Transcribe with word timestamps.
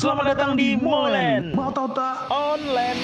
Selamat 0.00 0.32
datang 0.32 0.56
di 0.56 0.80
Molen. 0.80 1.52
Mau 1.52 1.68
tahu 1.68 1.92
tak? 1.92 2.24
Online. 2.32 3.00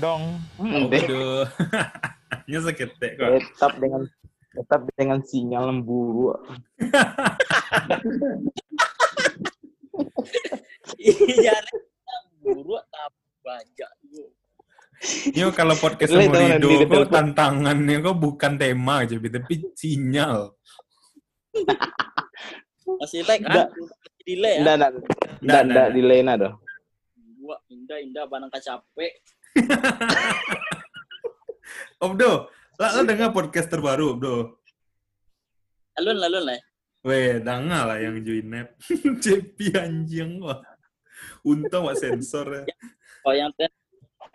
Dong. 0.00 0.40
Aduh. 0.56 1.44
Ini 2.48 2.58
seketek 2.64 3.20
kok. 3.20 3.28
tetap 3.28 3.76
dengan 3.76 4.08
tetap 4.56 4.88
dengan 4.96 5.20
sinyal 5.20 5.68
lembu 5.68 6.32
Iya, 10.96 11.60
buruk 12.40 12.88
tapi 12.88 13.20
banyak. 13.44 13.90
Yo 15.36 15.52
kalau 15.52 15.76
podcast 15.76 16.16
nanti 16.16 16.88
kok 16.88 17.12
tantangannya 17.12 18.00
kok 18.00 18.16
bukan 18.16 18.56
tema 18.56 19.04
aja, 19.04 19.20
tapi 19.20 19.60
sinyal. 19.76 20.56
Masih 23.00 23.20
like 23.24 23.44
Nggak. 23.44 23.68
ah? 23.68 23.72
Masih 23.72 24.22
delay 24.24 24.54
ah? 24.54 24.62
nggak, 24.62 24.76
Nggak, 24.76 24.90
nggak, 24.90 25.02
nggak, 25.44 25.62
nggak 25.70 25.88
delay 25.94 26.20
na 26.24 26.34
doh. 26.36 26.54
Gua 27.40 27.56
indah 27.68 27.98
indah 28.00 28.24
barang 28.28 28.50
capek. 28.52 29.12
Obdo, 32.04 32.48
lah 32.76 32.90
lo 32.92 33.00
dengar 33.08 33.32
podcast 33.32 33.68
terbaru, 33.72 34.16
Obdo. 34.16 34.60
Alun 35.96 36.18
alun 36.20 36.44
lah. 36.44 36.60
Weh, 37.04 37.38
dengar 37.40 37.84
lah 37.88 37.98
yang 38.00 38.20
join 38.24 38.48
net. 38.48 38.68
Cepi 39.24 39.76
anjing 39.76 40.40
wah. 40.40 40.60
Untung 41.44 41.88
wak 41.88 42.00
sensor 42.00 42.64
ya. 42.64 42.64
Oh 43.24 43.32
yang 43.32 43.52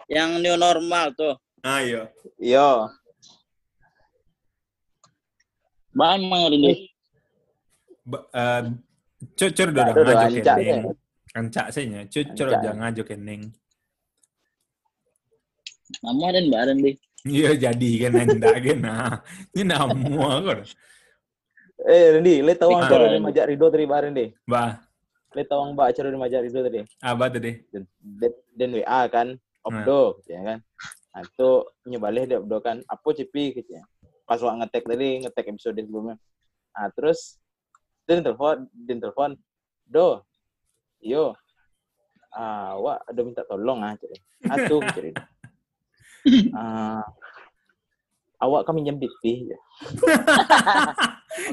yang 0.09 0.41
new 0.41 0.57
normal 0.57 1.13
tuh. 1.13 1.37
Ayo. 1.61 2.09
Yo, 2.39 2.87
Bang 5.89 6.21
mengerin 6.29 6.87
Ba- 8.09 8.27
udah 9.69 9.85
Aduh, 9.93 10.03
ngajak 10.03 10.41
ancak 10.41 10.55
kening. 10.57 10.83
Ancak 11.37 11.65
sih 11.69 11.83
nya. 11.85 12.01
Ancak. 12.49 12.57
udah 12.63 12.73
ngajak 12.75 13.05
kening. 13.07 13.41
Nama 16.01 16.25
dan 16.33 16.45
bareng 16.49 16.79
deh. 16.81 16.95
Iya 17.27 17.51
jadi 17.59 17.89
kan 17.99 18.11
enggak 18.15 18.57
kan. 18.63 18.77
Nah, 18.79 19.13
ini 19.51 19.63
namu 19.67 20.23
aku. 20.23 20.63
eh 21.79 22.15
Randy, 22.15 22.43
le 22.43 22.53
tahu 22.55 22.75
Ah. 22.75 22.83
acara 22.85 23.07
di 23.07 23.19
Majak 23.19 23.45
Rido 23.47 23.71
tadi 23.71 23.85
bareng 23.87 24.11
deh. 24.11 24.29
Bah, 24.43 24.83
Le 25.31 25.43
tahu 25.45 25.61
ang 25.61 25.73
ba 25.75 25.87
acara 25.87 26.11
di 26.11 26.17
Majak 26.17 26.41
Rido 26.43 26.59
tadi. 26.59 26.83
apa 26.99 27.23
tadi? 27.29 27.51
Dan, 28.51 28.69
WA 28.73 29.01
kan, 29.07 29.37
Obdo, 29.63 30.19
ya 30.25 30.41
kan. 30.43 30.57
Nah, 31.09 31.21
itu 31.23 31.49
nyebalih 31.85 32.23
dia 32.25 32.37
Obdo 32.39 32.59
kan, 32.59 32.83
apa 32.83 33.07
cipi 33.13 33.55
gitu 33.55 33.79
ya. 33.79 33.83
Pas 34.23 34.39
waktu 34.39 34.59
ngetek 34.59 34.83
tadi, 34.85 35.09
ngetek 35.23 35.45
episode 35.49 35.77
sebelumnya. 35.77 36.15
Nah, 36.71 36.87
terus 36.91 37.39
dia 38.09 38.25
telepon, 38.25 38.65
dia 38.73 38.97
telepon, 38.97 39.31
Do, 39.85 40.25
yo, 40.97 41.37
ah, 42.33 42.73
wak 42.81 43.05
ada 43.05 43.21
minta 43.21 43.45
tolong 43.45 43.85
ah, 43.85 43.93
cari. 43.93 44.17
Atuh, 44.49 44.81
cari. 44.81 45.11
Ah, 46.57 47.05
awak 48.41 48.65
kami 48.65 48.81
jam 48.81 48.97
TV 48.97 49.53
ya. 49.53 49.59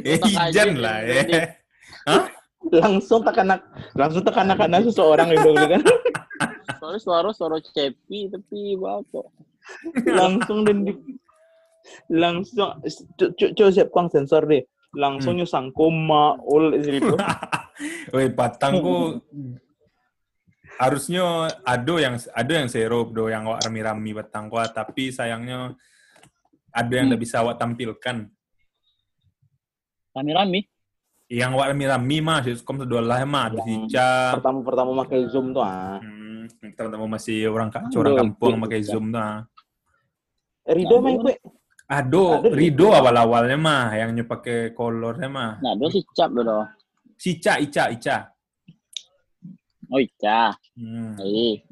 Eh, 0.02 0.18
Ijan 0.18 0.80
lah 0.80 1.04
ya. 1.04 1.52
Langsung 2.72 3.22
tekanak, 3.22 3.60
langsung 3.92 4.24
tekanak 4.24 4.56
kanan 4.56 4.82
seseorang 4.82 5.30
itu 5.30 5.52
kan. 5.52 5.82
Soalnya 6.80 7.00
suara 7.00 7.30
suara 7.30 7.60
cepi 7.60 8.32
tapi 8.32 8.74
bapak. 8.80 9.28
langsung 10.10 10.64
dan 10.64 10.88
di 10.88 10.96
langsung 12.10 12.78
coba 13.28 13.70
siap 13.70 13.90
kang 13.94 14.10
sensor 14.10 14.42
deh 14.46 14.62
langsung 14.96 15.36
nyusang 15.36 15.68
koma 15.70 16.40
ol 16.40 16.72
itu 16.74 17.12
Woi, 18.12 18.32
patangku 18.32 19.20
harusnya 20.76 21.24
ado 21.62 21.96
yang 21.96 22.16
ado 22.32 22.52
yang 22.52 22.68
serup 22.68 23.12
do 23.12 23.28
yang 23.28 23.44
awak 23.44 23.64
rami-rami 23.64 24.12
patangku 24.12 24.56
tapi 24.72 25.08
sayangnya 25.08 25.76
ada 26.72 26.92
yang 26.92 27.08
tidak 27.08 27.22
bisa 27.22 27.40
awak 27.40 27.56
tampilkan. 27.56 28.28
Rami-rami. 30.12 30.64
Yang 31.26 31.50
awak 31.52 31.66
rami-rami 31.72 32.16
mah 32.20 32.40
siskom 32.40 32.76
sedua 32.78 33.00
lah 33.00 33.24
mah 33.24 33.48
ada 33.48 33.60
Yang 33.60 33.88
Sica. 33.90 34.10
pertama 34.36 34.58
pertama 34.62 34.90
pakai 35.02 35.20
zoom 35.26 35.50
tuh 35.50 35.64
ah 35.64 35.98
Hmm, 36.00 36.46
teman-teman 36.72 37.10
masih 37.10 37.50
orang 37.50 37.68
ka- 37.68 37.84
orang 37.90 38.14
kampung 38.14 38.56
pakai 38.62 38.80
zoom 38.80 39.10
tuh. 39.10 39.18
ah. 39.18 39.42
Rido 40.66 40.96
main 40.98 41.18
kue 41.18 41.34
Ado, 41.86 42.42
Ado 42.42 42.50
Rido 42.50 42.90
Rido. 42.90 42.98
awal-awalnya 42.98 43.54
mah 43.54 43.94
yang 43.94 44.10
nyu 44.10 44.26
pakai 44.26 44.74
kolornya 44.74 45.30
mah. 45.30 45.52
Nah, 45.62 45.72
dia 45.78 45.86
si 45.94 46.02
cap 46.10 46.34
doh. 46.34 46.66
Sica, 47.14 47.62
Ica, 47.62 47.94
Ica. 47.94 48.16
Oh 49.86 50.02
iya. 50.02 50.50
Hmm. 50.74 51.14
Hei. 51.22 51.62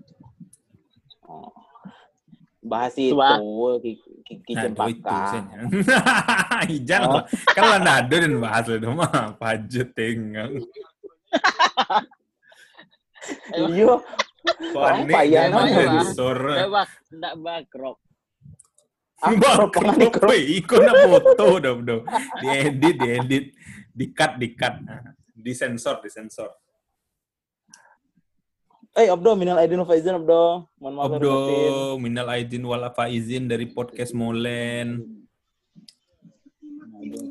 bahas 2.64 2.96
Itu, 2.96 3.12
itu 3.12 3.20
ah. 3.20 3.36
ki- 3.76 4.00
ki- 4.24 4.40
ki 4.40 4.52
Nah, 4.56 4.64
itu 4.72 4.82
itu 4.96 5.16
senya. 5.28 5.58
Ijan 6.80 7.00
lah. 7.04 7.24
Kan 7.52 7.62
lah 7.68 7.80
nado 7.82 8.14
dan 8.16 8.34
bahas 8.40 8.64
itu 8.72 8.88
mah 8.88 9.36
pajut 9.36 9.88
tenggang. 9.92 10.62
iyo 13.68 14.00
Panik 14.72 15.12
payah 15.12 15.42
emang 15.52 15.68
sensor. 15.68 16.38
Bebak, 16.40 16.88
enggak 17.12 17.34
bakrok. 17.42 17.96
Di 19.28 19.36
Bakro, 19.40 20.30
ikut 20.32 20.80
na 20.84 20.92
foto 21.08 21.46
dong 21.60 21.80
dong. 21.84 22.02
Diedit, 22.40 22.96
diedit, 23.00 23.44
dikat, 23.94 24.36
dikat, 24.36 24.74
Nah, 24.84 25.14
disensor, 25.32 26.00
disensor. 26.04 26.50
eh 28.94 29.10
Abdo 29.10 29.34
minal 29.34 29.58
aidin 29.58 29.82
wa 29.82 29.90
faizin 29.90 30.14
Abdo 30.14 30.70
mohon 30.78 30.94
maaf. 30.94 31.18
Obdo, 31.18 31.98
minal 31.98 32.30
aidin 32.30 32.62
wal 32.62 32.86
faizin 32.94 33.50
dari 33.50 33.66
podcast 33.66 34.14
Molen. 34.14 35.02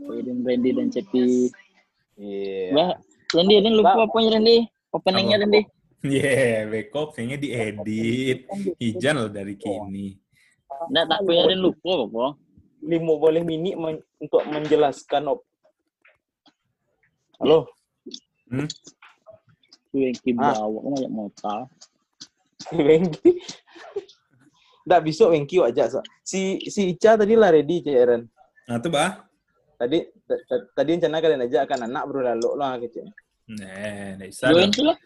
Fadin, 0.03 0.43
Randy 0.43 0.69
dan 0.75 0.91
Cepi. 0.91 1.49
iya 2.19 2.75
Wah, 2.75 2.91
Randy, 3.33 3.63
Randy 3.63 3.79
lupa 3.79 4.05
apanya 4.05 4.37
Randy? 4.37 4.67
Openingnya 4.93 5.39
Apa? 5.39 5.43
Randy. 5.47 5.61
Yeah, 6.03 6.67
backup 6.67 7.15
kayaknya 7.15 7.37
diedit. 7.39 8.39
Ijan 8.77 9.23
loh 9.23 9.31
dari 9.31 9.55
kini. 9.55 10.19
Enggak, 10.89 11.05
tak 11.09 11.19
punya 11.23 11.41
Randy 11.47 11.61
lupa 11.61 11.91
apa. 12.07 12.25
limo 12.83 13.15
boleh 13.15 13.41
mini 13.47 13.79
men- 13.79 14.03
untuk 14.19 14.43
menjelaskan 14.43 15.23
op 15.31 15.47
halo 17.39 17.71
Hmm? 18.51 18.67
Tuh 19.89 19.97
yang 19.97 20.37
Ah. 20.37 20.61
banyak 20.67 21.09
motor. 21.09 21.65
Wengki. 22.75 23.39
Nggak 24.85 25.01
bisa 25.05 25.23
Wengki 25.25 25.57
aja. 25.63 25.89
So. 25.89 26.03
Si 26.21 26.61
si 26.69 26.93
Ica 26.93 27.17
tadi 27.17 27.33
lah 27.33 27.49
ready 27.49 27.81
Ceren. 27.81 28.29
Nah, 28.69 28.77
tuh 28.77 28.93
bah. 28.93 29.25
Tadi 29.79 30.05
tadi 30.75 30.89
rencana 30.93 31.17
kalian 31.17 31.45
aja 31.49 31.65
akan 31.65 31.89
anak 31.89 32.03
bro 32.05 32.21
lalu 32.21 32.49
lah 32.53 32.77
gitu. 32.77 33.01
Nah, 33.57 34.21
nggak 34.21 34.29
bisa. 34.29 34.53
Join 34.53 34.69
lah. 34.85 34.97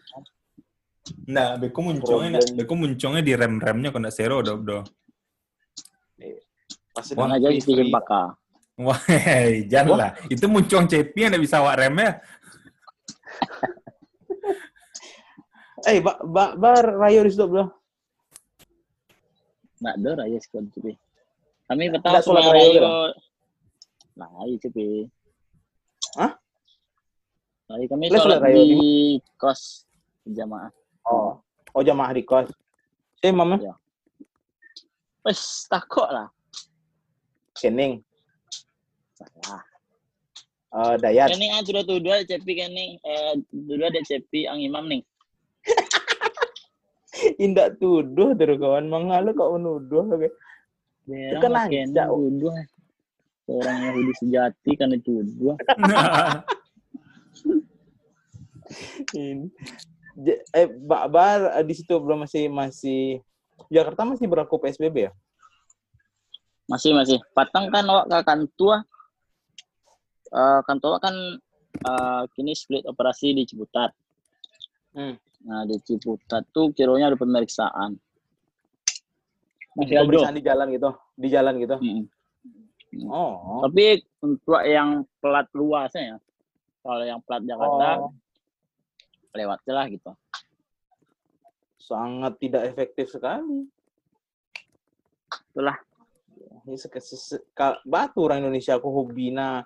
Nah, 1.24 1.56
beko 1.56 1.80
muncungnya, 1.80 2.36
Problem. 2.36 2.56
beko 2.58 2.74
muncungnya 2.76 3.22
di 3.24 3.32
rem-remnya 3.32 3.88
kok 3.88 4.00
nggak 4.04 4.12
zero 4.12 4.44
dong, 4.44 4.60
sedang 7.04 7.30
aja 7.34 7.48
free. 7.50 7.90
Paka. 7.90 8.34
Wah, 8.78 9.00
jangan 9.72 9.96
lah. 9.98 10.10
Itu 10.30 10.46
muncung 10.46 10.86
cepi 10.86 11.26
yang 11.26 11.34
bisa 11.42 11.58
awak 11.58 11.82
remnya. 11.82 12.18
Eh, 15.86 16.02
ba, 16.02 16.18
ba, 16.26 16.58
bar 16.58 16.82
rayo 16.98 17.22
di 17.22 17.30
situ 17.30 17.46
bro. 17.46 17.70
Nggak 19.78 19.94
ada 19.94 20.10
raya 20.20 20.38
squad 20.42 20.66
Cepi. 20.74 20.92
Kami 21.70 21.94
petang 21.94 22.18
raya 22.18 22.50
rayo. 22.50 22.82
Nah, 24.18 24.42
iya 24.50 24.58
Cepi. 24.58 25.06
Hah? 26.18 26.34
Nah, 27.68 27.76
kami 27.84 28.10
sholat 28.10 28.40
di 28.48 29.20
kos 29.38 29.86
jamaah. 30.26 30.72
Oh, 31.06 31.38
oh 31.76 31.82
jamaah 31.84 32.10
di 32.10 32.26
kos. 32.26 32.50
Si 33.22 33.30
mama 33.30 33.60
Ya. 33.62 33.74
Wes, 35.22 35.68
takut 35.68 36.08
lah. 36.08 36.32
Kening, 37.58 38.00
Salah. 39.12 39.62
eh 40.70 40.94
Dayat. 40.96 41.28
Kening 41.28 41.50
ah 41.50 41.62
sudah 41.62 41.82
tuh 41.82 41.98
dua 41.98 42.22
Cepi 42.22 42.52
kening. 42.54 42.98
Eh, 42.98 43.32
dua 43.50 43.88
ada 43.88 44.00
Cepi 44.00 44.44
ang 44.44 44.58
imam 44.58 44.84
nih. 44.86 45.02
Indak 47.42 47.76
tuduh 47.76 48.30
terus 48.32 48.56
kawan 48.56 48.86
mengalu 48.86 49.32
kok 49.32 49.50
menuduh. 49.50 50.06
oke. 50.06 50.28
Merah 51.08 51.40
kan 51.40 51.50
makin 51.50 51.90
aja. 51.90 52.04
tuduh. 52.06 52.54
Seorang 53.42 53.76
Yahudi 53.82 54.12
sejati. 54.14 54.70
Ini. 59.10 59.48
J- 60.14 60.42
Eh, 60.50 60.66
ba- 60.68 61.06
bar 61.06 61.56
eh, 61.56 61.64
di 61.64 61.72
situ 61.72 61.94
belum 61.94 62.22
masih 62.22 62.46
masih 62.46 63.22
Jakarta 63.68 64.04
masih 64.04 64.26
berlaku 64.26 64.58
PSBB 64.58 65.08
ya? 65.08 65.12
Masih 66.68 66.92
masih. 66.92 67.18
Patang 67.32 67.72
kan 67.72 67.84
awak 67.88 68.06
kakan 68.12 68.46
tua. 68.54 68.84
eh, 70.28 70.60
kantor 70.68 71.00
kan 71.00 71.14
eh, 71.80 72.22
kini 72.36 72.52
split 72.52 72.84
operasi 72.84 73.32
di 73.32 73.48
Ciputat. 73.48 73.96
Hmm. 74.92 75.16
Nah 75.48 75.64
di 75.64 75.80
Ciputat 75.80 76.44
tuh 76.52 76.68
kiranya 76.76 77.08
ada 77.08 77.16
pemeriksaan. 77.16 77.96
Masih 79.72 79.96
ada. 79.96 80.04
Pemeriksaan 80.04 80.36
di 80.36 80.44
jalan 80.44 80.66
gitu, 80.68 80.90
di 81.16 81.28
jalan 81.32 81.54
gitu. 81.56 81.76
Mm-mm. 81.80 82.04
Oh. 83.08 83.64
Tapi 83.64 84.00
untuk 84.20 84.60
yang 84.64 85.04
plat 85.20 85.48
luasnya 85.56 86.04
ya, 86.12 86.16
kalau 86.84 87.04
yang 87.04 87.20
plat 87.24 87.40
Jakarta 87.44 87.88
Oh. 88.04 88.12
lewat 89.32 89.60
lah 89.70 89.86
gitu. 89.88 90.12
sangat 91.78 92.36
tidak 92.36 92.68
efektif 92.68 93.08
sekali. 93.08 93.64
Itulah. 95.48 95.72
Batu 97.88 98.18
orang 98.24 98.44
Indonesia 98.44 98.76
aku 98.76 98.88
hobi 98.92 99.32
na 99.32 99.64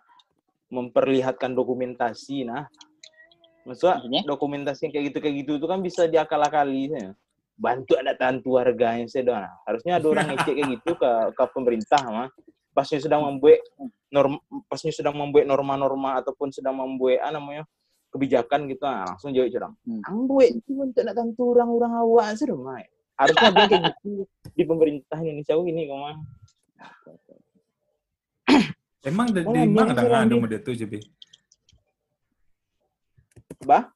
memperlihatkan 0.73 1.53
dokumentasi 1.53 2.49
nah. 2.49 2.67
Maksudnya 3.63 4.27
dokumentasi 4.27 4.91
yang 4.91 4.93
kayak 4.93 5.05
gitu 5.13 5.19
kayak 5.23 5.37
gitu 5.47 5.53
itu 5.63 5.67
kan 5.71 5.79
bisa 5.79 6.11
diakal-akali 6.11 6.91
ya. 6.91 7.15
Bantu 7.55 7.95
anak 7.95 8.19
tantu 8.19 8.59
warganya 8.59 9.07
saya 9.07 9.23
doang. 9.23 9.47
Nah, 9.47 9.55
harusnya 9.69 9.93
ada 10.03 10.07
orang 10.11 10.27
ngecek 10.35 10.55
kayak 10.59 10.69
gitu 10.79 10.91
ke 10.99 11.11
ke 11.37 11.45
pemerintah 11.55 12.03
mah. 12.11 12.29
Pasnya 12.75 12.99
sedang 12.99 13.23
membuat 13.23 13.63
norm 14.11 14.41
pasnya 14.67 14.91
sedang 14.91 15.15
membuat 15.15 15.47
norma-norma 15.47 16.19
ataupun 16.25 16.51
sedang 16.51 16.75
membuat 16.75 17.23
ah, 17.23 17.31
namanya 17.31 17.63
kebijakan 18.11 18.67
gitu 18.67 18.83
nah, 18.83 19.07
langsung 19.15 19.31
jawab 19.31 19.49
curang. 19.53 19.75
Hmm. 19.87 20.27
Itu 20.43 20.73
untuk 20.77 21.01
anak 21.07 21.15
tantu 21.17 21.43
orang-orang 21.55 21.93
awak 22.03 22.29
sih. 22.35 22.49
Harusnya 23.17 23.49
ada 23.55 23.59
yang 23.63 23.71
kayak 23.71 23.83
gitu 23.95 24.11
di 24.53 24.65
pemerintah 24.67 25.19
Indonesia 25.23 25.55
ini 25.55 25.83
kok 25.87 25.99
mah. 26.03 26.17
Emang 29.09 29.35
di, 29.35 29.43
Oh, 29.43 29.51
di 29.51 29.67
mana 29.67 29.91
emang 29.93 29.99
sih, 29.99 30.07
ngadu 30.07 30.35
Randy. 30.39 30.51
dia 30.51 30.61
tuh 30.63 30.75
JB? 30.79 30.93
Bah? 33.67 33.91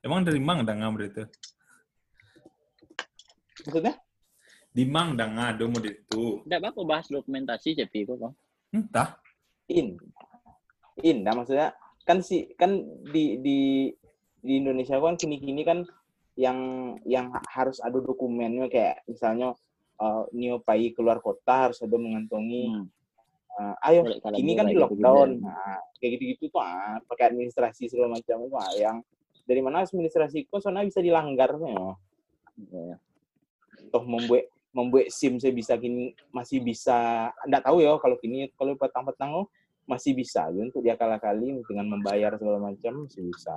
Emang 0.00 0.20
dari 0.24 0.40
mang 0.40 0.64
dah 0.64 0.76
ngadu 0.76 1.04
itu? 1.04 1.24
Maksudnya? 3.66 3.94
Di 4.72 4.84
mang 4.84 5.16
dah 5.16 5.28
ngadu 5.28 5.64
mau 5.68 5.80
itu? 5.80 6.40
Tidak 6.44 6.60
apa 6.60 6.80
bahas 6.84 7.08
dokumentasi 7.08 7.76
CP 7.76 8.08
kok. 8.08 8.32
Entah. 8.72 9.16
In. 9.72 9.96
Indah 11.00 11.32
maksudnya 11.36 11.76
kan 12.06 12.22
si 12.22 12.48
kan 12.56 12.80
di 13.12 13.36
di 13.42 13.58
di 14.40 14.52
Indonesia 14.62 14.96
kan 14.96 15.18
kini-kini 15.18 15.66
kan 15.66 15.82
yang 16.38 16.56
yang 17.08 17.32
harus 17.50 17.82
ada 17.82 17.98
dokumennya 17.98 18.68
kayak 18.70 19.02
misalnya 19.08 19.56
uh, 20.00 20.24
Nio 20.32 20.60
Pai 20.62 20.92
keluar 20.92 21.20
kota 21.20 21.70
harus 21.70 21.78
ada 21.80 21.96
mengantongi 21.96 22.64
Hmm. 22.72 22.86
uh, 23.56 23.88
ayo 23.88 24.04
kalau 24.20 24.36
ini 24.36 24.52
dia 24.52 24.58
kan 24.60 24.66
di 24.68 24.76
lockdown 24.76 25.40
nah, 25.40 25.80
kayak 25.96 26.20
gitu-gitu 26.20 26.52
tuh 26.52 26.60
ah, 26.60 27.00
pakai 27.08 27.32
administrasi 27.32 27.88
segala 27.88 28.16
macam 28.20 28.36
itu 28.44 28.56
ah, 28.56 28.72
yang 28.76 28.96
dari 29.46 29.60
mana 29.64 29.86
administrasi 29.86 30.44
kok 30.50 30.60
soalnya 30.60 30.84
bisa 30.84 31.00
dilanggar 31.00 31.54
ya. 31.56 31.76
Ya. 32.72 32.96
toh 33.92 34.04
membuat 34.04 34.48
membuat 34.76 35.08
SIM 35.08 35.40
saya 35.40 35.56
bisa 35.56 35.76
kini 35.80 36.12
masih 36.32 36.60
bisa 36.60 37.30
enggak 37.48 37.64
tahu 37.64 37.80
ya 37.80 37.96
kalau 37.96 38.16
kini 38.20 38.52
kalau 38.56 38.76
petang-petang 38.76 39.32
oh, 39.32 39.46
masih 39.86 40.12
bisa 40.12 40.50
ya, 40.50 40.60
untuk 40.66 40.82
diakal-akali 40.82 41.62
dengan 41.64 41.86
membayar 41.96 42.34
segala 42.36 42.58
macam 42.58 43.06
masih 43.06 43.22
bisa. 43.30 43.54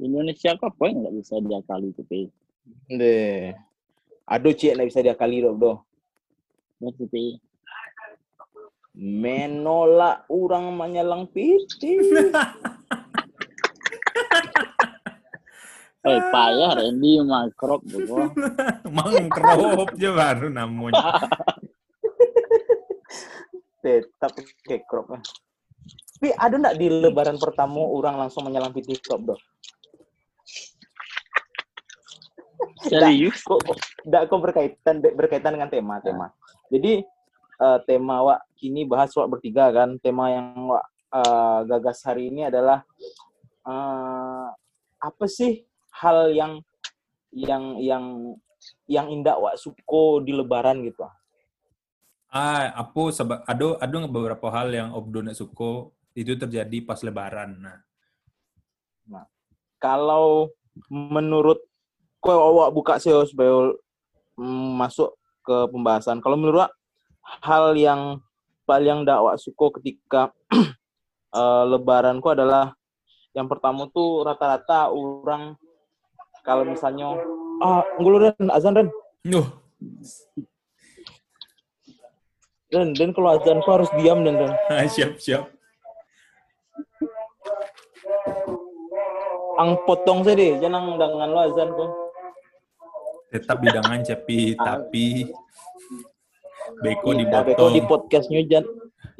Di 0.00 0.08
Indonesia 0.08 0.56
kok 0.56 0.72
apa 0.72 0.82
yang 0.88 1.04
nggak 1.04 1.14
bisa 1.20 1.34
diakali 1.44 1.88
CP? 1.92 2.12
Deh. 2.88 3.52
Aduh 4.30 4.54
cik 4.54 4.78
enggak 4.78 4.94
bisa 4.94 5.02
diakali 5.02 5.42
dok 5.42 5.56
doh. 5.58 5.76
CP. 6.78 7.42
Menolak 8.94 10.30
orang 10.30 10.70
menyalang 10.78 11.26
piti. 11.26 11.98
Eh 16.00 16.20
payah 16.32 16.80
Randy 16.80 17.20
makrop 17.20 17.84
bro. 17.84 18.32
mang 18.96 19.28
kerop 19.28 19.92
je 20.00 20.08
baru 20.08 20.48
namanya. 20.48 21.12
Tetap 23.84 24.32
kayak 24.64 24.88
crop. 24.88 25.12
Tapi 25.12 26.32
ada 26.40 26.56
enggak 26.56 26.80
di 26.80 26.88
lebaran 26.88 27.36
pertama 27.36 27.84
orang 27.84 28.16
langsung 28.16 28.48
menyalang 28.48 28.72
piti 28.72 28.96
crop 28.96 29.28
doh? 29.28 29.40
Serius? 32.84 33.44
kok 33.44 33.60
nggak 34.08 34.22
kok 34.30 34.40
berkaitan 34.40 34.96
berkaitan 35.02 35.52
dengan 35.56 35.68
tema 35.68 36.00
tema. 36.00 36.26
Jadi 36.72 37.04
eh, 37.60 37.78
tema 37.84 38.16
wak 38.24 38.40
kini 38.56 38.88
bahas 38.88 39.12
wak 39.16 39.28
bertiga 39.36 39.68
kan. 39.74 40.00
Tema 40.00 40.32
yang 40.32 40.70
wak 40.70 40.84
eh, 41.12 41.60
gagas 41.68 42.00
hari 42.06 42.32
ini 42.32 42.48
adalah 42.48 42.84
eh, 43.68 44.48
apa 45.00 45.24
sih 45.28 45.64
hal 46.00 46.32
yang 46.32 46.60
yang 47.32 47.76
yang 47.80 48.04
yang 48.88 49.06
indah 49.08 49.36
wak 49.38 49.56
suko 49.56 50.20
di 50.20 50.32
lebaran 50.34 50.84
gitu. 50.84 51.06
Ah, 52.30 52.70
apa 52.78 53.10
sebab 53.10 53.42
ada 53.42 53.68
ada 53.82 53.96
beberapa 54.06 54.46
hal 54.54 54.70
yang 54.70 54.94
obdo 54.94 55.18
nak 55.18 55.34
suko 55.34 55.90
itu 56.14 56.38
terjadi 56.38 56.86
pas 56.86 57.02
lebaran. 57.02 57.58
Nah, 57.58 59.26
Kalau 59.80 60.52
menurut 60.92 61.69
kau 62.20 62.36
awak 62.36 62.68
buka 62.76 63.00
SEO 63.00 63.24
supaya 63.24 63.72
mm, 64.36 64.70
masuk 64.76 65.16
ke 65.44 65.56
pembahasan. 65.72 66.20
Kalau 66.20 66.36
menurut 66.36 66.68
wak, 66.68 66.72
hal 67.42 67.72
yang 67.74 68.20
paling 68.68 69.02
ndak 69.02 69.18
wak 69.24 69.36
suko 69.40 69.74
ketika 69.80 70.30
eh, 71.40 71.64
lebaranku 71.66 72.30
adalah 72.30 72.76
yang 73.34 73.46
pertama 73.46 73.86
tuh 73.90 74.26
rata-rata 74.26 74.90
orang 74.90 75.54
kalau 76.42 76.66
misalnya 76.66 77.14
ah 77.60 77.84
ngulu 78.00 78.16
Ren, 78.28 78.48
azan 78.50 78.74
Ren. 78.74 78.88
Nuh, 79.28 79.46
Ren, 82.72 82.94
dan 82.96 83.10
kalau 83.12 83.36
azan 83.36 83.60
kau 83.62 83.76
harus 83.76 83.90
diam 84.00 84.24
dan 84.24 84.34
Ren. 84.40 84.52
siap 84.94 85.20
siap. 85.20 85.44
Ang 89.60 89.76
potong 89.84 90.24
saya 90.24 90.40
deh, 90.40 90.56
jangan 90.56 90.96
dengan 90.96 91.28
lo 91.36 91.40
azan 91.44 91.68
kau. 91.76 92.09
Tetap 93.30 93.62
bidangan 93.62 94.02
cepi, 94.02 94.56
tapi 94.66 95.30
beko 96.82 97.14
Nah, 97.14 97.42
beko 97.42 97.70
di 97.70 97.82
dipotong. 97.82 97.88
podcastnya 97.88 98.42
jan 98.46 98.64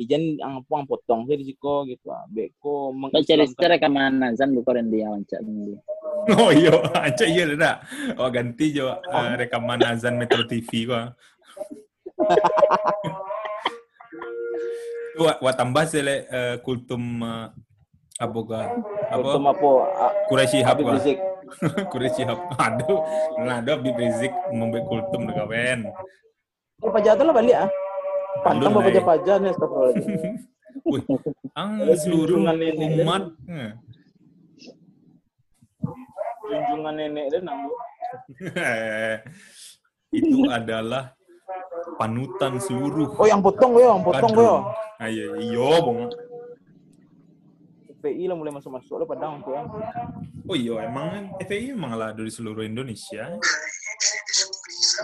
ijan 0.01 0.41
ang 0.41 0.65
ang 0.65 0.87
potong 0.89 1.29
saya 1.29 1.37
di 1.37 1.45
siko 1.51 1.85
gitu. 1.85 2.09
ah. 2.09 2.25
Beko 2.27 2.95
Baca 2.95 3.35
lista 3.37 3.67
rekaman 3.69 4.23
azan 4.25 4.57
bukan 4.57 4.81
Randy 4.81 5.02
yang 5.05 5.12
wancak 5.19 5.40
dulu. 5.43 5.76
Oh 6.37 6.52
iya, 6.52 6.69
aja 7.00 7.25
iya 7.25 7.49
dah. 7.57 7.81
Oh 8.21 8.29
ganti 8.29 8.76
jo 8.76 8.93
eh, 8.93 9.33
rekaman 9.40 9.81
azan 9.83 10.21
Metro 10.21 10.45
TV 10.45 10.85
gua. 10.85 11.17
Tuh, 15.17 15.26
wa 15.40 15.52
tambah 15.52 15.85
sele 15.88 16.29
eh, 16.29 16.57
kultum 16.61 17.25
eh, 17.25 17.49
apa 18.21 18.38
gua? 18.40 18.62
Apa? 19.09 19.21
Kultum 19.21 19.45
apa? 19.49 19.69
ah, 19.97 20.12
Quraisy 20.29 20.61
Habib 20.61 20.85
gua. 20.87 21.00
Rizik. 21.00 21.19
Quraisy 21.92 22.23
Hub. 22.26 22.40
Aduh, 22.57 23.00
nah 23.42 23.61
ada 23.61 23.76
Habib 23.76 23.97
Rizik 23.97 24.33
membuat 24.50 24.85
kultum 24.87 25.28
dekat 25.28 25.47
wen. 25.50 25.80
Kalau 26.80 26.92
pajak 26.97 27.12
tu 27.19 27.23
lah 27.26 27.35
balik 27.37 27.57
ah. 27.57 27.69
Pantang 28.40 28.73
bapak 28.73 29.04
pajak 29.04 29.37
nih 29.42 29.50
astagfirullahaladzim. 29.52 30.35
Wih, 30.90 31.02
ang 31.59 31.83
seluruh 31.99 32.47
umat. 32.47 33.23
Junjungan 36.50 36.95
nenek 36.95 37.26
dia 37.30 37.40
nang. 37.42 37.71
itu 40.19 40.38
adalah 40.50 41.14
panutan 41.99 42.59
seluruh. 42.59 43.14
Oh 43.19 43.26
yang 43.26 43.42
potong 43.42 43.76
yo, 43.78 43.99
yang 43.99 44.02
potong 44.02 44.35
yo. 44.35 44.54
Ayo, 45.00 45.38
iyo, 45.38 45.69
bong. 45.80 46.00
PI 48.00 48.25
lah 48.26 48.37
mulai 48.37 48.52
masuk-masuk 48.57 49.04
lah 49.04 49.07
padang 49.07 49.45
tuh. 49.45 49.52
ya. 49.52 49.62
Oh 50.49 50.57
iya, 50.57 50.88
emang 50.88 51.30
FPI 51.45 51.76
memang 51.76 51.95
lah 51.95 52.11
dari 52.16 52.33
seluruh 52.33 52.64
Indonesia. 52.64 53.37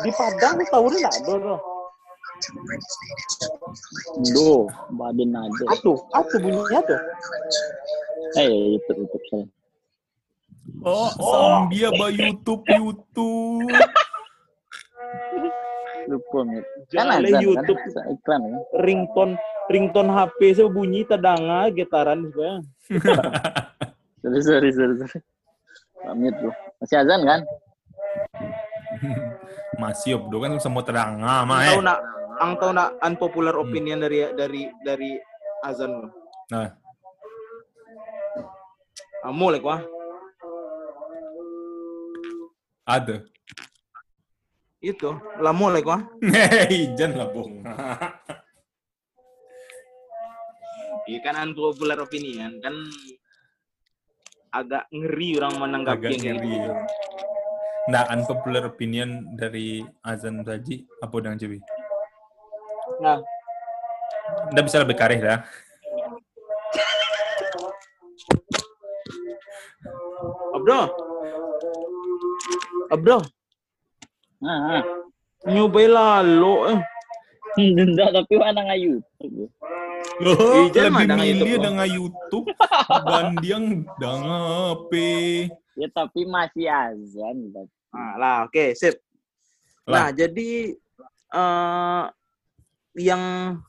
Di 0.02 0.10
Padang 0.12 0.60
tuh 0.60 0.68
tahu 0.68 0.86
nggak 0.92 1.14
ada 1.24 1.34
tuh. 1.36 1.60
Do, 4.36 4.68
badan 4.92 5.32
ada. 5.32 5.64
Atuh, 5.72 5.96
atuh 6.12 6.38
bunyinya 6.40 6.80
tuh. 6.84 7.00
Eh, 8.36 8.76
itu 8.76 8.90
itu 8.92 9.18
saya. 9.32 9.46
Oh, 10.84 11.08
Sambia 11.16 11.88
ba 11.96 12.12
YouTube, 12.12 12.62
YouTube. 12.68 13.72
Lupa 16.06 16.38
mit. 16.46 16.64
Jangan 16.94 17.24
azan, 17.24 17.42
YouTube. 17.42 17.80
Kan? 17.90 18.04
Iklan 18.14 18.40
kan. 18.42 18.42
Ringtone 18.84 19.34
ringtone 19.66 20.10
HP 20.14 20.38
saya 20.54 20.68
bunyi 20.70 21.02
tadanga 21.02 21.66
getaran 21.74 22.22
juga. 22.30 22.62
Sorry, 24.26 24.42
sorry, 24.42 24.70
sorry. 24.74 24.94
sorry. 24.98 25.20
Pamit 26.02 26.34
bro. 26.38 26.50
Masih 26.82 26.98
azan 26.98 27.20
kan? 27.22 27.40
Masih 29.82 30.18
obdo 30.18 30.42
kan 30.42 30.58
semua 30.58 30.82
terang 30.82 31.22
ah, 31.22 31.46
mah 31.46 31.62
eh. 31.62 31.78
nak 31.78 31.98
ang 32.42 32.58
tahu 32.58 32.72
nak 32.74 32.98
unpopular 33.06 33.54
opinion 33.54 34.02
dari 34.02 34.26
dari 34.34 34.66
dari 34.82 35.14
azan 35.62 35.90
lo. 36.04 36.08
Nah, 36.50 36.68
Amo 39.26 39.50
lek 39.50 39.64
wah. 39.66 39.82
ada. 42.86 43.18
Itu, 44.78 45.18
lamo 45.42 45.66
lek 45.74 45.82
wah. 45.82 45.98
Hei, 46.70 46.94
jangan 46.94 47.26
lah, 47.26 47.28
Iya 51.06 51.18
kan 51.22 51.38
unpopular 51.40 51.98
opinion 51.98 52.58
kan 52.58 52.75
agak 54.50 54.90
ngeri 54.90 55.38
orang 55.38 55.54
menanggapi 55.56 56.02
Agak 56.02 56.18
ngeri. 56.18 56.50
gitu. 56.50 56.72
Nah, 57.86 58.02
unpopular 58.10 58.66
opinion 58.66 59.08
dari 59.32 59.78
Azan 60.02 60.42
tadi 60.42 60.82
apa 60.98 61.14
dengan 61.16 61.38
Cebi? 61.38 61.58
Nah, 62.98 63.22
Nggak 64.50 64.64
bisa 64.66 64.82
lebih 64.82 64.98
karih 64.98 65.22
dah. 65.22 65.38
Abdo. 70.52 70.78
Abdo, 72.88 73.16
Ah, 74.40 74.78
ah. 74.78 74.82
nyobain 75.44 75.90
lalu 75.90 76.54
eh. 76.70 76.80
Enggak, 77.56 78.08
tapi 78.12 78.34
mana 78.36 78.60
nggak 78.68 78.80
YouTube. 78.80 79.48
Oh, 80.16 80.68
Ijan 80.68 80.92
mah 80.92 81.04
lebih 81.04 81.08
dengan 81.08 81.26
milih 81.28 81.40
YouTube, 81.40 81.64
dengan 81.64 81.88
YouTube 81.88 82.46
banding 83.04 83.64
dengan 84.00 84.20
HP. 84.25 84.92
Ya 85.76 85.88
tapi 85.92 86.20
masih 86.25 86.66
azan. 86.68 87.36
Nah, 87.92 88.12
lah, 88.16 88.36
oke, 88.48 88.72
sip. 88.76 88.96
Nah, 89.84 90.08
jadi 90.12 90.72
eh 91.36 92.04
yang 92.96 93.22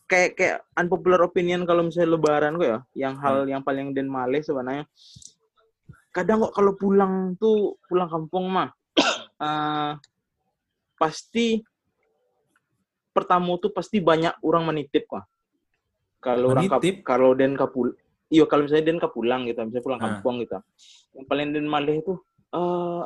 kayak 0.08 0.40
kayak 0.40 0.58
unpopular 0.80 1.20
opinion 1.28 1.68
kalau 1.68 1.84
misalnya 1.84 2.16
lebaran 2.16 2.56
gue 2.56 2.72
ya, 2.72 2.80
yang 2.96 3.20
hal 3.20 3.44
yang 3.44 3.60
paling 3.60 3.92
den 3.92 4.08
males 4.08 4.48
sebenarnya 4.48 4.88
kadang 6.16 6.48
kok 6.48 6.56
kalau 6.56 6.72
pulang 6.80 7.36
tuh 7.36 7.76
pulang 7.92 8.08
kampung 8.08 8.48
mah 8.48 8.72
eh 9.44 9.94
pasti 10.96 11.60
pertama 13.18 13.58
tuh 13.58 13.74
pasti 13.74 13.98
banyak 13.98 14.38
orang 14.46 14.70
menitip 14.70 15.10
kok. 15.10 15.26
Kalau 16.22 16.54
orang 16.54 16.70
kap, 16.70 16.82
kalau 17.02 17.34
den 17.34 17.58
kapul 17.58 17.98
iya 18.28 18.44
kalau 18.46 18.68
misalnya 18.68 18.86
den 18.94 19.00
kapulang 19.00 19.50
gitu, 19.50 19.58
misalnya 19.66 19.82
pulang 19.82 20.00
Ah. 20.00 20.06
kampung 20.06 20.36
gitu. 20.44 20.58
Yang 21.18 21.26
paling 21.26 21.48
den 21.50 21.66
malih 21.66 21.96
itu 21.98 22.14
eh 22.54 23.06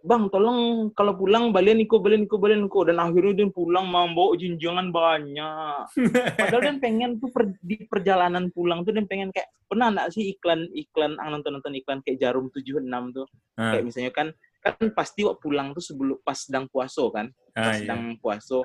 Bang, 0.00 0.32
tolong 0.32 0.88
kalau 0.96 1.12
pulang 1.12 1.52
balian 1.52 1.76
Niko, 1.76 2.00
balian 2.00 2.24
Niko, 2.24 2.40
balian 2.40 2.64
Niko. 2.64 2.88
Dan 2.88 2.96
akhirnya 2.96 3.36
dia 3.36 3.52
pulang 3.52 3.84
membawa 3.84 4.32
junjangan 4.32 4.88
banyak. 4.88 5.92
Padahal 6.40 6.62
dia 6.64 6.72
pengen 6.80 7.20
tuh 7.20 7.28
per- 7.28 7.60
di 7.60 7.84
perjalanan 7.84 8.48
pulang 8.48 8.80
tuh 8.80 8.96
dia 8.96 9.04
pengen 9.04 9.28
kayak 9.28 9.52
pernah 9.68 9.92
nggak 9.92 10.08
sih 10.08 10.32
iklan 10.32 10.72
iklan 10.72 11.20
ah, 11.20 11.28
nonton 11.28 11.52
nonton 11.52 11.76
iklan 11.76 12.00
kayak 12.00 12.16
jarum 12.16 12.48
76 12.48 12.80
tuh 13.12 13.28
Ah, 13.60 13.76
kayak 13.76 13.84
misalnya 13.84 14.08
kan 14.08 14.32
kan 14.60 14.76
pasti 14.92 15.24
waktu 15.24 15.40
pulang 15.40 15.72
tuh 15.72 15.80
sebelum 15.80 16.20
pas 16.20 16.36
sedang 16.36 16.68
puaso 16.68 17.08
kan 17.08 17.32
ah, 17.56 17.64
pas 17.64 17.80
iya. 17.80 17.88
sedang 17.88 18.20
puaso 18.20 18.60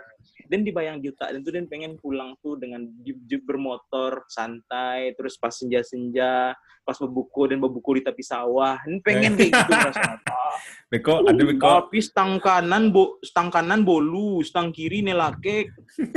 dan 0.52 0.68
dibayang 0.68 1.00
juta 1.00 1.32
dan 1.32 1.40
tuh 1.40 1.56
dan 1.56 1.66
pengen 1.72 1.96
pulang 1.96 2.36
tuh 2.44 2.60
dengan 2.60 2.84
jeep, 3.02 3.16
jeep 3.26 3.48
bermotor 3.48 4.28
santai 4.28 5.16
terus 5.16 5.40
pas 5.40 5.56
senja 5.56 5.80
senja 5.88 6.52
pas 6.84 6.98
bebuku 7.00 7.48
dan 7.48 7.64
bebuku 7.64 7.98
di 7.98 8.02
tepi 8.04 8.22
sawah 8.22 8.76
dan 8.84 9.00
pengen 9.00 9.40
kayak 9.40 9.56
gitu 9.56 9.72
rasanya 9.72 10.20
Beko, 10.92 11.26
ada 11.26 11.44
Beko. 11.44 11.66
tapi 11.66 12.00
stang 12.04 12.38
kanan 12.44 12.92
bo 12.92 13.18
stang 13.24 13.48
kanan 13.48 13.88
bolu 13.88 14.44
stang 14.44 14.76
kiri 14.76 15.00
nelake 15.00 15.72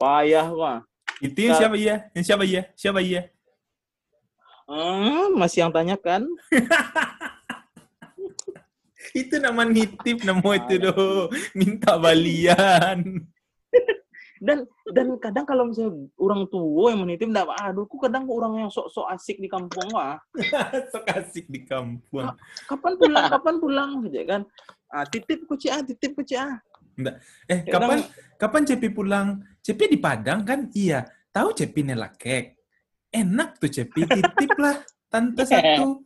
payah 0.00 0.48
wah 0.54 0.78
Itu 1.18 1.50
yang 1.50 1.58
siapa 1.58 1.74
iya? 1.74 2.06
Yang 2.14 2.24
siapa 2.30 2.44
iya? 2.46 2.62
Siapa 2.78 3.00
iya? 3.02 3.26
Hmm, 4.70 5.34
masih 5.34 5.66
yang 5.66 5.74
tanyakan 5.74 6.30
Itu 9.14 9.38
nama 9.38 9.64
nitip 9.64 10.24
nama 10.24 10.50
itu 10.56 10.74
doh. 10.80 11.28
Minta 11.54 11.96
balian. 11.96 13.04
dan 14.38 14.62
dan 14.94 15.18
kadang 15.18 15.42
kalau 15.42 15.66
misalnya 15.66 15.98
orang 16.14 16.46
tua 16.46 16.94
yang 16.94 17.02
menitip 17.02 17.26
enggak 17.26 17.50
aduh 17.58 17.90
ku 17.90 17.98
kadang 17.98 18.22
orang 18.30 18.54
yang 18.62 18.70
sok-sok 18.70 19.10
asik 19.10 19.42
di 19.42 19.50
kampung 19.50 19.90
wah 19.90 20.14
Sok 20.94 21.10
asik 21.10 21.50
di 21.50 21.66
kampung. 21.66 22.22
kapan 22.70 22.94
pulang 22.94 23.26
kapan 23.26 23.54
pulang 23.58 23.90
gitu 24.06 24.22
kan 24.30 24.46
ah 24.94 25.02
titip 25.10 25.42
ku 25.42 25.58
Ci, 25.58 25.66
ah 25.74 25.82
titip 25.82 26.14
ku 26.14 26.22
Ci, 26.22 26.38
ah 26.38 26.54
Eh, 27.46 27.62
Kadang- 27.66 27.70
kapan 27.70 27.98
kapan 28.38 28.62
Cepi 28.66 28.88
pulang? 28.90 29.28
Cepi 29.62 29.86
di 29.86 29.98
Padang 30.02 30.42
kan? 30.42 30.66
Iya. 30.74 31.06
Tahu 31.30 31.54
Cepi 31.54 31.86
nelakek. 31.86 32.58
Enak 33.14 33.62
tuh 33.62 33.70
Cepi, 33.70 34.02
titip 34.02 34.50
lah. 34.58 34.82
Tante 35.06 35.46
satu. 35.50 36.02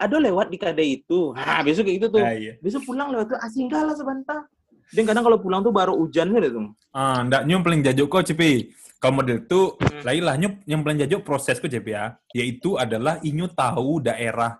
Ada 0.00 0.16
lewat 0.18 0.50
di 0.50 0.58
kade 0.58 0.82
itu 0.82 1.30
ah 1.34 1.62
besok 1.62 1.86
kayak 1.86 1.96
gitu 2.02 2.06
tuh 2.18 2.22
Ah, 2.26 2.34
iya. 2.34 2.58
besok 2.58 2.82
pulang 2.84 3.08
lewat 3.14 3.32
tuh 3.34 3.38
asing 3.40 3.70
lah 3.70 3.94
sebentar 3.94 4.44
dan 4.90 5.02
kadang 5.06 5.22
kalau 5.22 5.38
pulang 5.38 5.62
tuh 5.62 5.70
baru 5.70 5.94
hujan 5.94 6.34
gitu 6.34 6.48
tuh 6.50 6.66
Ah, 6.90 7.22
ndak 7.22 7.46
nyum 7.46 7.62
paling 7.62 7.86
jajuk 7.86 8.10
kok 8.10 8.26
Cepi. 8.26 8.74
Kalau 9.00 9.16
model 9.16 9.48
tuh, 9.48 9.80
Hmm. 9.80 10.02
lain 10.04 10.22
lah 10.26 10.34
nyum 10.36 10.52
yang 10.68 10.84
paling 10.84 11.00
jajuk 11.06 11.24
prosesku 11.24 11.70
Cepi 11.70 11.94
ya. 11.94 12.18
Yaitu 12.34 12.74
adalah 12.76 13.16
inyu 13.22 13.46
tahu 13.48 14.02
daerah 14.02 14.58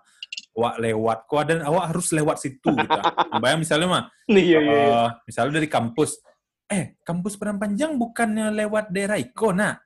awak 0.55 0.75
lewat 0.79 1.17
kok 1.27 1.43
dan 1.45 1.57
awak 1.61 1.91
harus 1.93 2.07
lewat 2.09 2.39
situ 2.39 2.71
gitu. 2.71 2.99
Bayang 3.43 3.59
misalnya 3.61 3.87
mah, 3.91 4.03
iya 4.25 4.57
eh, 4.57 5.07
misalnya 5.27 5.59
dari 5.59 5.67
kampus, 5.67 6.23
eh 6.65 6.95
kampus 7.03 7.35
Padang 7.35 7.59
Panjang 7.59 7.99
bukannya 7.99 8.49
lewat 8.55 8.89
daerah 8.89 9.19
Iko 9.19 9.51
nak? 9.53 9.83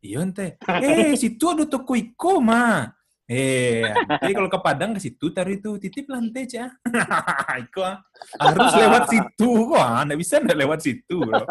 Iya 0.00 0.24
ente. 0.24 0.56
Eh 0.82 1.14
situ 1.14 1.44
ada 1.46 1.62
toko 1.68 1.92
Iko 1.94 2.40
mah. 2.42 2.88
Eh, 3.32 3.88
jadi 4.20 4.32
kalau 4.36 4.48
ke 4.52 4.60
Padang 4.60 4.92
ke 4.92 5.00
situ 5.00 5.32
taruh 5.32 5.56
itu 5.56 5.80
titip 5.80 6.12
lantai 6.12 6.44
cah. 6.44 6.68
Iko 7.64 7.80
ah. 7.80 8.04
harus 8.36 8.72
lewat 8.76 9.04
situ 9.08 9.50
kok, 9.72 9.86
nggak 10.04 10.20
bisa 10.20 10.34
nggak 10.44 10.60
lewat 10.60 10.78
situ. 10.84 11.16
Bro. 11.16 11.48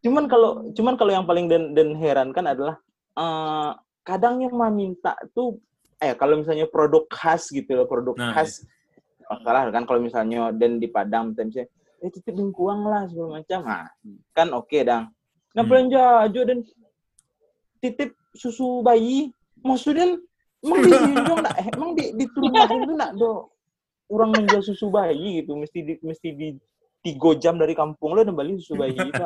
cuman 0.00 0.24
kalau 0.32 0.72
cuman 0.72 0.96
kalau 0.96 1.12
yang 1.12 1.28
paling 1.28 1.44
dan 1.44 1.76
dan 1.76 1.92
heran 1.92 2.32
kan 2.32 2.48
adalah 2.48 2.80
eh 3.20 3.70
kadang 4.00 4.40
yang 4.40 4.56
meminta 4.56 5.12
tuh 5.36 5.60
eh 6.00 6.16
kalau 6.16 6.40
misalnya 6.40 6.64
produk 6.64 7.04
khas 7.12 7.52
gitu 7.52 7.76
loh 7.76 7.84
produk 7.84 8.16
Nah, 8.16 8.32
khas 8.32 8.64
masalah 9.28 9.68
kan 9.70 9.84
kalau 9.86 10.00
misalnya 10.02 10.50
dan 10.56 10.80
di 10.80 10.88
Padang 10.88 11.30
misalnya 11.36 11.68
eh 12.00 12.10
titip 12.10 12.32
bengkuang 12.32 12.82
lah 12.88 13.06
segala 13.12 13.44
macam 13.44 13.60
nah, 13.62 13.86
kan 14.32 14.48
oke 14.56 14.78
dang 14.80 15.12
nah 15.52 15.62
Hmm. 15.62 15.68
belanja 15.68 16.02
aja 16.24 16.40
dan 16.48 16.58
titip 17.84 18.16
susu 18.32 18.80
bayi 18.80 19.30
maksudnya 19.60 20.16
emang 20.60 20.78
di 20.84 20.90
Junjung 20.92 21.38
nggak 21.40 21.56
eh, 21.56 21.66
emang 21.72 21.90
di 21.96 22.04
di 22.16 22.24
Tulungagung 22.30 22.82
tuh 22.84 22.94
nggak 22.96 23.12
do 23.16 23.30
orang 24.10 24.30
menjual 24.34 24.62
susu 24.64 24.86
bayi 24.92 25.40
gitu 25.40 25.56
mesti 25.56 25.78
di 25.80 25.94
mesti 26.02 26.28
di 26.34 26.48
tiga 27.00 27.30
jam 27.40 27.56
dari 27.56 27.72
kampung 27.72 28.12
lo 28.12 28.20
beli 28.28 28.60
susu 28.60 28.76
bayi 28.76 28.92
itu 29.10 29.24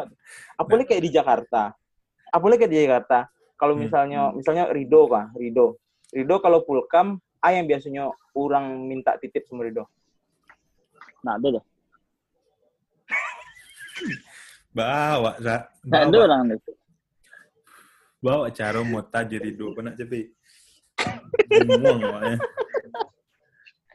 apalagi 0.61 0.95
kayak 0.95 1.03
di 1.03 1.11
Jakarta 1.11 1.63
apalagi 2.31 2.67
kayak 2.67 2.73
di 2.73 2.81
Jakarta 2.87 3.19
kalau 3.59 3.75
Hmm. 3.75 3.87
misalnya 3.87 4.21
misalnya 4.35 4.65
Rido 4.71 5.11
kah 5.11 5.31
Rido 5.35 5.79
Rido 6.15 6.39
kalau 6.39 6.63
pulkam 6.63 7.19
ah 7.43 7.51
yang 7.51 7.67
biasanya 7.67 8.09
orang 8.39 8.87
minta 8.87 9.19
titip 9.19 9.47
sama 9.51 9.67
Rido 9.67 9.87
Nah, 11.25 11.41
ada 11.41 11.57
dah. 11.57 11.65
Bawa, 14.77 15.33
Za. 15.41 15.73
Nah, 15.89 16.05
Bawa, 16.05 16.21
orang 16.29 16.53
itu. 16.53 16.73
bawa 18.21 18.49
cara 18.53 18.81
mau 18.85 19.01
jadi 19.05 19.49
dua 19.57 19.73
pernah 19.73 19.97
cepi. 19.97 20.29
Ya. 20.99 22.35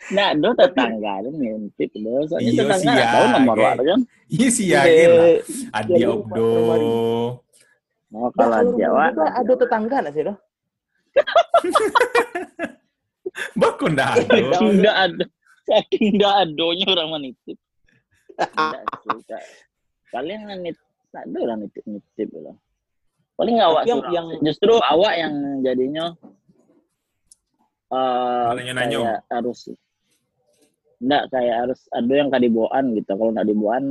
Nah, 0.09 0.33
ada 0.33 0.49
tetangga 0.57 1.11
ada 1.21 1.29
ngintip 1.29 1.91
loh. 2.01 2.25
Soalnya 2.25 2.49
Iya, 2.49 2.61
tetangga 2.65 2.93
siya, 2.97 3.07
tahu 3.13 3.25
nomor 3.29 3.55
ge. 3.55 3.65
apa 3.67 3.81
kan. 3.85 3.99
Iya 4.25 4.47
sih 4.49 4.65
yakin 4.73 5.09
lah. 5.13 5.27
Eh, 5.29 5.37
Adi 5.77 6.01
Obdo. 6.03 6.49
Oh, 8.09 8.29
kalau 8.33 8.57
kalau 8.57 8.73
Jawa, 8.73 9.13
ada 9.13 9.53
tetangga 9.53 9.95
nggak 10.01 10.13
sih 10.17 10.23
do 10.25 10.33
Baku 13.61 13.85
ndak 13.93 14.17
Iya. 14.17 14.49
ada. 14.49 14.57
tidak 14.57 14.95
ada. 14.97 15.23
Saking 15.69 16.17
tidak 16.17 16.33
adonya 16.41 16.85
orang 16.89 17.09
menitip. 17.13 17.57
Paling 20.09 20.39
nitip, 20.57 20.81
tak 21.13 21.23
ada 21.29 21.37
orang 21.37 21.59
nitip-nitip 21.61 22.29
lah. 22.41 22.57
Paling 23.37 23.55
awak 23.61 23.83
yang, 23.85 24.01
yang 24.09 24.25
Justru 24.41 24.73
awak 24.81 25.13
yang 25.15 25.33
jadinya 25.61 26.17
eh 27.89 28.45
Nanya-nanya. 28.53 28.97
kayak 28.97 29.21
harus 29.29 29.59
enggak 30.99 31.23
kayak 31.31 31.55
harus 31.57 31.79
ada 31.89 32.11
yang 32.11 32.29
kadiboan 32.29 32.85
gitu. 32.93 33.11
Kalau 33.11 33.31
enggak 33.31 33.47
dibuan 33.47 33.83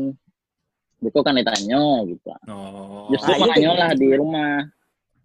Beko 0.98 1.22
kan 1.22 1.38
ditanya 1.38 1.82
gitu. 2.04 2.26
Oh. 2.50 3.06
Justru 3.08 3.30
Ah, 3.30 3.38
iya, 3.38 3.54
nanya 3.54 3.70
lah 3.72 3.90
di 3.92 4.06
rumah. 4.12 4.66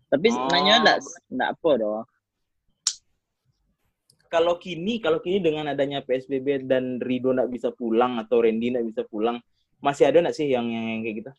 Tapi 0.07 0.27
Oh. 0.29 0.45
nanya 0.47 0.73
enggak 0.79 0.97
enggak 1.27 1.49
apa 1.51 1.71
doh. 1.77 2.03
kalau 4.25 4.57
kini 4.57 4.97
kalau 4.97 5.21
kini 5.21 5.37
dengan 5.37 5.69
adanya 5.69 6.01
PSBB 6.01 6.65
dan 6.65 6.97
Rido 6.97 7.29
nggak 7.29 7.53
bisa 7.53 7.69
pulang 7.69 8.17
atau 8.17 8.41
Randy 8.41 8.73
nggak 8.73 8.87
bisa 8.89 9.01
pulang 9.05 9.37
masih 9.77 10.09
ada 10.09 10.25
nggak 10.25 10.33
sih 10.33 10.49
yang, 10.49 10.65
yang 10.65 10.85
yang 10.89 11.01
kayak 11.01 11.15
gitu 11.21 11.31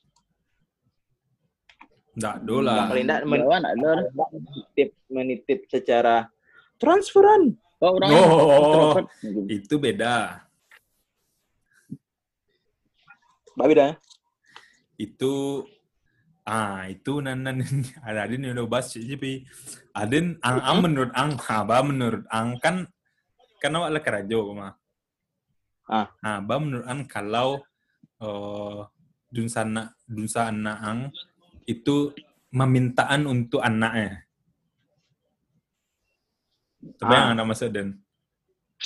Nggak 2.15 2.37
do 2.47 2.63
lah. 2.63 2.87
paling 2.87 3.03
enggak 3.03 3.21
nggak 3.27 4.29
menitip 4.31 4.89
menitip 5.11 5.61
secara 5.67 6.31
transferan 6.81 7.55
Oh, 7.85 8.01
orang 8.01 8.11
Oh. 8.17 8.97
Itu 9.51 9.77
beda. 9.77 10.41
Babi 13.55 13.73
dah 13.77 13.87
ya? 13.93 13.97
Itu 14.97 15.63
ah 16.45 16.85
itu 16.89 17.25
nanan 17.25 17.65
ada 18.07 18.29
adin 18.29 18.45
yang 18.45 18.57
udah 18.61 18.69
bahas 18.69 18.93
jadi 18.93 19.17
adin 19.97 20.37
ang, 20.45 20.61
ang 20.61 20.79
menurut 20.85 21.13
ang 21.17 21.41
haba 21.41 21.81
menurut 21.81 22.25
ang 22.29 22.61
kan 22.61 22.85
karena 23.65 23.81
wala 23.89 23.99
kerajo 24.05 24.53
mah 24.53 24.77
Ah. 25.89 26.13
haba 26.21 26.61
menurut 26.61 26.85
ang 26.85 27.09
kalau 27.09 27.65
eh 28.21 28.81
dunsana 29.33 29.97
dunsa 30.05 30.53
anak 30.53 30.79
ang 30.85 31.01
itu 31.65 32.13
memintaan 32.53 33.25
untuk 33.25 33.65
anaknya 33.65 34.29
Tapi 37.01 37.13
Ah. 37.13 37.19
yang 37.19 37.29
anda 37.37 37.45
maksud 37.45 37.71
dan 37.73 37.99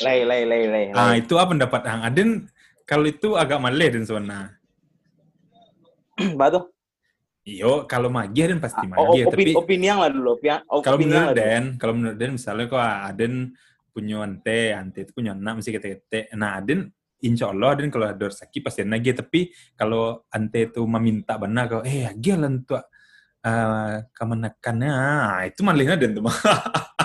lay 0.04 0.22
lay 0.22 0.42
lay 0.46 0.62
lay 0.70 0.84
ah 0.94 1.16
itu 1.18 1.34
apa 1.34 1.50
pendapat 1.56 1.82
ang 1.88 2.00
adin 2.06 2.30
kalau 2.86 3.04
itu 3.08 3.34
agak 3.34 3.58
maleh 3.58 3.88
dan 3.90 4.02
sebenarnya 4.06 4.58
Batu. 6.34 6.66
Iyo, 7.46 7.88
kalau 7.88 8.12
magi 8.12 8.44
Aden 8.44 8.60
pasti 8.60 8.84
Oh, 8.92 9.14
magi, 9.14 9.24
opini, 9.24 9.54
tapi 9.54 9.56
opini 9.56 9.86
yang 9.88 10.02
lah 10.04 10.10
dulu. 10.12 10.36
Opini, 10.36 10.84
kalau 10.84 10.98
menurut. 11.00 11.32
Den, 11.32 11.64
kalau 11.80 11.92
menurut 11.96 12.16
Den 12.18 12.32
misalnya 12.36 12.64
kok 12.68 12.82
Aden 12.82 13.34
punya 13.88 14.16
ante, 14.20 14.60
ante 14.76 14.98
itu 15.08 15.12
punya 15.16 15.32
anak 15.32 15.62
mesti 15.62 15.70
kete-kete. 15.72 16.20
Nah, 16.36 16.60
Aden 16.60 16.92
insya 17.24 17.48
Allah 17.48 17.72
Aden 17.72 17.88
kalau 17.88 18.04
ada 18.04 18.28
rezeki 18.28 18.58
pasti 18.60 18.84
nagi, 18.84 19.16
tapi 19.16 19.48
kalau 19.78 20.28
ante 20.28 20.68
itu 20.68 20.84
meminta 20.84 21.40
benar 21.40 21.70
kau, 21.72 21.80
eh 21.86 22.04
agi 22.04 22.36
lah 22.36 22.52
untuk 22.52 22.84
uh, 23.46 23.94
kemenakannya, 24.12 24.90
ah, 24.92 25.40
itu 25.48 25.60
malihnya 25.64 25.96
Den 25.96 26.20
tuh 26.20 26.28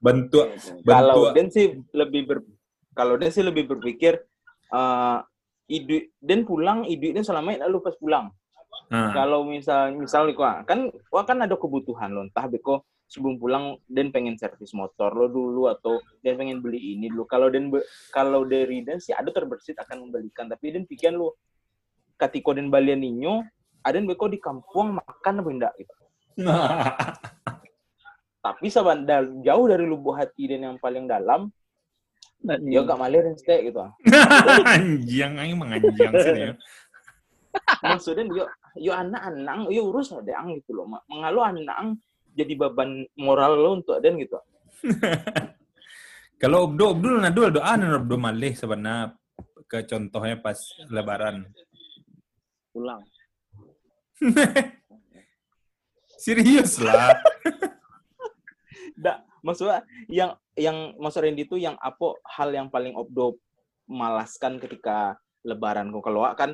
mah. 0.00 0.10
Bantu, 0.16 0.40
Kalau 0.84 1.14
bantu. 1.28 1.36
Den 1.36 1.48
sih 1.52 1.66
lebih 1.92 2.22
ber 2.26 2.38
kalau 2.96 3.14
Den 3.20 3.30
sih 3.30 3.44
lebih 3.44 3.68
berpikir 3.68 4.24
eh 4.72 5.18
idu 5.70 6.08
Den 6.18 6.48
pulang, 6.48 6.88
idu 6.88 7.12
Den 7.12 7.22
selama 7.22 7.52
ini 7.54 7.64
lu 7.68 7.84
pas 7.84 7.94
pulang. 8.00 8.32
Nah, 8.90 9.14
Kalau 9.14 9.46
misal 9.46 9.94
misal 9.94 10.34
kan 10.66 10.90
wah 11.14 11.22
kan 11.22 11.38
ada 11.38 11.54
kebutuhan 11.54 12.10
lo, 12.10 12.26
entah 12.26 12.50
beko 12.50 12.82
sebelum 13.06 13.38
pulang 13.38 13.78
Den 13.86 14.10
pengen 14.10 14.34
servis 14.34 14.74
motor 14.74 15.14
lo 15.14 15.30
dulu 15.30 15.70
atau 15.70 16.02
Den 16.24 16.34
pengen 16.40 16.58
beli 16.58 16.98
ini 16.98 17.06
dulu. 17.06 17.28
Kalau 17.28 17.52
Den 17.52 17.70
be- 17.70 17.86
kalau 18.10 18.42
dari 18.48 18.82
Den 18.82 18.98
sih 18.98 19.14
ada 19.14 19.30
terbersit 19.30 19.78
akan 19.78 20.08
membelikan, 20.08 20.50
tapi 20.50 20.74
Den 20.74 20.88
pikir 20.88 21.14
lo 21.14 21.38
ketika 22.18 22.56
Den 22.56 22.72
balian 22.72 23.00
ninyo, 23.04 23.46
ada 23.84 23.96
beko 24.02 24.26
di 24.26 24.40
kampung 24.42 24.96
makan 24.98 25.34
apa 25.40 25.48
enggak 25.48 25.72
gitu. 25.78 25.94
Tapi 28.40 28.66
saban 28.72 29.04
dal- 29.04 29.44
jauh 29.44 29.68
dari 29.68 29.84
lubuk 29.84 30.16
hati 30.16 30.48
Den 30.48 30.64
yang 30.64 30.78
paling 30.80 31.04
dalam, 31.04 31.52
Nah, 32.40 32.56
ya 32.56 32.80
gak 32.80 32.96
malir 32.96 33.20
Dan 33.20 33.36
stay 33.36 33.68
gitu. 33.68 33.84
anjing, 34.72 35.36
aing 35.36 35.60
menganjang 35.60 36.14
sini 36.24 36.40
ya. 36.48 36.54
maksudnya 37.84 38.24
yo 38.30 38.44
yo 38.78 38.92
anak-anak 38.94 39.68
yo 39.68 39.90
urus 39.90 40.14
ada 40.14 40.38
ang 40.38 40.54
gitu 40.54 40.70
loh 40.72 40.86
Mak. 40.86 41.02
mengalu 41.10 41.40
anak 41.42 41.98
jadi 42.30 42.54
beban 42.54 43.02
moral 43.18 43.58
lo 43.58 43.70
untuk 43.82 43.98
ada 43.98 44.06
gitu 44.14 44.38
Kalau 46.40 46.64
Obdo, 46.70 46.96
Obdo 46.96 47.20
nadul 47.20 47.52
doa 47.52 47.76
nih 47.76 48.00
Obdo 48.00 48.16
malih 48.16 48.56
sebenarnya 48.56 49.12
ke 49.68 49.84
contohnya 49.84 50.40
pas 50.40 50.56
lebaran. 50.88 51.44
pulang. 52.72 53.04
Serius 56.16 56.80
lah. 56.80 57.12
Nggak, 59.00 59.16
maksudnya 59.40 59.80
yang 60.06 60.30
yang 60.54 60.76
maksud 60.94 61.24
Randy 61.24 61.42
itu 61.42 61.56
yang 61.56 61.74
apa 61.80 62.12
hal 62.28 62.52
yang 62.52 62.68
paling 62.68 62.92
obdo 62.92 63.40
malaskan 63.84 64.60
ketika 64.60 65.16
lebaran 65.40 65.88
kok 65.88 66.04
kalau 66.04 66.20
Wak 66.22 66.36
kan 66.36 66.50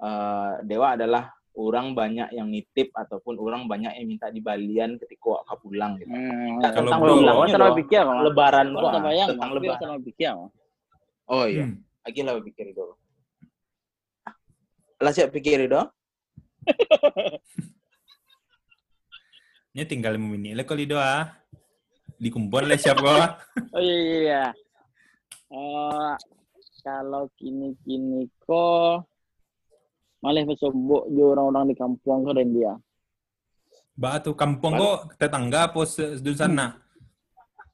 eh, 0.00 0.52
dewa 0.64 0.96
adalah 0.96 1.28
orang 1.52 1.92
banyak 1.92 2.32
yang 2.32 2.48
nitip 2.48 2.88
ataupun 2.90 3.36
orang 3.36 3.68
banyak 3.68 3.92
yang 3.92 4.08
minta 4.08 4.32
di 4.32 4.40
balian 4.40 4.96
ketika 4.96 5.44
Wak 5.44 5.60
pulang 5.60 6.00
gitu. 6.00 6.08
Hmm, 6.08 6.56
Nggak, 6.58 6.72
Kalau 6.72 6.88
tentang 6.88 7.00
belum, 7.04 7.16
pulang, 7.20 7.36
terlalu 7.46 7.68
loh. 7.68 7.78
pikir. 7.78 8.02
Lebaran 8.24 8.66
Kalau 8.66 8.80
kok 8.80 8.90
tentang 9.28 9.50
lebaran. 9.52 9.78
terlalu 9.78 10.02
pikir. 10.08 10.32
Oh 11.28 11.44
iya, 11.44 11.64
Hmm. 11.64 11.76
lagi 12.02 12.20
lah 12.24 12.34
pikir 12.40 12.66
itu. 12.72 12.82
Lah 14.96 15.12
siap 15.12 15.28
pikir 15.30 15.68
itu? 15.68 15.80
Ini 19.72 19.84
tinggal 19.84 20.20
memini 20.20 20.52
lah 20.52 20.64
kalau 20.64 20.84
doa. 20.84 21.41
Dikumpul 22.22 22.70
lah 22.70 22.78
siap 22.78 23.02
kok. 23.02 23.18
Oh 23.74 23.82
iya 23.82 23.96
iya. 23.98 24.14
iya. 24.22 24.44
Eh, 25.52 26.14
kalau 26.80 27.26
kini-kini 27.34 28.30
kok 28.40 29.04
malah 30.22 30.46
bersobok 30.46 31.10
jo 31.10 31.34
orang-orang 31.34 31.74
di 31.74 31.76
kampung 31.76 32.30
dan 32.30 32.48
dia. 32.54 32.72
Ba 33.92 34.22
tuh 34.22 34.38
kampung 34.38 34.78
kok 34.78 35.18
tetangga 35.18 35.66
se- 35.84 36.22
di 36.22 36.32
sana? 36.32 36.78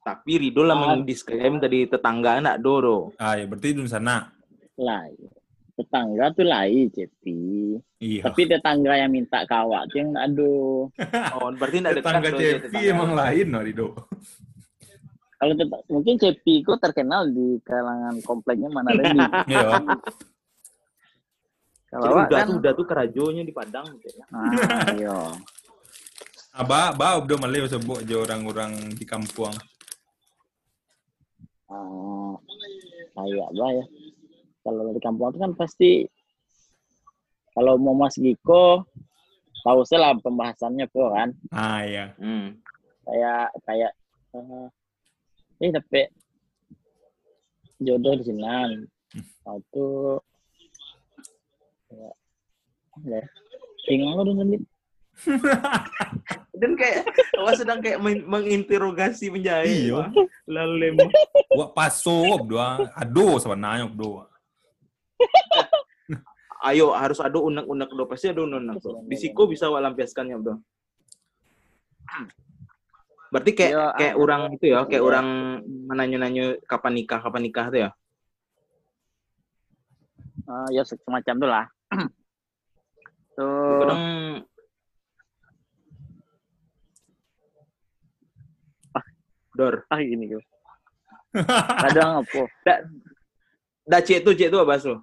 Tapi 0.03 0.41
Rido 0.41 0.65
lah 0.65 0.75
Ah. 0.75 0.97
mendisklaim 0.97 1.61
tadi 1.61 1.85
tetangga 1.85 2.41
anak 2.41 2.57
Doro. 2.65 3.13
Ah 3.21 3.37
ya 3.37 3.45
berarti 3.45 3.77
di 3.77 3.85
sana. 3.85 4.33
Lah, 4.81 5.05
iya. 5.13 5.31
Tetangga 5.79 6.35
tuh 6.35 6.43
lain 6.43 6.91
Cepi. 6.91 7.39
Iya. 8.03 8.23
Tapi 8.27 8.41
tetangga 8.51 8.99
yang 8.99 9.15
minta 9.15 9.47
kawat 9.47 9.87
tuh 9.95 9.97
yang 10.03 10.11
aduh. 10.19 10.91
Oh, 11.39 11.51
berarti 11.55 11.77
enggak 11.79 11.95
dekat 12.03 12.05
tetangga 12.11 12.29
dia 12.35 12.51
Cepi 12.59 12.63
tetangga. 12.67 12.91
emang 12.91 13.11
lain 13.15 13.47
no 13.47 13.59
Rido. 13.63 13.87
Kalau 15.39 15.55
tet- 15.55 15.87
mungkin 15.87 16.15
Cepi 16.19 16.55
kok 16.67 16.83
terkenal 16.83 17.31
di 17.31 17.63
kalangan 17.63 18.19
kompleknya 18.27 18.69
mana 18.75 18.91
lagi. 18.91 19.19
Iya. 19.55 19.71
Kalau 21.89 22.21
udah 22.21 22.29
kan, 22.29 22.47
tuh 22.53 22.57
udah 22.61 22.73
tuh 22.77 22.85
kerajonya 22.85 23.43
di 23.49 23.53
Padang 23.55 23.89
gitu 23.97 24.13
ya. 24.13 24.25
ah, 24.29 24.53
iya. 24.93 25.19
Aba, 26.53 26.93
ba 26.93 27.17
udah 27.17 27.39
malih 27.41 27.65
sebut 27.65 28.05
je 28.05 28.13
orang-orang 28.13 28.93
di 28.93 29.09
kampung. 29.09 29.57
Ah, 31.65 32.37
kayak 33.17 33.49
ya? 33.57 33.85
Kalau 34.63 34.93
di 34.93 35.01
kampung 35.01 35.31
itu 35.33 35.39
kan 35.39 35.53
pasti 35.55 35.91
kalau 37.53 37.75
mau 37.75 37.97
Mas 37.97 38.15
Giko 38.15 38.85
tahu 39.65 39.81
sih 39.83 39.99
lah 39.99 40.15
pembahasannya 40.19 40.87
kok 40.87 41.11
kan 41.11 41.29
Ah 41.51 41.83
ya. 41.83 42.15
Hmm. 42.17 42.55
kayak 43.03 43.51
kayak 43.65 43.93
eh 44.37 44.69
eh 45.65 45.71
tapi 45.73 46.03
jodoh 47.81 48.15
di 48.15 48.25
sini 48.29 48.45
itu 49.49 49.89
ya, 51.89 52.11
ya. 53.09 53.23
bingung 53.89 54.13
lu 54.21 54.33
sendiri 54.37 54.65
Dan 56.59 56.75
kayak 56.75 57.07
wah 57.39 57.55
sedang 57.55 57.79
kayak 57.79 57.99
men- 58.03 58.27
menginterogasi 58.27 59.31
penjahit. 59.31 59.91
Iya. 59.91 60.11
Lalu 60.47 60.75
lemah. 60.91 61.11
Wah 61.55 61.71
paso 61.71 62.11
obdo. 62.35 62.59
Aduh 62.99 63.39
sebenarnya 63.39 63.87
obdo. 63.87 64.27
Ayo 66.59 66.91
harus 66.91 67.23
ada 67.23 67.39
unek-unek 67.39 67.91
do 67.95 68.05
pasti 68.11 68.35
ada 68.35 68.43
unek-unek 68.43 68.77
do. 68.83 69.07
Di 69.07 69.17
siko 69.17 69.47
bisa 69.47 69.71
lampiaskannya 69.71 70.37
bro. 70.43 70.59
Berarti 73.29 73.51
kayak 73.55 73.73
Iya, 73.77 73.87
kayak 73.95 74.15
ah. 74.17 74.23
orang 74.25 74.43
itu 74.57 74.65
ya, 74.73 74.81
kayak 74.89 75.03
Iya. 75.05 75.09
orang 75.09 75.27
menanya-nanya 75.87 76.45
kapan 76.65 76.93
nikah, 76.97 77.21
kapan 77.21 77.43
nikah 77.45 77.67
tuh 77.69 77.81
ya. 77.87 77.91
Eh, 80.49 80.69
ya 80.73 80.83
semacam 80.83 81.35
itu 81.37 81.47
lah 81.47 81.67
tuh 83.37 83.85
Kadang 83.85 84.03
Dor. 89.53 89.75
ah 89.91 89.99
gini 90.01 90.31
kok 90.31 90.45
kadang 91.85 92.23
apa 92.25 92.41
Dah 93.89 94.05
cek 94.05 94.21
tuh, 94.21 94.37
cek 94.37 94.53
tuh 94.53 94.61
apa 94.61 94.77
so? 94.77 95.01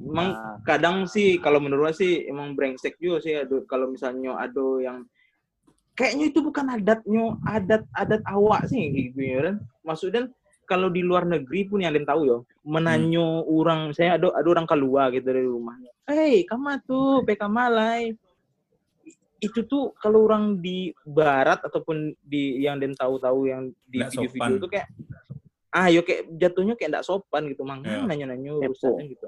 Emang 0.00 0.36
Ah. 0.36 0.56
kadang 0.68 1.08
sih 1.08 1.40
kalau 1.40 1.60
menurut 1.60 1.96
sih 1.96 2.28
emang 2.28 2.52
brengsek 2.52 3.00
juga 3.00 3.20
sih 3.24 3.36
aduh 3.36 3.64
kalau 3.64 3.88
misalnya 3.88 4.36
ada 4.36 4.66
yang 4.80 5.04
kayaknya 5.96 6.32
itu 6.32 6.40
bukan 6.40 6.66
adatnya 6.72 7.36
adat 7.44 7.84
adat 7.96 8.20
awak 8.28 8.68
sih 8.68 8.80
gitu 8.92 9.20
ya 9.20 9.38
kan. 9.48 9.56
Maksudnya 9.84 10.28
kalau 10.68 10.92
di 10.92 11.02
luar 11.02 11.26
negeri 11.26 11.66
pun 11.66 11.82
yang 11.82 11.96
tahu 12.06 12.20
ya 12.28 12.38
menanyo 12.62 13.42
orang 13.48 13.90
saya 13.90 14.20
ada 14.20 14.30
ada 14.36 14.48
orang 14.48 14.68
keluar 14.68 15.10
gitu 15.10 15.26
dari 15.26 15.42
rumahnya 15.42 15.90
hei 16.06 16.46
kamu 16.46 16.78
tuh 16.86 17.22
PK 17.26 17.42
Malai. 17.50 18.14
Itu 19.40 19.64
tuh 19.64 19.96
kalau 19.96 20.28
orang 20.28 20.60
di 20.60 20.92
barat 21.00 21.64
ataupun 21.64 22.12
di 22.20 22.60
yang 22.60 22.76
dan 22.76 22.92
tahu-tahu 22.92 23.48
yang 23.48 23.72
di 23.88 24.04
video-video 24.04 24.60
itu 24.60 24.68
kayak 24.68 24.88
ah 25.70 25.86
yo 25.86 26.02
kayak 26.02 26.26
jatuhnya 26.34 26.74
kayak 26.74 26.90
enggak 26.90 27.06
sopan 27.06 27.46
gitu 27.46 27.62
mang 27.62 27.80
Iya. 27.80 28.02
nanya-nanya 28.02 28.50
Kepo. 28.58 28.66
urusannya 28.68 29.04
gitu 29.08 29.26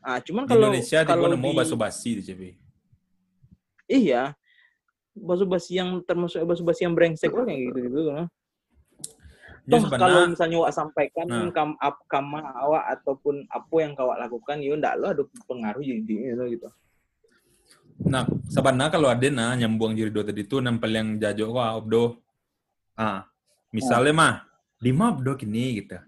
ah 0.00 0.18
cuman 0.20 0.44
Di 0.44 0.48
kalau 0.50 0.66
Indonesia 0.68 0.98
kalau 1.02 1.26
mau 1.32 1.50
di- 1.50 1.58
basa 1.58 1.74
basi 1.74 2.10
di 2.16 2.22
CP. 2.22 2.42
iya 3.86 4.36
basa-basi 5.14 5.78
yang 5.78 6.02
termasuk 6.02 6.42
basa-basi 6.42 6.84
yang 6.84 6.92
brengsek 6.92 7.30
lah 7.30 7.44
kayak 7.44 7.60
gitu 7.70 7.78
gitu 7.82 8.00
nah. 8.10 8.28
Ya, 9.64 9.80
Toh 9.80 9.88
sebenarnya- 9.88 9.96
kalau 9.96 10.20
misalnya 10.28 10.56
awak 10.60 10.72
sampaikan 10.74 11.24
Nah. 11.24 11.48
kam 11.48 11.72
ap, 11.80 11.96
kama 12.04 12.36
awak 12.52 12.84
ataupun 12.92 13.48
apa 13.48 13.76
yang 13.80 13.96
kau 13.96 14.12
lakukan, 14.12 14.60
yo 14.60 14.76
ndak 14.76 15.00
lo 15.00 15.08
ada 15.08 15.24
pengaruh 15.48 15.80
jadi 15.80 16.04
gitu. 16.04 16.44
gitu. 16.52 16.68
Nah, 18.04 18.28
sebenarnya 18.44 18.92
kalau 18.92 19.08
ada 19.08 19.24
nah 19.32 19.56
nyambung 19.56 19.96
jadi 19.96 20.12
dua 20.12 20.20
tadi 20.20 20.44
itu 20.44 20.60
nampel 20.60 20.92
yang 20.92 21.08
jajo 21.16 21.48
wah 21.48 21.80
obdo. 21.80 22.20
Ah, 22.92 23.24
misalnya 23.72 24.12
mah 24.12 24.32
lima 24.80 25.10
obdo 25.10 25.34
gini 25.34 25.78
gitu. 25.78 25.98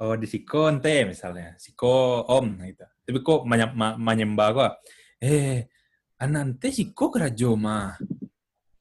Oh 0.00 0.16
di 0.16 0.24
siko 0.24 0.64
ente 0.66 1.04
misalnya, 1.04 1.52
siko 1.56 2.24
om 2.24 2.56
gitu. 2.62 2.86
Tapi 3.04 3.18
kok 3.20 3.40
manya- 3.44 3.70
ma- 3.70 3.96
menyembah 3.96 4.48
kok. 4.50 4.72
Eh, 5.18 5.68
anak 6.16 6.40
ente 6.46 6.68
siko 6.70 7.08
kerajo 7.08 7.52
mah. 7.54 8.00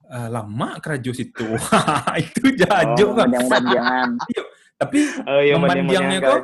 Eh, 0.05 0.27
lama 0.27 0.79
kerajo 0.79 1.11
situ. 1.11 1.43
itu 2.23 2.55
jajo 2.55 3.05
Oh, 3.11 3.27
jangan 3.27 4.15
Tapi 4.79 4.95
Oh 5.27 5.43
iya 5.43 5.59
Memandiangnya 5.59 6.19
kok? 6.23 6.39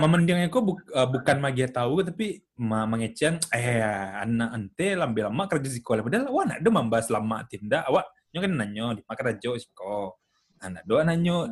memandangnya 0.00 0.48
kok 0.48 0.64
buk- 0.64 0.88
eh, 0.88 1.04
bukan 1.04 1.36
magia 1.36 1.68
tahu 1.68 2.00
tapi 2.00 2.40
ma 2.56 2.88
mengecian 2.88 3.36
eh 3.52 3.84
anak 4.16 4.56
ente 4.56 4.96
lambe 4.96 5.20
lama 5.20 5.44
kerja 5.44 5.68
di 5.68 5.76
sekolah 5.76 6.00
padahal 6.00 6.32
wah 6.32 6.48
nak 6.48 6.64
do 6.64 6.72
membahas 6.72 7.12
lama 7.12 7.44
tindak 7.44 7.84
awak 7.84 8.08
nyo 8.32 8.40
kan 8.40 8.52
nanyo 8.56 8.84
di 8.96 9.02
makan 9.04 9.24
rajo 9.28 9.50
siko 9.54 10.16
anak 10.58 10.80
do 10.82 10.96
nanyo 10.96 11.44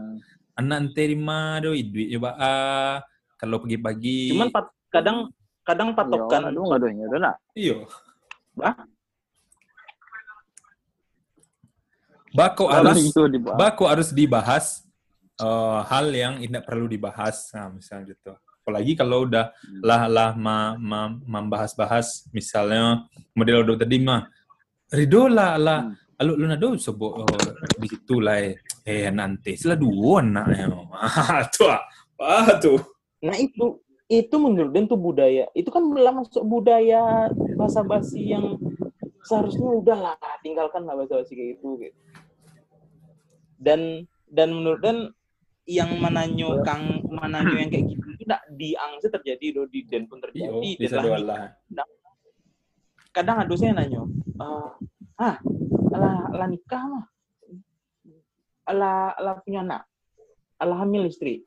anak 0.59 0.77
ente 0.89 1.03
di 1.09 1.17
mana 1.17 1.65
do 1.65 1.73
duit 1.73 2.09
coba 2.17 2.31
ah 2.37 2.97
kalau 3.41 3.59
pagi-pagi 3.65 4.31
Cuman 4.37 4.49
pat, 4.55 4.71
kadang 4.93 5.33
kadang 5.67 5.95
patokan. 5.99 6.51
Aduh, 6.51 6.63
nggak 6.71 6.81
donya 6.83 7.05
udah 7.11 7.21
lah. 7.21 7.35
iyo 7.57 7.87
Bah? 8.53 8.77
bako 12.33 12.65
harus 12.69 13.13
bako 13.45 13.85
harus 13.89 14.09
dibahas 14.13 14.85
eh, 15.37 15.79
hal 15.89 16.07
yang 16.13 16.35
tidak 16.41 16.65
perlu 16.65 16.89
dibahas. 16.89 17.53
Nah 17.53 17.69
misalnya 17.73 18.13
gitu. 18.17 18.33
Apalagi 18.63 18.93
kalau 18.95 19.27
udah 19.27 19.51
lah 19.83 20.07
lah 20.07 20.31
ma, 20.39 20.79
ma, 20.79 21.11
membahas-bahas. 21.11 22.31
Misalnya 22.31 23.05
model 23.35 23.67
udah 23.67 23.77
tadi 23.85 23.99
mah 24.01 24.29
Rido 24.93 25.25
lah 25.25 25.57
lah. 25.57 25.81
Hmm. 25.89 25.97
Lalu 26.23 26.33
lu 26.39 26.47
nado 26.47 26.79
sobo 26.79 27.27
oh, 27.27 27.27
di 27.83 27.87
situ 27.91 28.23
lah 28.23 28.39
eh, 28.39 28.55
eh 28.87 29.11
nanti 29.11 29.59
sila 29.59 29.75
dua 29.75 30.23
anaknya 30.23 30.71
ah 30.95 31.43
tuh 31.55 31.67
apa 31.67 32.63
tuh 32.63 32.79
Nah 33.23 33.35
itu 33.39 33.79
itu 34.11 34.37
menurut 34.37 34.71
dan 34.75 34.85
tuh 34.91 34.99
budaya. 34.99 35.49
Itu 35.55 35.71
kan 35.73 35.83
lah 35.95 36.13
masuk 36.13 36.43
budaya 36.45 37.31
bahasa 37.59 37.81
basi 37.81 38.35
yang 38.35 38.59
seharusnya 39.23 39.67
udah 39.67 39.99
lah 39.99 40.17
tinggalkan 40.43 40.85
lah 40.85 40.99
bahasa 40.99 41.23
basi 41.23 41.33
kayak 41.39 41.59
gitu. 41.59 41.79
gitu. 41.81 41.97
Dan 43.63 44.05
dan 44.27 44.53
menurut 44.53 44.83
dan 44.83 45.11
yang 45.67 45.95
mananyo 46.03 46.59
kang 46.67 47.07
mananyo 47.07 47.55
yang 47.63 47.71
kayak 47.71 47.87
gitu 47.95 48.07
itu 48.19 48.27
tidak 48.27 48.43
diangse 48.59 49.07
terjadi 49.07 49.47
do 49.55 49.63
di 49.71 49.87
den 49.87 50.11
pun 50.11 50.19
terjadi. 50.19 50.51
Dan 50.51 50.79
bisa 50.83 50.99
nih, 50.99 51.23
lah 51.23 51.51
kadang 53.13 53.45
ada 53.45 53.55
saya 53.55 53.77
nanyo, 53.77 54.09
"Eh, 54.41 54.69
ah, 55.21 55.37
lah 55.93 56.33
lah 56.33 56.47
nikah 56.49 56.83
mah, 56.89 57.05
lah 58.73 59.13
lah 59.21 59.35
punya 59.45 59.61
anak, 59.61 59.85
lah 60.57 60.77
hamil 60.81 61.07
istri, 61.07 61.45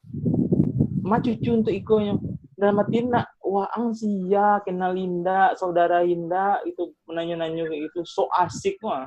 mah 1.01 1.19
cucu 1.19 1.49
untuk 1.49 1.73
ikonya. 1.73 2.15
Dalam 2.55 2.79
hati 2.79 3.03
nak, 3.03 3.35
wah 3.43 3.67
ang 3.75 3.91
sia 3.91 4.63
kenal 4.63 4.95
Linda, 4.95 5.51
saudara 5.59 5.99
Linda 6.07 6.63
itu 6.63 6.95
menanya-nanya 7.03 7.67
kayak 7.67 7.91
gitu, 7.91 8.07
so 8.07 8.31
asik 8.31 8.79
mah. 8.79 9.03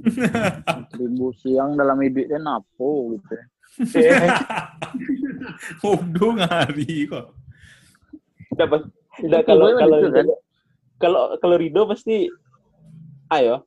Ribu 0.96 1.28
siang 1.36 1.76
dalam 1.76 2.00
hidup 2.00 2.24
dia 2.24 2.40
napo 2.40 3.20
gitu. 3.20 3.36
Udah 5.86 6.30
ngari 6.36 7.06
kok 7.06 7.32
Dapat, 8.56 8.80
Itu 9.20 9.30
Udah, 9.30 9.40
kalau 9.46 9.66
kalau 9.78 9.96
gitu 10.00 10.10
kan. 10.10 10.26
kalau 10.98 11.22
kalau 11.38 11.56
Rido 11.60 11.86
pasti 11.86 12.26
ayo 13.30 13.62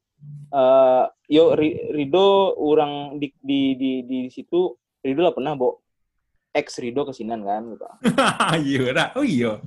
eh 0.49 1.03
yo 1.27 1.53
Ri- 1.53 1.89
Rido 1.89 2.27
orang 2.55 3.17
di 3.17 3.33
di 3.39 3.73
di 3.73 3.91
di 4.01 4.19
situ 4.27 4.69
Rido 4.99 5.21
lah 5.21 5.33
pernah 5.33 5.53
bo 5.53 5.81
ex 6.49 6.77
Rido 6.77 7.03
kesinan 7.03 7.41
kan 7.41 7.63
gitu. 7.67 7.87
iya 8.65 8.83
dah 8.91 9.07
oh 9.13 9.25
iya 9.25 9.57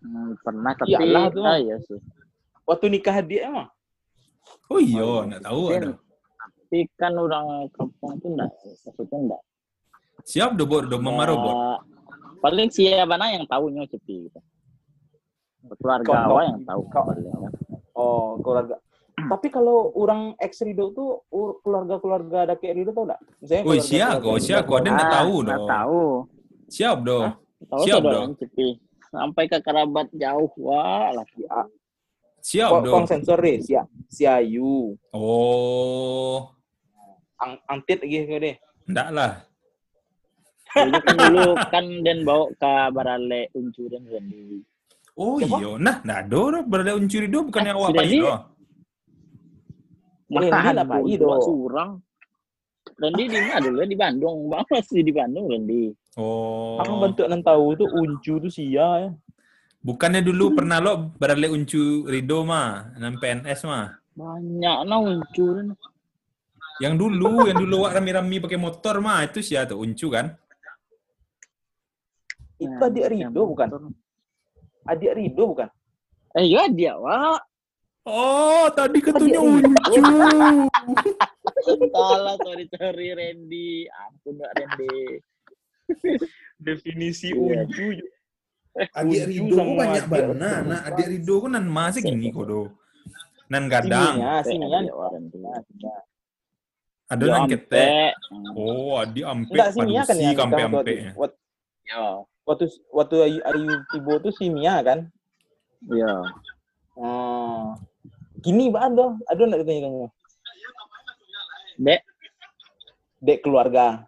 Hmm, 0.00 0.32
pernah 0.40 0.72
tapi 0.72 0.96
Iyalah 0.96 1.28
tuh. 1.28 1.44
ah, 1.44 1.60
iya 1.60 1.76
sih. 1.76 2.00
Waktu 2.64 2.88
nikah 2.88 3.20
dia 3.20 3.52
emang 3.52 3.68
oh 4.66 4.80
iya 4.80 5.04
Oh, 5.04 5.20
nggak 5.22 5.44
tahu 5.44 5.62
ada 5.68 5.92
Tapi 6.40 6.78
kan 6.96 7.12
orang 7.12 7.68
kampung 7.68 8.16
itu 8.16 8.26
enggak, 8.30 8.48
maksudnya 8.80 9.18
enggak. 9.20 9.42
siap 10.24 10.56
do 10.56 10.64
bor 10.64 10.88
do 10.88 10.96
mamaru 10.96 11.36
bor 11.36 11.52
Ya, 11.52 11.76
Paling 12.40 12.72
siapa 12.72 13.20
yang 13.28 13.44
tahunya 13.44 13.84
cepi 13.86 14.24
gitu. 14.24 14.40
Keluarga 15.76 16.24
awak 16.24 16.42
yang 16.48 16.58
tahu 16.64 16.80
kau- 16.88 17.04
paling 17.04 17.28
kan. 17.28 17.52
oh 17.92 18.40
keluarga. 18.40 18.80
Tapi 19.26 19.46
kalau 19.50 19.92
orang 19.92 20.32
ex 20.38 20.62
Rido 20.62 20.94
tuh 20.94 21.26
keluarga-keluarga 21.60 22.46
ada 22.46 22.54
kayak 22.54 22.74
Rido 22.80 22.90
tau 22.90 23.04
enggak? 23.04 23.20
Misalnya 23.42 23.64
Woi, 23.66 23.78
siap, 23.78 24.12
kok, 24.22 24.38
siap, 24.38 24.62
kok. 24.64 24.76
Ada 24.80 24.88
nggak 24.88 25.08
Ah, 25.08 25.14
tahu 25.18 25.34
nggak 25.42 25.58
dong. 25.58 25.68
tahu. 25.68 26.02
siap 26.70 26.96
do 27.02 27.18
Hah? 27.20 27.34
Tahu 27.60 27.82
Siap 27.82 28.00
dong. 28.00 28.28
Sampai 29.10 29.44
ke 29.50 29.58
kerabat 29.58 30.06
jauh 30.14 30.50
wah 30.56 31.10
lah. 31.10 31.26
Siap 32.40 32.68
kok 32.70 32.80
do 32.86 32.90
kong 32.94 33.06
sensor 33.10 33.36
deh, 33.36 33.58
si 33.60 33.74
si 34.08 34.22
Ayu, 34.24 34.96
oh 35.12 36.48
ang 37.36 37.56
angtit 37.66 38.00
lagi 38.00 38.24
kau 38.24 38.38
deh. 38.38 38.56
enggak 38.88 39.08
lah 39.12 39.32
Dulu 40.70 40.98
kan 41.02 41.16
dulu 41.18 41.42
kan 41.66 41.84
dan 42.06 42.18
bawa 42.22 42.46
ke 42.54 42.72
barale 42.94 43.42
uncuran 43.52 44.02
Oh 45.18 45.36
iya, 45.36 45.76
nah, 45.76 45.98
nah 46.00 46.22
do 46.22 46.48
berada 46.64 46.94
uncuri 46.94 47.26
do 47.26 47.42
bukannya 47.44 47.74
Ah, 47.74 47.76
awak 47.76 47.88
sudah 47.90 48.00
pai 48.00 48.08
di- 48.08 48.20
do. 48.22 48.30
Randy 48.30 48.48
Makan 50.30 50.72
lah, 50.78 50.86
Pak 50.86 50.98
dulu, 51.02 51.10
Ido. 51.10 51.26
dua 51.26 51.36
surang. 51.42 51.90
Randy 53.00 53.24
di 53.26 53.38
mana 53.42 53.58
dulu? 53.58 53.76
Di 53.82 53.98
Bandung. 53.98 54.38
Bang 54.46 54.64
masih 54.70 55.00
di 55.02 55.12
Bandung 55.12 55.50
Randy. 55.50 55.90
Oh. 56.14 56.78
Aku 56.78 57.02
bentuk 57.02 57.26
nan 57.26 57.42
tahu 57.42 57.74
tuh 57.74 57.88
uncu 57.90 58.38
tuh 58.38 58.50
sia 58.50 58.88
ya. 59.06 59.10
Bukannya 59.80 60.20
dulu 60.20 60.52
pernah 60.52 60.76
lo 60.76 61.10
berada 61.16 61.48
uncu 61.48 62.04
Rido 62.04 62.44
mah, 62.44 62.92
nang 63.00 63.16
PNS 63.16 63.64
mah. 63.64 63.96
Banyak 64.12 64.78
nah 64.84 65.00
uncuran. 65.00 65.72
Yang 66.80 66.94
dulu, 66.96 67.48
yang 67.48 67.58
dulu 67.60 67.84
wak 67.84 67.96
rami-rami 67.96 68.40
pakai 68.40 68.60
motor 68.60 69.00
mah 69.00 69.24
itu 69.24 69.40
sih 69.40 69.56
tuh 69.64 69.80
uncu 69.80 70.12
kan. 70.12 70.36
Itu 72.60 72.76
adik 72.76 73.08
Rido 73.08 73.48
bukan? 73.48 73.88
Adik 74.84 75.16
Rido 75.16 75.42
bukan? 75.56 75.68
Eh 76.36 76.44
iya 76.44 76.68
dia 76.68 76.94
wah. 77.00 77.40
Oh, 78.10 78.66
tadi 78.74 78.98
Adik 78.98 79.38
uncu. 79.38 80.02
Salah 81.94 82.34
sorry 82.42 82.66
sorry 82.74 83.08
Randy. 83.14 83.86
Ampun 83.86 84.34
Mbak 84.34 84.52
Randy. 84.58 84.98
Definisi 86.58 87.30
Iya. 87.30 87.62
uncu. 87.70 87.86
Adik 88.94 89.22
Rido 89.30 89.54
sama 89.54 89.72
banyak 89.78 90.04
banget. 90.10 90.34
Nah, 90.34 90.80
adik 90.86 91.06
Rido 91.06 91.34
kan 91.46 91.50
nan 91.54 91.66
masih 91.70 92.02
gini 92.02 92.30
kok 92.30 92.46
do. 92.46 92.62
Nan 93.46 93.66
sininya. 94.42 94.78
Dia 94.82 94.94
Randy. 94.94 95.38
Ada 97.10 97.24
nan 97.26 97.42
ketek. 97.46 98.14
Hmm, 98.30 98.54
Oh, 98.54 98.94
adik 98.98 99.26
ampe 99.26 99.50
Enggak 99.54 99.70
sih 99.74 99.82
Mia 99.82 100.02
kan 100.06 100.16
kampe 100.38 100.62
nikah 100.62 100.66
ampe. 100.70 100.94
waktu, 101.18 101.34
waktu, 102.46 102.64
waktu 102.94 103.16
Ayu, 103.42 103.74
Tibo 103.90 104.14
tuh 104.22 104.30
si 104.30 104.46
Mia 104.46 104.78
kan. 104.82 105.10
Yo. 105.90 106.22
Oh. 106.94 107.74
Gini 108.40 108.72
Mbak 108.72 108.84
ada, 108.92 109.06
ada 109.28 109.42
enggak 109.44 109.60
ditanya 109.64 109.80
tanya 109.84 110.08
Dek, 111.80 112.02
Dek 113.20 113.38
keluarga. 113.44 114.04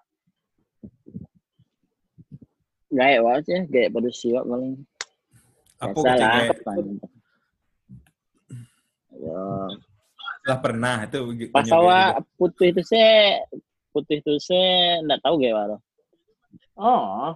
gaya 2.93 3.25
wah 3.25 3.41
sih, 3.41 3.65
gaya 3.73 3.89
pada 3.89 4.13
siwak 4.13 4.45
paling. 4.45 4.77
Apa 5.81 5.97
Biasa 5.97 6.13
lah, 6.13 6.17
ketika 6.21 6.55
kepanjang. 6.61 6.99
Yo. 9.23 9.41
lah 10.43 10.59
pernah 10.59 10.97
itu 11.07 11.19
Pas 11.55 11.71
awak 11.71 12.27
putih 12.37 12.75
itu 12.75 12.83
sih, 12.85 13.39
putih 13.97 14.21
itu 14.21 14.37
sih 14.37 15.01
enggak 15.01 15.25
tahu 15.25 15.41
gaya 15.41 15.57
waro. 15.57 15.77
Oh. 16.77 17.33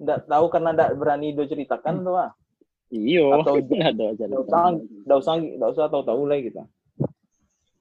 Enggak 0.00 0.24
tahu 0.24 0.44
karena 0.48 0.72
enggak 0.72 0.90
berani 0.96 1.36
do 1.36 1.44
ceritakan 1.44 2.00
tuh 2.00 2.16
ah. 2.16 2.32
Iyo, 2.90 3.30
Atau- 3.38 3.62
ada 3.90 4.04
aja. 4.10 4.24
Enggak 4.26 4.42
usah, 4.50 4.62
enggak 4.74 5.18
usah, 5.22 5.34
enggak 5.38 5.70
usah 5.70 5.86
tahu-tahu 5.86 6.22
lah 6.26 6.38
gitu. 6.42 6.62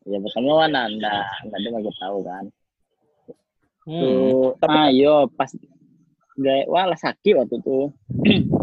Ya 0.10 0.18
mana 0.22 0.90
enggak 0.90 1.26
enggak 1.46 1.58
ada 1.60 1.68
nggak 1.82 1.98
tahu 1.98 2.18
kan. 2.26 2.46
Hmm. 3.90 4.02
Tuh, 4.02 4.50
Tapi- 4.62 4.78
ah 4.78 4.90
yo 4.94 5.14
pas 5.34 5.50
gaya 6.40 6.64
wah 6.70 6.86
lah 6.88 7.00
sakit 7.00 7.34
waktu 7.36 7.58
itu. 7.58 7.80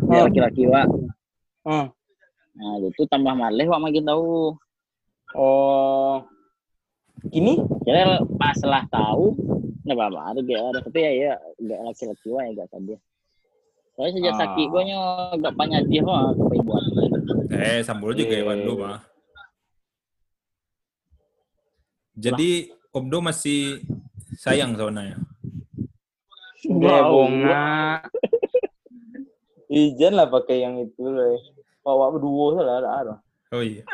Hmm. 0.07 0.23
laki-laki 0.31 0.71
wah. 0.71 0.87
Hmm. 1.67 1.91
Nah, 2.57 2.75
itu 2.81 3.03
tambah 3.11 3.35
maleh 3.35 3.67
wah 3.67 3.83
makin 3.83 4.07
tahu. 4.07 4.55
Oh. 5.35 6.23
Kini 7.27 7.59
Kira 7.83 8.23
pas 8.39 8.55
lah 8.63 8.87
tahu, 8.87 9.35
nggak 9.83 9.99
apa-apa, 9.99 10.21
ada 10.39 10.79
tapi 10.79 10.99
ya 11.03 11.11
ya 11.11 11.33
nggak 11.59 11.81
laki-laki 11.91 12.29
wah 12.31 12.43
ya 12.47 12.51
nggak 12.55 12.71
tadi. 12.71 12.95
Soalnya 13.97 14.13
sejak 14.15 14.35
Ah. 14.37 14.41
sakit 14.45 14.67
gue 14.69 14.83
nyo 14.87 15.01
nggak 15.41 15.55
banyak 15.57 15.83
dia 15.89 16.03
mah 16.05 16.29
kepaibuan. 16.31 16.85
Eh, 17.49 17.81
sambul 17.81 18.13
juga 18.13 18.37
Eh. 18.37 18.43
Iwan 18.45 18.59
lu 18.61 18.75
mah. 18.77 19.01
Jadi 22.13 22.69
Obdo 22.93 23.21
masih 23.21 23.81
sayang 24.37 24.73
sama 24.73 24.89
Naya. 24.91 25.17
Dia 26.61 26.99
bunga. 27.05 28.01
Ijan 29.69 30.13
lah 30.13 30.25
pakai 30.25 30.61
yang 30.61 30.77
itu 30.79 31.05
lah. 31.05 31.37
Bawa 31.81 32.09
berdua 32.09 32.61
lah 32.61 32.75
ada 32.81 32.91
ada. 33.01 33.15
Oh 33.53 33.61
iya. 33.61 33.85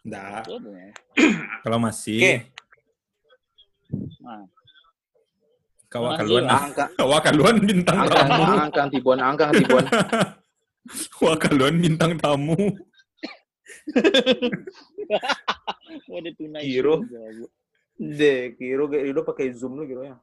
Nggak, 0.00 0.48
kalau 1.60 1.76
masih 1.76 2.18
Oke. 2.24 2.36
Nah, 4.24 4.48
kawa 5.90 6.14
Masih 6.14 6.18
kaluan 6.22 6.44
lah. 6.46 6.60
Angka, 6.62 6.84
kawa 7.02 7.18
kaluan 7.18 7.56
bintang 7.58 7.98
angka, 7.98 8.14
tamu. 8.22 8.42
angka 8.54 8.82
tibon, 8.94 9.18
angka 9.18 9.46
tibon. 9.52 9.84
Kawa 11.12 11.34
kaluan 11.36 11.76
bintang 11.76 12.16
tamu. 12.18 12.56
dia 16.08 16.32
tunai. 16.34 16.62
Kiro. 16.66 17.04
juga. 17.04 17.46
De, 18.00 18.56
kiro 18.56 18.88
kayak 18.88 19.04
Rido 19.12 19.20
pakai 19.28 19.52
zoom 19.52 19.76
lu 19.76 19.84
kiro 19.84 20.02
ya. 20.08 20.16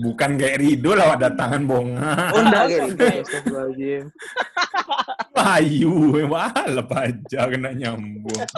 Bukan 0.00 0.40
kayak 0.40 0.58
Rido 0.64 0.96
lah 0.96 1.20
datangan 1.20 1.62
bonga. 1.68 2.32
Oh 2.32 2.40
enggak 2.40 2.64
kayak 2.72 2.82
Rido. 2.88 3.04
Astagfirullahaladzim. 3.04 4.04
Ayu, 5.34 5.92
wala 6.24 6.82
aja 7.04 7.40
kena 7.52 7.70
nyambung. 7.76 8.48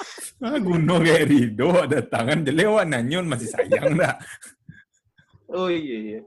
Ah, 0.40 0.56
Guno 0.56 1.04
kayak 1.04 1.28
Rido 1.28 1.84
datangan 1.84 2.40
jelewa 2.40 2.80
nanyon 2.88 3.28
masih 3.28 3.52
sayang 3.52 3.92
dah. 3.92 4.16
Oh 5.52 5.68
iya 5.68 5.98
iya. 6.00 6.20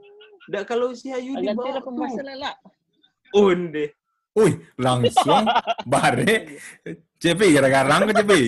Enggak 0.46 0.70
kalau 0.70 0.94
si 0.94 1.10
Ayu 1.10 1.34
di 1.42 1.50
bawah 1.50 1.82
tuh. 1.82 2.06
Onde. 3.34 3.98
Uy, 4.38 4.54
langsung 4.78 5.50
bare. 5.90 6.62
Cepi 7.18 7.58
gara-gara 7.58 8.06
ke 8.06 8.14
Cepi. 8.22 8.42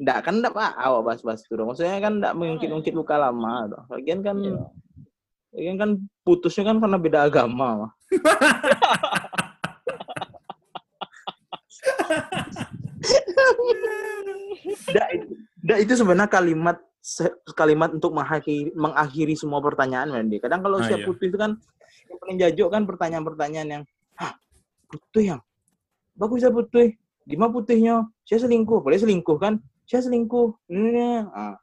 Enggak 0.00 0.18
kan 0.26 0.34
enggak 0.42 0.54
Pak, 0.56 0.72
awak 0.74 1.02
bahas-bahas 1.06 1.46
itu 1.46 1.54
dong. 1.54 1.70
Maksudnya 1.70 2.00
kan 2.02 2.12
enggak 2.18 2.34
mengungkit-ungkit 2.34 2.94
luka 2.96 3.14
lama 3.22 3.70
dong. 3.70 3.84
Lagian 3.86 4.20
kan 4.26 4.36
Iya. 4.42 4.66
lagian 5.50 5.76
kan 5.78 5.90
putusnya 6.26 6.74
kan 6.74 6.82
karena 6.82 6.98
beda 6.98 7.26
agama. 7.30 7.90
mah. 14.90 15.08
Enggak 15.60 15.78
itu, 15.84 15.92
sebenarnya 15.96 16.28
kalimat 16.30 16.76
kalimat 17.56 17.90
untuk 17.96 18.12
mengakhiri, 18.12 18.76
mengakhiri 18.76 19.32
semua 19.32 19.64
pertanyaan 19.64 20.12
Wendy. 20.12 20.36
Kadang 20.36 20.60
kalau 20.60 20.80
Ah, 20.80 20.84
siap 20.84 21.00
iya. 21.00 21.08
putih 21.08 21.32
itu 21.32 21.38
kan 21.40 21.56
yang 22.10 22.18
paling 22.20 22.36
jajuk 22.36 22.68
kan 22.68 22.82
pertanyaan-pertanyaan 22.84 23.68
yang 23.68 23.82
Hah, 24.20 24.36
putih 24.84 25.24
yang 25.32 25.40
bagus 26.12 26.44
ya 26.44 26.52
putih. 26.52 26.92
Gimana 27.24 27.48
putihnya? 27.48 28.04
Saya 28.28 28.44
selingkuh. 28.44 28.84
Boleh 28.84 29.00
selingkuh 29.00 29.38
kan? 29.40 29.56
Saya 29.88 30.04
selingkuh. 30.04 30.52
Ini. 30.68 31.24
Ah. 31.32 31.56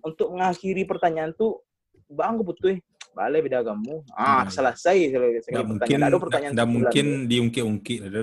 Untuk 0.00 0.32
mengakhiri 0.32 0.88
pertanyaan 0.88 1.36
tuh 1.36 1.60
bang 2.08 2.40
putih. 2.40 2.80
Balik 3.12 3.48
beda 3.48 3.60
kamu. 3.60 4.04
Ah, 4.12 4.44
Hmm. 4.44 4.52
selesai. 4.52 4.96
selesai 5.12 5.52
pertanyaan. 5.52 5.68
mungkin, 5.68 5.98
ada 6.00 6.16
pertanyaan 6.16 6.52
sebulan 6.52 6.68
mungkin 6.72 7.06
diungkit-ungkit, 7.28 8.00
ada 8.08 8.20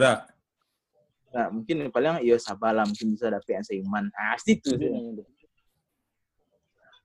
Nah, 1.33 1.49
mungkin 1.49 1.89
paling 1.89 2.21
iya 2.21 2.37
sabalah 2.37 2.85
mungkin 2.85 3.17
bisa 3.17 3.25
dapet 3.27 3.57
yang 3.57 3.65
seiman. 3.65 4.05
Ah, 4.13 4.37
itu 4.45 4.69
sih. 4.69 4.89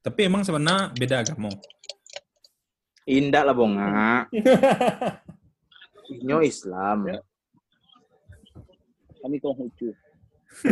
Tapi 0.04 0.20
emang 0.28 0.44
sebenarnya 0.44 0.92
beda 0.92 1.16
agama. 1.24 1.48
Indah 3.08 3.42
lah 3.42 3.56
bonga. 3.56 4.28
Inyo 6.12 6.44
Islam. 6.52 7.08
Kami 9.18 9.36
Konghucu. 9.40 9.96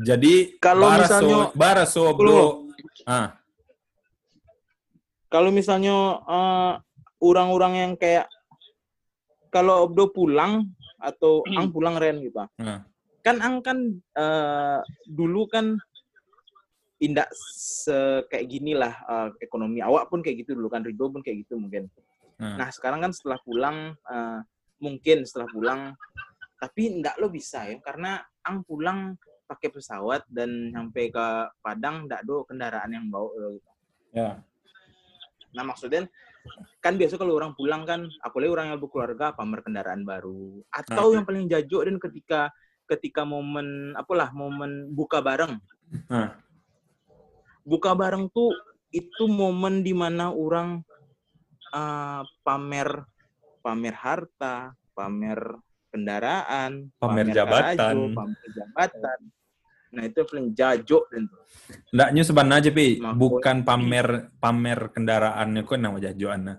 Jadi 0.00 0.56
Kalau 0.56 0.88
baraso, 0.88 1.12
misalnya- 1.20 1.50
baraso 1.52 2.04
bro. 2.16 2.40
Ah, 3.04 3.36
Kalau 5.30 5.54
misalnya 5.54 5.94
eh, 6.26 6.72
orang-orang 7.20 7.72
yang 7.76 7.92
kayak 7.94 8.26
kalau 9.52 9.86
Obdo 9.86 10.08
pulang 10.10 10.68
atau 11.00 11.40
Hmm. 11.48 11.56
Ang 11.64 11.66
pulang 11.72 11.96
Ren 11.96 12.20
gitu. 12.20 12.36
ah. 12.40 12.48
Kan 13.24 13.36
Ang 13.40 13.60
kan 13.64 13.78
eh, 14.16 14.80
dulu 15.08 15.48
kan 15.48 15.76
indak 17.00 17.32
se 17.32 18.24
kayak 18.28 18.46
gini 18.48 18.76
lah 18.76 18.92
eh, 19.08 19.28
ekonomi 19.40 19.80
awak 19.80 20.12
pun 20.12 20.20
kayak 20.20 20.44
gitu 20.44 20.52
dulu 20.56 20.68
kan 20.68 20.84
Rido 20.84 21.08
pun 21.08 21.24
kayak 21.24 21.44
gitu 21.48 21.56
mungkin. 21.56 21.88
Ah. 22.40 22.56
Nah 22.60 22.68
sekarang 22.72 23.00
kan 23.04 23.12
setelah 23.12 23.40
pulang 23.44 23.96
eh, 23.96 24.40
mungkin 24.80 25.24
setelah 25.24 25.48
pulang 25.52 25.80
tapi 26.60 27.00
ndak 27.00 27.16
lo 27.20 27.28
bisa 27.32 27.64
ya 27.68 27.76
karena 27.80 28.20
Ang 28.40 28.64
pulang 28.64 29.20
pakai 29.44 29.68
pesawat 29.68 30.24
dan 30.32 30.72
sampai 30.72 31.12
ke 31.12 31.26
Padang 31.60 32.08
ndak 32.08 32.24
do 32.24 32.40
kendaraan 32.48 32.88
yang 32.88 33.12
bawa 33.12 33.28
lo 33.36 33.48
gitu. 33.52 33.70
Ya. 34.16 34.40
Nah 35.52 35.64
maksudnya 35.66 36.08
kan 36.80 36.96
biasa 36.96 37.14
kalau 37.14 37.36
orang 37.36 37.52
pulang 37.52 37.84
kan 37.84 38.08
apalagi 38.20 38.50
orang 38.50 38.66
yang 38.72 38.80
berkeluarga 38.80 39.32
pamer 39.32 39.60
kendaraan 39.60 40.02
baru 40.02 40.64
atau 40.72 41.06
Ah. 41.06 41.14
yang 41.14 41.24
paling 41.24 41.46
jajuk 41.46 41.84
dan 41.84 41.96
ketika 41.96 42.40
ketika 42.88 43.22
momen 43.22 43.92
apalah 43.94 44.32
momen 44.32 44.90
buka 44.90 45.20
bareng 45.20 45.60
Ah. 46.08 46.34
buka 47.62 47.92
bareng 47.92 48.32
tuh 48.32 48.50
itu 48.90 49.24
momen 49.24 49.84
di 49.84 49.92
mana 49.92 50.32
orang 50.32 50.80
uh, 51.70 52.24
pamer 52.42 53.04
pamer 53.60 53.94
harta 53.94 54.72
pamer 54.90 55.38
kendaraan 55.90 56.88
Pamer 56.96 57.26
jabatan. 57.30 57.76
baju, 57.76 58.00
pamer 58.16 58.48
jabatan 58.56 59.18
nah 59.90 60.02
itu 60.06 60.22
paling 60.22 60.54
jajuk 60.54 61.04
dan 61.10 61.26
Ndaknya 61.90 62.22
sebenarnya 62.22 62.62
aja, 62.62 62.70
Pi. 62.70 62.88
Bukan 62.98 63.56
pamer 63.66 64.06
pamer 64.38 64.94
kendaraannya 64.94 65.62
kok 65.66 65.78
nama 65.78 65.98
jajoan. 65.98 66.54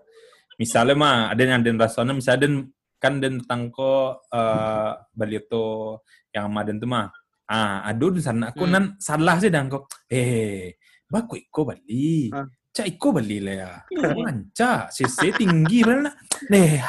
Misalnya 0.59 0.93
mah 0.95 1.15
ada 1.31 1.41
yang 1.41 1.63
ada 1.63 1.87
rasanya 1.87 2.13
misalnya 2.15 2.41
den 2.47 2.55
kan 3.01 3.17
den 3.17 3.41
tangko 3.43 4.21
eh 4.29 4.91
bali 5.15 5.39
itu 5.41 5.97
yang 6.35 6.51
maden 6.51 6.77
tuh 6.79 6.87
mah. 6.91 7.07
Ah, 7.51 7.83
aduh 7.83 8.15
di 8.15 8.23
sana 8.23 8.55
aku 8.55 8.63
Hmm. 8.63 8.71
nan 8.71 8.85
salah 8.99 9.35
sih 9.39 9.51
dan 9.51 9.67
kok. 9.67 9.91
Eh, 10.07 10.79
baku 11.07 11.35
iko 11.39 11.67
bali. 11.67 12.31
Ah. 12.31 12.47
Cak 12.71 12.87
iko 12.87 13.11
bali 13.11 13.43
lah 13.43 13.55
ya. 13.55 13.71
Manca, 14.15 14.87
sisi 14.87 15.27
tinggi 15.35 15.83
lah. 15.83 16.15
Deh, 16.47 16.79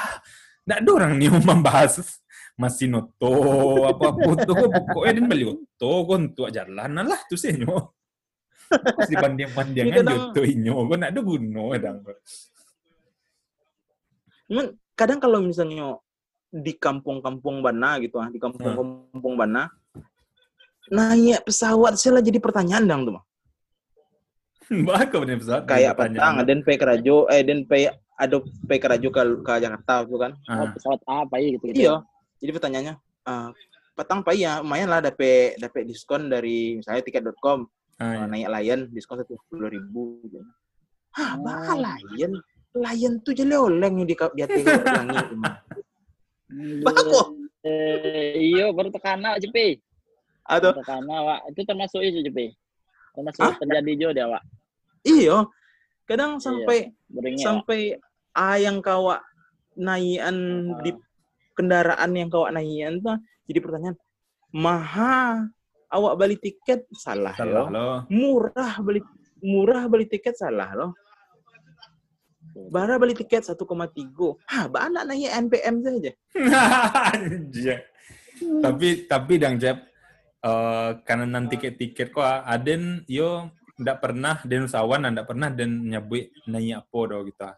ndak 0.63 0.79
ada 0.79 0.91
orang 0.95 1.19
nih 1.19 1.27
membahas 1.43 2.22
masih 2.53 2.87
noto 2.87 3.33
apa 3.89 4.13
foto 4.13 4.51
kok 4.53 4.71
pokoknya 4.93 5.13
den 5.17 5.27
bali 5.27 5.45
foto 5.49 5.91
kok 6.05 6.17
untuk 6.21 6.49
jalan 6.53 6.91
lah 7.01 7.21
tuh 7.27 7.39
sih 7.41 7.57
nyo. 7.57 7.97
Terus 8.73 9.09
dibanding-bandingkan 9.13 9.89
Ini 9.89 9.99
kadang- 10.01 10.21
joto 10.33 10.41
inyo 10.45 10.75
kok 10.89 10.97
ndak 10.97 11.11
ada 11.13 11.21
guno 11.21 11.65
dang. 11.77 11.97
Cuman 14.49 14.67
kadang 14.93 15.19
kalau 15.21 15.39
misalnya 15.41 15.97
di 16.53 16.73
kampung-kampung 16.77 17.65
Bana 17.65 17.97
gitu 18.01 18.21
ah, 18.21 18.29
di 18.29 18.37
kampung-kampung 18.37 19.35
Bana 19.37 19.73
naik 20.93 21.49
pesawat 21.49 21.97
sih 21.97 22.13
lah 22.13 22.21
jadi 22.21 22.37
pertanyaan 22.37 22.85
dong 22.85 23.03
tuh. 23.09 23.15
Mah. 23.17 23.25
Baka 24.89 25.17
bener 25.21 25.41
pesawat. 25.41 25.65
Kayak 25.65 25.97
petang, 25.97 26.35
dan 26.45 26.59
pe 26.61 26.77
kerajo, 26.77 27.29
eh 27.29 27.41
dan 27.45 27.65
pe 27.65 27.89
ada 28.17 28.37
pe 28.41 28.77
kerajo 28.77 29.09
ke, 29.09 29.23
ke 29.41 29.53
Jakarta 29.61 30.05
tuh 30.05 30.19
kan. 30.21 30.33
Oh, 30.49 30.65
Ah, 30.65 30.69
pesawat 30.73 31.01
apa 31.09 31.35
ya 31.41 31.49
gitu, 31.57 31.65
gitu. 31.73 31.81
Iya. 31.89 31.97
Jadi 32.43 32.51
pertanyaannya, 32.51 32.95
eh, 32.99 33.49
petang 33.95 34.21
pak 34.21 34.35
ya, 34.35 34.59
lumayan 34.61 34.91
lah 34.91 34.99
dapet 34.99 35.55
dapet 35.57 35.87
diskon 35.87 36.27
dari 36.27 36.83
misalnya 36.83 37.07
tiket.com 37.07 37.65
ah, 37.97 38.05
eh, 38.19 38.27
naik 38.27 38.49
Lion 38.51 38.81
diskon 38.91 39.23
satu 39.23 39.39
puluh 39.47 39.71
ribu. 39.71 40.19
Gitu. 40.27 40.43
Hah, 41.15 41.39
Oh. 41.39 41.45
bah 41.45 41.71
Lion, 41.79 42.33
Lion 42.75 43.15
tuh 43.21 43.31
jadi 43.31 43.55
oleng 43.55 44.03
di 44.03 44.11
di 44.11 44.41
hati 44.43 44.61
langit. 44.67 45.27
Bako. 46.85 47.21
Eh, 47.63 48.35
iya 48.43 48.69
baru 48.75 48.91
tekana 48.91 49.39
Jepi. 49.39 49.79
Atau 50.43 50.75
Tekana 50.75 51.17
Wak. 51.23 51.41
Itu 51.55 51.63
termasuk 51.63 52.03
itu 52.03 52.19
Jepi. 52.27 52.51
Termasuk 53.15 53.41
Hah? 53.41 53.55
terjadi 53.57 53.93
juga 53.95 54.13
dia 54.13 54.27
Wak. 54.27 54.43
iya, 55.03 55.37
kadang 56.07 56.39
Iya. 56.39 56.43
sampai 56.43 56.79
Wak. 57.11 57.39
sampai 57.39 57.81
A 58.33 58.57
yang 58.59 58.79
kawa 58.81 59.21
naian 59.75 60.37
Ah. 60.73 60.81
di 60.83 60.91
kendaraan 61.53 62.11
yang 62.17 62.29
kawa 62.33 62.53
naian 62.55 63.01
tuh 63.01 63.17
jadi 63.49 63.59
pertanyaan 63.61 63.97
maha 64.53 65.49
awak 65.93 66.15
beli 66.17 66.37
tiket 66.41 66.89
salah, 66.97 67.37
salah 67.37 67.69
loh. 67.69 67.99
murah 68.09 68.81
beli 68.81 69.01
murah 69.45 69.85
beli 69.89 70.09
tiket 70.09 70.37
salah 70.37 70.73
loh 70.73 70.93
bara 72.53 73.01
beli 73.01 73.17
tiket 73.17 73.49
1,3. 73.49 73.65
Hah, 74.49 74.65
anak 74.69 75.03
naik 75.09 75.33
NPM 75.49 75.77
saja. 75.81 76.13
Anjir. 77.17 77.81
tapi 78.43 79.07
tapi 79.07 79.39
dang 79.39 79.55
Jeb 79.55 79.79
eh 80.43 80.91
karena 81.07 81.39
nanti 81.39 81.55
tiket-tiket 81.55 82.11
kok 82.11 82.27
aden 82.27 83.07
yo 83.07 83.55
ndak 83.79 84.03
pernah 84.03 84.43
den 84.43 84.67
usahawan 84.67 85.07
ndak 85.15 85.31
pernah 85.31 85.47
den 85.55 85.87
nyabui 85.87 86.27
nanya 86.51 86.83
apa 86.83 86.99
do 87.07 87.19
gitu. 87.31 87.51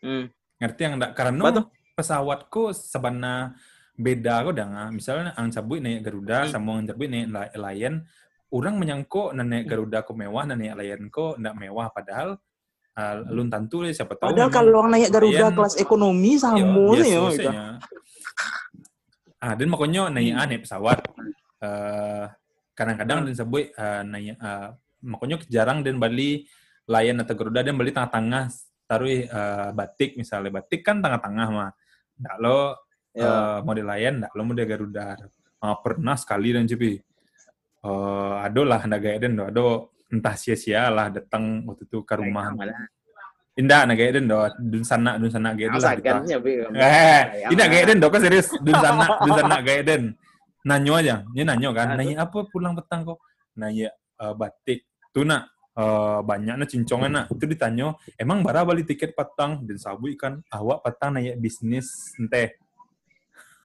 Hmm. 0.00 0.24
Ngerti 0.56 0.80
yang 0.80 0.94
ndak 0.96 1.12
karena 1.12 1.42
Apa 1.44 1.50
tuh? 1.52 1.66
Pesawatku 1.96 2.76
sebenarnya 2.76 3.56
beda 3.96 4.44
kok 4.44 4.54
dah 4.54 4.68
nga. 4.68 4.84
Misalnya 4.92 5.32
ang 5.32 5.48
sabui 5.48 5.80
naik 5.80 6.04
Garuda 6.04 6.44
Hmm. 6.44 6.52
sama 6.52 6.70
ang 6.76 6.84
sabui 6.84 7.08
naik 7.08 7.32
Li- 7.32 7.54
Lion, 7.56 8.04
orang 8.52 8.74
menyangko 8.76 9.32
na 9.32 9.40
naik 9.42 9.64
Garuda 9.64 10.04
ko 10.04 10.12
mewah, 10.12 10.44
na 10.44 10.54
naik 10.54 10.76
Lion 10.76 11.08
ko 11.08 11.32
ndak 11.40 11.56
mewah 11.56 11.88
padahal 11.88 12.36
uh, 13.00 13.14
lun 13.32 13.48
tentu 13.48 13.80
deh 13.80 13.96
siapa 13.96 14.12
tahu. 14.12 14.36
Padahal 14.36 14.52
kalau 14.52 14.84
orang 14.84 15.00
naik 15.00 15.08
Garuda 15.08 15.48
Lion- 15.48 15.56
kelas 15.56 15.74
ekonomi 15.80 16.36
sama 16.36 16.60
Iya, 16.60 16.68
sih 16.68 16.76
biasa 17.00 17.08
yo 17.08 17.24
gitu. 17.32 17.50
Ah, 19.36 19.52
dan 19.56 19.68
makanya 19.72 20.02
naik 20.12 20.32
naik 20.36 20.60
pesawat. 20.68 21.00
eh 21.56 22.28
kadang-kadang 22.76 23.24
dan 23.24 23.32
sebut 23.32 23.72
uh, 23.80 24.04
naik 24.04 24.36
eh, 24.36 24.68
makanya 25.00 25.40
jarang 25.48 25.80
dan 25.80 25.96
Bali 25.96 26.44
Lion 26.84 27.16
atau 27.24 27.32
Garuda 27.32 27.64
dan 27.64 27.72
Bali 27.72 27.88
tengah-tengah 27.88 28.52
taruh 28.84 29.08
eh, 29.08 29.24
batik 29.72 30.20
misalnya 30.20 30.60
batik 30.60 30.84
kan 30.84 31.00
tengah-tengah 31.00 31.48
mah. 31.48 31.72
Nggak 32.20 32.38
lo 32.40 32.58
Ya. 33.16 33.24
eh, 33.24 33.58
model 33.64 33.86
Lion, 33.88 34.14
nggak 34.20 34.32
lo 34.36 34.42
model 34.44 34.66
Garuda. 34.68 35.16
Ah, 35.64 35.76
pernah 35.80 36.20
sekali 36.20 36.52
dan 36.52 36.68
cepi. 36.68 37.00
Eh, 37.80 38.34
ado 38.44 38.62
lah 38.68 38.84
hendak 38.84 39.00
gaya 39.00 39.16
do, 39.24 39.44
ado 39.48 39.66
entah 40.12 40.36
sia-sia 40.36 40.92
lah 40.92 41.08
datang 41.08 41.64
waktu 41.64 41.88
itu 41.88 42.04
ke 42.04 42.14
rumah. 42.20 42.52
Indah 43.56 43.88
nak 43.88 43.96
gaya 43.96 44.20
dan 44.20 44.28
do, 44.28 44.36
dun 44.60 44.84
sana 44.84 45.16
dun 45.16 45.32
sana 45.32 45.56
gaya 45.56 45.72
lah. 45.72 45.80
Masakannya, 45.80 46.36
Bi. 46.44 46.52
Eh, 46.76 47.22
tidak 47.48 47.66
gaya 47.72 47.84
den, 47.88 47.98
kan 48.04 48.20
serius. 48.20 48.52
Dun 48.64 48.76
sana, 48.76 49.04
dun 49.16 49.32
sana 49.32 49.56
gaya 49.64 49.80
den. 49.80 50.02
Nanyo 50.68 50.92
aja, 51.00 51.24
dia 51.32 51.44
nanyo 51.48 51.72
kan. 51.72 51.96
Nanya 51.96 52.28
apa 52.28 52.44
pulang 52.52 52.76
petang 52.76 53.08
kok? 53.08 53.16
Nanya 53.56 53.96
eh, 53.96 54.34
batik. 54.36 54.84
Tuh 55.08 55.24
nak, 55.76 55.84
eh, 55.84 56.18
banyak 56.24 56.54
cincongan 56.66 57.10
nak. 57.12 57.24
Itu 57.28 57.44
ditanya, 57.44 57.92
emang 58.16 58.40
bara 58.40 58.64
beli 58.64 58.82
tiket 58.82 59.12
petang? 59.12 59.60
Dan 59.62 59.76
sabu 59.76 60.08
kan, 60.16 60.40
awak 60.48 60.80
petang 60.80 61.12
nanya 61.12 61.36
bisnis 61.36 61.86
ente. 62.16 62.56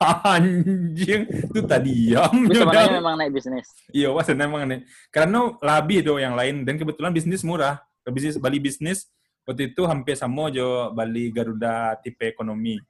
Anjing, 0.34 1.30
itu 1.30 1.60
tadi. 1.64 2.18
Tapi 2.18 2.50
dia 2.50 2.62
sebenarnya 2.66 2.98
memang 2.98 3.16
naik 3.22 3.32
bisnis. 3.38 3.68
Iya, 3.94 4.10
wah 4.10 4.26
memang 4.26 4.66
nih. 4.66 4.82
Karena 5.14 5.54
labi 5.62 6.02
do 6.02 6.18
yang 6.18 6.34
lain 6.34 6.66
dan 6.66 6.76
kebetulan 6.76 7.14
bisnis 7.14 7.46
murah. 7.46 7.80
Bisnis 8.02 8.42
Bali 8.42 8.58
bisnis 8.58 9.06
waktu 9.46 9.74
itu 9.74 9.86
hampir 9.86 10.18
sama 10.18 10.50
jo 10.50 10.90
Bali 10.98 11.30
Garuda 11.30 11.94
tipe 12.02 12.26
ekonomi. 12.26 12.82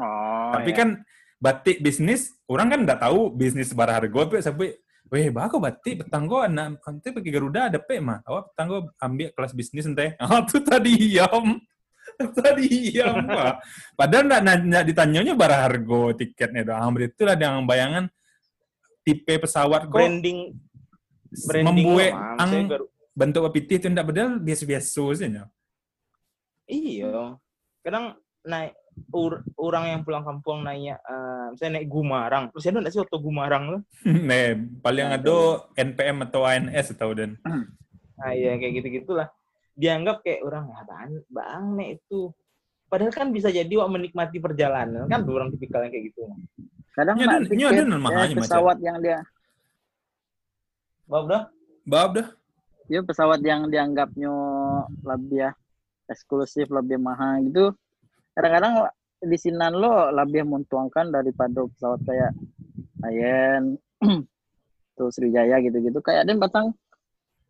Oh, 0.00 0.52
Tapi 0.56 0.70
iya. 0.72 0.78
kan 0.80 0.88
batik 1.36 1.84
bisnis, 1.84 2.34
orang 2.48 2.72
kan 2.72 2.80
nggak 2.88 3.00
tahu 3.04 3.28
bisnis 3.28 3.76
barang 3.76 3.96
harga 4.00 4.20
pe 4.32 4.38
sampai 4.40 4.68
Weh, 5.08 5.32
bagus 5.32 5.56
batik 5.56 6.04
petang 6.04 6.28
gua 6.28 6.44
anak 6.44 6.84
nanti 6.84 7.08
pakai 7.08 7.32
Garuda 7.32 7.72
ada 7.72 7.80
pe 7.80 7.96
mah. 7.96 8.20
Awak 8.28 8.52
petang 8.52 8.66
gua 8.68 8.80
ambil 9.00 9.28
kelas 9.32 9.52
bisnis 9.56 9.88
ente. 9.88 10.12
Ah, 10.20 10.44
tuh 10.44 10.60
tadi 10.60 10.92
diam. 10.96 11.56
tadi 12.36 12.92
diam 12.92 13.24
Pak. 13.24 13.54
Padahal 13.96 14.24
nggak 14.28 14.42
nggak 14.68 14.84
ditanyanya 14.92 15.32
barang 15.32 15.62
harga 15.64 16.02
tiketnya 16.20 16.62
doang. 16.68 16.92
Berarti 16.92 17.22
lah 17.24 17.36
yang 17.40 17.64
bayangan 17.64 18.04
tipe 19.00 19.34
pesawat 19.40 19.88
kok 19.88 19.96
branding 19.96 20.52
branding 21.48 21.64
membuat 21.64 22.12
ang 22.36 22.52
bentuk 23.16 23.48
pipiti 23.48 23.80
itu 23.80 23.86
ndak 23.88 24.12
bedal 24.12 24.36
biasa-biasa 24.36 25.04
saja. 25.16 25.48
Iya. 26.68 27.40
Kadang 27.80 28.20
naik 28.44 28.76
ur- 29.10 29.42
orang 29.56 29.84
yang 29.88 30.00
pulang 30.02 30.22
kampung 30.22 30.60
nanya 30.60 30.98
eh, 31.00 31.46
misalnya 31.50 31.78
naik 31.78 31.88
Gumarang. 31.88 32.44
Terus 32.50 32.66
ada 32.66 32.78
nggak 32.78 32.92
sih 32.92 33.00
waktu 33.00 33.16
Gumarang 33.16 33.64
lo? 33.68 33.78
Nih, 34.28 34.48
paling 34.78 35.06
Nah, 35.06 35.16
ada 35.16 35.36
NPM 35.74 36.18
atau 36.24 36.42
ANS 36.42 36.86
atau 36.92 37.10
dan. 37.12 37.36
Nah, 37.40 38.32
iya 38.34 38.54
kayak 38.54 38.72
gitu-gitulah. 38.76 39.28
Dianggap 39.72 40.20
kayak 40.20 40.42
orang 40.42 40.66
ya 40.66 40.80
bang, 40.82 41.10
bang 41.28 41.64
nek 41.74 41.88
itu. 41.96 42.34
Padahal 42.86 43.12
kan 43.12 43.28
bisa 43.28 43.48
jadi 43.48 43.68
wak 43.70 43.90
menikmati 43.90 44.38
perjalanan 44.38 45.04
kan 45.04 45.20
orang 45.22 45.50
tipikal 45.50 45.80
yang 45.80 45.92
kayak 45.92 46.08
gitu. 46.08 46.24
Kadang 46.90 47.14
Ini 47.14 47.24
nak 47.24 47.30
ada- 47.30 47.46
ini 47.46 47.62
tiket 47.62 47.68
ada 47.68 47.78
eh, 47.78 47.86
namanya 47.86 48.16
macam. 48.26 48.42
pesawat 48.42 48.76
yang 48.80 48.96
dia 48.98 49.18
Bab 51.04 51.24
dah? 51.24 51.42
Bab 51.84 52.10
dah. 52.12 52.28
ya 52.86 53.00
pesawat 53.00 53.40
yang 53.40 53.68
dianggapnya 53.68 54.32
lebih 55.02 55.38
ya 55.38 55.50
eksklusif 56.06 56.68
lebih 56.68 56.96
mahal 56.96 57.44
gitu 57.44 57.76
kadang-kadang 58.38 58.86
di 59.18 59.34
sini 59.34 59.58
lo 59.74 60.14
lebih 60.14 60.46
mentuangkan 60.46 61.10
daripada 61.10 61.66
pesawat 61.66 61.98
kayak 62.06 62.30
Lion 63.02 63.74
terus 64.94 65.18
Sriwijaya 65.18 65.58
gitu-gitu 65.58 65.98
kayak 65.98 66.22
dan 66.22 66.38
batang 66.38 66.70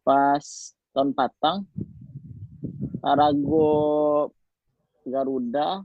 pas 0.01 0.73
tahun 0.97 1.13
patang 1.13 1.69
Arago 3.05 3.69
Garuda 5.05 5.85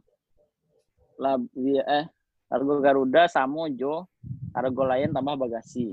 lebih 1.20 1.84
eh 1.84 2.08
Argo 2.48 2.80
Garuda 2.80 3.28
sama 3.28 3.68
Jo 3.76 4.08
Argo 4.56 4.88
lain 4.88 5.12
tambah 5.12 5.36
bagasi 5.36 5.92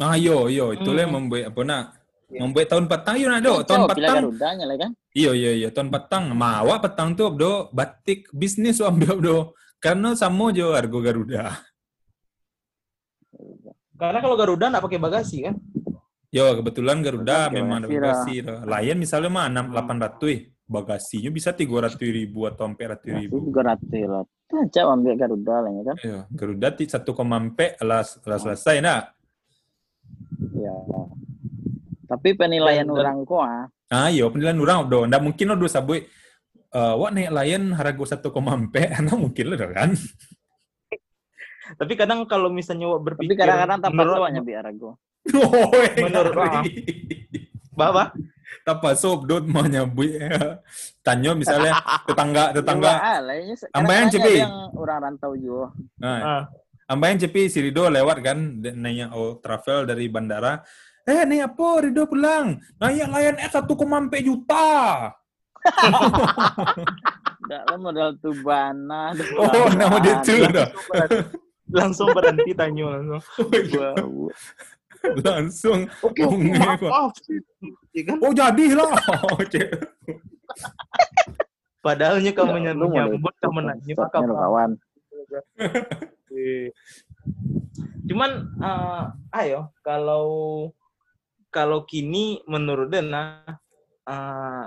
Ah, 0.00 0.16
yo, 0.16 0.48
yo, 0.48 0.72
itu 0.72 0.96
lah 0.96 1.04
Hmm. 1.04 1.28
membuat 1.28 1.52
apa 1.52 1.60
nak? 1.60 1.99
Membuat 2.30 2.66
tahun 2.70 2.86
petang 2.86 3.16
yo 3.18 3.26
nak 3.26 3.42
do, 3.42 3.54
tahun 3.66 3.90
petang. 3.90 4.16
Garuda 4.22 4.48
nyala 4.54 4.74
kan 4.78 4.90
Iya, 5.10 5.30
iya, 5.34 5.50
iya, 5.58 5.68
tahun 5.74 5.90
petang. 5.90 6.30
Mawa 6.30 6.78
petang 6.78 7.18
tuh 7.18 7.34
do 7.34 7.66
batik 7.74 8.30
bisnis 8.30 8.78
lo 8.78 8.86
ambil 8.86 9.18
do. 9.18 9.38
Karena 9.82 10.14
sama 10.14 10.54
jo 10.54 10.70
argo 10.70 11.02
Garuda. 11.02 11.58
Karena 13.98 14.18
kalau 14.22 14.36
Garuda 14.38 14.70
nggak 14.70 14.84
pakai 14.86 15.00
bagasi 15.02 15.36
kan? 15.50 15.54
Yo, 16.30 16.46
kebetulan 16.54 17.02
Garuda 17.02 17.50
memang 17.50 17.82
ada 17.82 17.90
lah. 17.90 17.90
bagasi. 17.90 18.46
Lion 18.46 18.98
misalnya 19.02 19.30
mah 19.34 19.50
enam 19.50 19.74
delapan 19.74 19.98
ratus, 19.98 20.46
bagasinya 20.70 21.30
bisa 21.34 21.50
tiga 21.50 21.82
ratus 21.82 21.98
ribu 21.98 22.46
atau 22.46 22.70
empat 22.70 22.86
ratus 22.96 23.10
ribu. 23.18 23.42
juga 23.50 23.74
rati 23.74 24.00
lah. 24.06 24.22
Aja 24.50 24.86
ambil 24.86 25.14
Garuda 25.18 25.56
lah 25.62 25.70
ya 25.74 25.82
kan. 25.82 25.96
Iya, 26.06 26.20
Garuda 26.30 26.68
satu 26.86 27.10
koma 27.18 27.42
empat 27.42 27.82
las 27.82 28.22
las 28.22 28.40
selesai 28.46 28.78
nak. 28.78 29.02
Ya. 30.54 30.74
Tapi 32.10 32.34
penilaian 32.34 32.82
Dan- 32.82 32.96
orang 32.96 33.16
kok 33.22 33.38
ah. 33.40 33.64
Ah, 33.86 34.06
iya, 34.06 34.26
penilaian 34.26 34.58
orang 34.58 34.86
do. 34.86 35.06
Ndak 35.06 35.22
mungkin 35.22 35.46
lo 35.46 35.54
do 35.54 35.66
sabui. 35.66 36.02
Eh, 36.70 36.94
wak 36.96 37.10
naik 37.10 37.30
Lion 37.30 37.70
harga 37.72 38.04
satu 38.08 38.30
koma 38.30 38.54
empat, 38.58 38.90
karena 38.92 39.14
mungkin 39.14 39.44
lo 39.46 39.54
kan. 39.56 39.90
Tapi 41.70 41.92
kadang 41.94 42.26
kalau 42.26 42.50
misalnya 42.50 42.90
wak 42.90 43.02
berpikir 43.04 43.30
Tapi 43.32 43.40
kadang-kadang 43.40 43.78
tak 43.78 43.90
menurut- 43.90 44.18
pasawanya 44.18 44.42
biar 44.42 44.64
aku. 44.66 44.90
Oh, 45.30 45.70
Menurut 46.00 46.32
orang. 46.32 46.64
Baba, 47.70 48.10
tapa 48.60 48.90
sop 48.94 49.24
dot 49.24 49.44
mau 49.44 49.62
nyabui. 49.62 50.18
Tanyo 51.06 51.34
misalnya 51.34 51.78
tetangga 52.02 52.50
tetangga. 52.50 53.20
Lainnya 53.22 53.54
Ambayan, 53.70 54.08
Cepi. 54.08 54.42
orang 54.74 54.98
rantau 55.00 55.32
juga. 55.34 55.70
Nah, 55.96 56.18
Ah, 56.20 56.42
ambayan 56.88 57.16
cepi 57.16 57.46
si 57.46 57.62
Rido 57.62 57.86
lewat 57.86 58.18
kan 58.18 58.38
nanya 58.74 59.14
oh 59.14 59.38
travel 59.38 59.86
dari 59.86 60.10
bandara. 60.10 60.58
Eh, 61.10 61.26
nih 61.26 61.42
apa 61.42 61.66
Rido 61.82 62.06
pulang? 62.06 62.62
Nanya 62.78 63.10
Lion 63.10 63.36
Air 63.36 63.50
1,4 63.50 63.66
juta. 64.22 64.70
Enggak 67.40 67.62
lah 67.66 67.76
modal 67.76 68.10
tubana. 68.16 69.10
Oh, 69.34 69.66
nama 69.74 69.98
dia 69.98 70.22
tuh 70.22 70.46
dah. 70.48 70.70
langsung 71.70 72.10
berhenti 72.10 72.54
tanya 72.54 72.94
langsung. 72.94 73.22
Wow. 73.74 74.30
Langsung. 75.18 75.80
Oke, 76.00 76.20
Oh, 76.22 76.30
oke, 76.30 76.44
nge- 76.44 76.60
maaf, 76.60 76.80
maaf. 76.80 77.12
Ya 77.90 78.02
kan? 78.06 78.16
Oh, 78.20 78.30
jadilah. 78.30 78.92
Cek. 79.48 79.68
Padahalnya 81.80 82.32
kamu 82.32 82.54
modal 82.60 82.84
nyambut 82.86 83.34
kamu 83.40 83.58
nanya 83.64 83.94
kawan. 84.36 84.70
Cuman 88.04 88.30
eh, 88.58 89.02
ayo 89.40 89.60
kalau 89.80 90.26
kalau 91.50 91.84
kini 91.84 92.40
menurut 92.46 92.88
Dena 92.88 93.42
eh, 94.06 94.66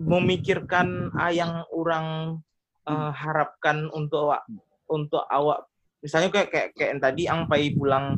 memikirkan 0.00 1.12
ah, 1.14 1.32
yang 1.32 1.62
orang 1.70 2.40
eh, 2.88 3.12
harapkan 3.12 3.92
untuk 3.92 4.32
awak 4.32 4.42
untuk 4.88 5.22
awak 5.28 5.68
misalnya 6.00 6.32
kayak 6.32 6.48
kayak 6.48 6.68
kayak 6.74 6.90
yang 6.96 7.02
tadi 7.02 7.22
ang 7.28 7.40
pai 7.46 7.70
pulang 7.76 8.16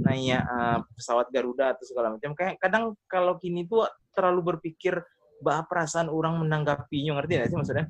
nanya 0.00 0.38
eh, 0.44 0.78
pesawat 0.96 1.32
Garuda 1.32 1.74
atau 1.74 1.84
segala 1.88 2.12
macam 2.12 2.36
kayak 2.36 2.60
kadang 2.60 2.94
kalau 3.08 3.40
kini 3.40 3.64
tuh 3.64 3.88
terlalu 4.12 4.54
berpikir 4.54 5.00
bah 5.40 5.64
perasaan 5.64 6.12
orang 6.12 6.36
menanggapinya 6.44 7.16
ngerti 7.16 7.32
gak 7.40 7.48
sih 7.48 7.58
maksudnya? 7.58 7.86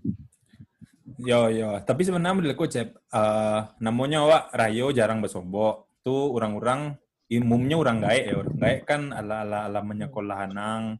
Yo 1.20 1.52
yo, 1.52 1.76
tapi 1.84 2.06
sebenarnya 2.06 2.32
menurut 2.32 2.56
aku 2.56 2.64
cep, 2.70 2.96
eh, 2.96 3.60
namanya 3.82 4.24
wak 4.24 4.44
Rayo 4.56 4.88
jarang 4.94 5.20
bersobok. 5.20 6.00
Tuh 6.00 6.32
orang-orang 6.32 6.96
umumnya 7.38 7.78
orang 7.78 8.02
gaek 8.02 8.24
ya, 8.26 8.34
orang 8.42 8.56
gaek 8.58 8.80
kan 8.82 9.02
ala 9.14 9.46
ala 9.46 9.58
ala 9.70 9.80
menyekolah 9.86 10.50
nang, 10.50 10.98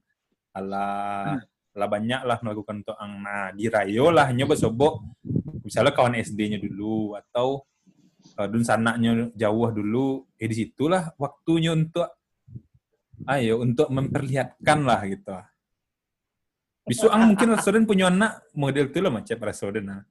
ala 0.54 0.86
lah 1.70 1.86
banyak 1.86 2.22
lah 2.26 2.38
melakukan 2.42 2.82
untuk 2.82 2.98
ang 2.98 3.22
nah 3.22 3.54
di 3.54 3.70
Rayo 3.70 4.10
lah 4.10 4.34
nyoba 4.34 4.58
sobok 4.58 5.22
misalnya 5.62 5.94
kawan 5.94 6.18
SD-nya 6.18 6.58
dulu 6.58 7.14
atau 7.14 7.62
uh, 8.34 8.46
dun 8.50 8.66
sanaknya 8.66 9.30
jauh 9.38 9.70
dulu 9.70 10.26
eh 10.34 10.50
di 10.50 10.56
situlah 10.66 11.14
waktunya 11.14 11.70
untuk 11.70 12.10
ayo 13.30 13.62
untuk 13.62 13.86
memperlihatkan 13.94 14.78
lah 14.82 15.00
gitu 15.06 15.38
Bisu 16.90 17.06
ang 17.06 17.30
mungkin 17.30 17.48
restoran 17.54 17.86
punya 17.86 18.10
anak 18.10 18.50
model 18.50 18.90
itu 18.90 18.98
lah 18.98 19.12
macam 19.14 19.36
restoran 19.46 19.84
nah. 19.86 20.02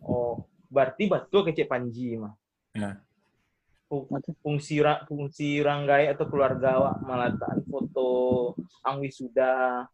Oh, 0.00 0.46
berarti 0.72 1.04
betul 1.10 1.44
kecek 1.44 1.68
Panji 1.68 2.16
mah. 2.16 2.32
Ya. 2.72 2.96
Fungsi 3.86 4.82
fungsi 5.06 5.62
ranggai 5.62 6.10
atau 6.10 6.26
keluarga 6.26 6.74
awak 6.74 6.96
meletakkan 7.06 7.62
foto 7.70 8.10
ang 8.82 8.98
wisuda 8.98 9.86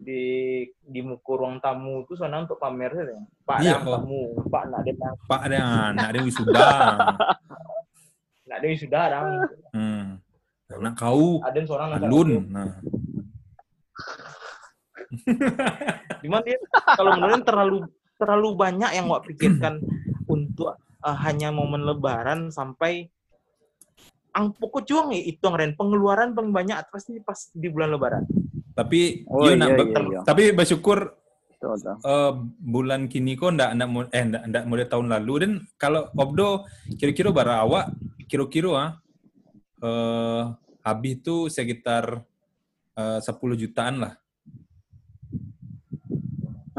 di 0.00 0.64
di 0.80 1.00
muka 1.04 1.36
ruang 1.36 1.60
tamu 1.60 2.08
itu 2.08 2.16
sana 2.16 2.40
untuk 2.40 2.56
pamer 2.56 2.88
saja. 2.96 3.20
Pak 3.44 3.58
Iya, 3.60 3.76
ada 3.76 4.00
tamu, 4.00 4.32
Pak 4.48 4.64
nak 4.72 4.80
ada 4.88 4.92
Pak 5.28 5.40
ada 5.44 5.58
anak 5.92 6.06
ada 6.08 6.20
wisuda. 6.24 6.64
nak 8.48 8.56
ada 8.56 8.66
wisuda 8.72 8.98
ada. 9.04 9.18
Hmm. 9.76 10.16
Anak 10.72 10.94
kau 10.96 11.44
Ada 11.44 11.60
seorang 11.68 11.88
nak 11.92 12.00
alun. 12.08 12.48
Nah. 12.48 12.72
Cuman 16.24 16.40
dia 16.46 16.56
kalau 16.96 17.10
menurut 17.20 17.42
terlalu 17.44 17.78
terlalu 18.16 18.48
banyak 18.56 18.90
yang 18.96 19.06
wak 19.12 19.28
pikirkan 19.28 19.80
untuk 20.34 20.76
uh, 21.00 21.16
hanya 21.24 21.48
momen 21.50 21.82
lebaran 21.82 22.48
sampai 22.48 23.08
ang 24.30 24.54
pokok 24.54 24.86
cuang 24.86 25.10
ya 25.10 25.20
itu 25.20 25.42
ren 25.42 25.74
pengeluaran 25.74 26.32
paling 26.32 26.54
banyak 26.54 26.78
pasti 26.88 27.18
pas 27.18 27.50
di 27.50 27.66
bulan 27.66 27.90
lebaran. 27.90 28.24
Tapi 28.70 29.26
Oh, 29.26 29.44
iya, 29.44 29.52
iya, 29.52 29.58
nak 29.58 29.68
iya, 29.74 30.00
iya. 30.06 30.20
tapi 30.22 30.54
bersyukur 30.54 31.18
Betul, 31.60 31.76
eh, 31.76 32.32
bulan 32.56 33.04
kini 33.04 33.36
kok 33.36 33.52
ndak 33.52 33.76
ndak 33.76 33.88
eh 34.16 34.24
ndak 34.24 34.42
ndak 34.48 34.64
mulai 34.64 34.86
tahun 34.88 35.12
lalu 35.12 35.34
dan 35.44 35.52
kalau 35.76 36.08
Obdo 36.16 36.64
kira-kira 36.96 37.28
bara 37.36 37.60
awak 37.60 37.92
kira-kira 38.30 38.70
ah 38.72 38.90
eh 39.84 40.42
habis 40.80 41.20
itu 41.20 41.52
sekitar 41.52 42.24
eh, 42.96 43.18
10 43.20 43.60
jutaan 43.60 43.94
lah. 44.00 44.12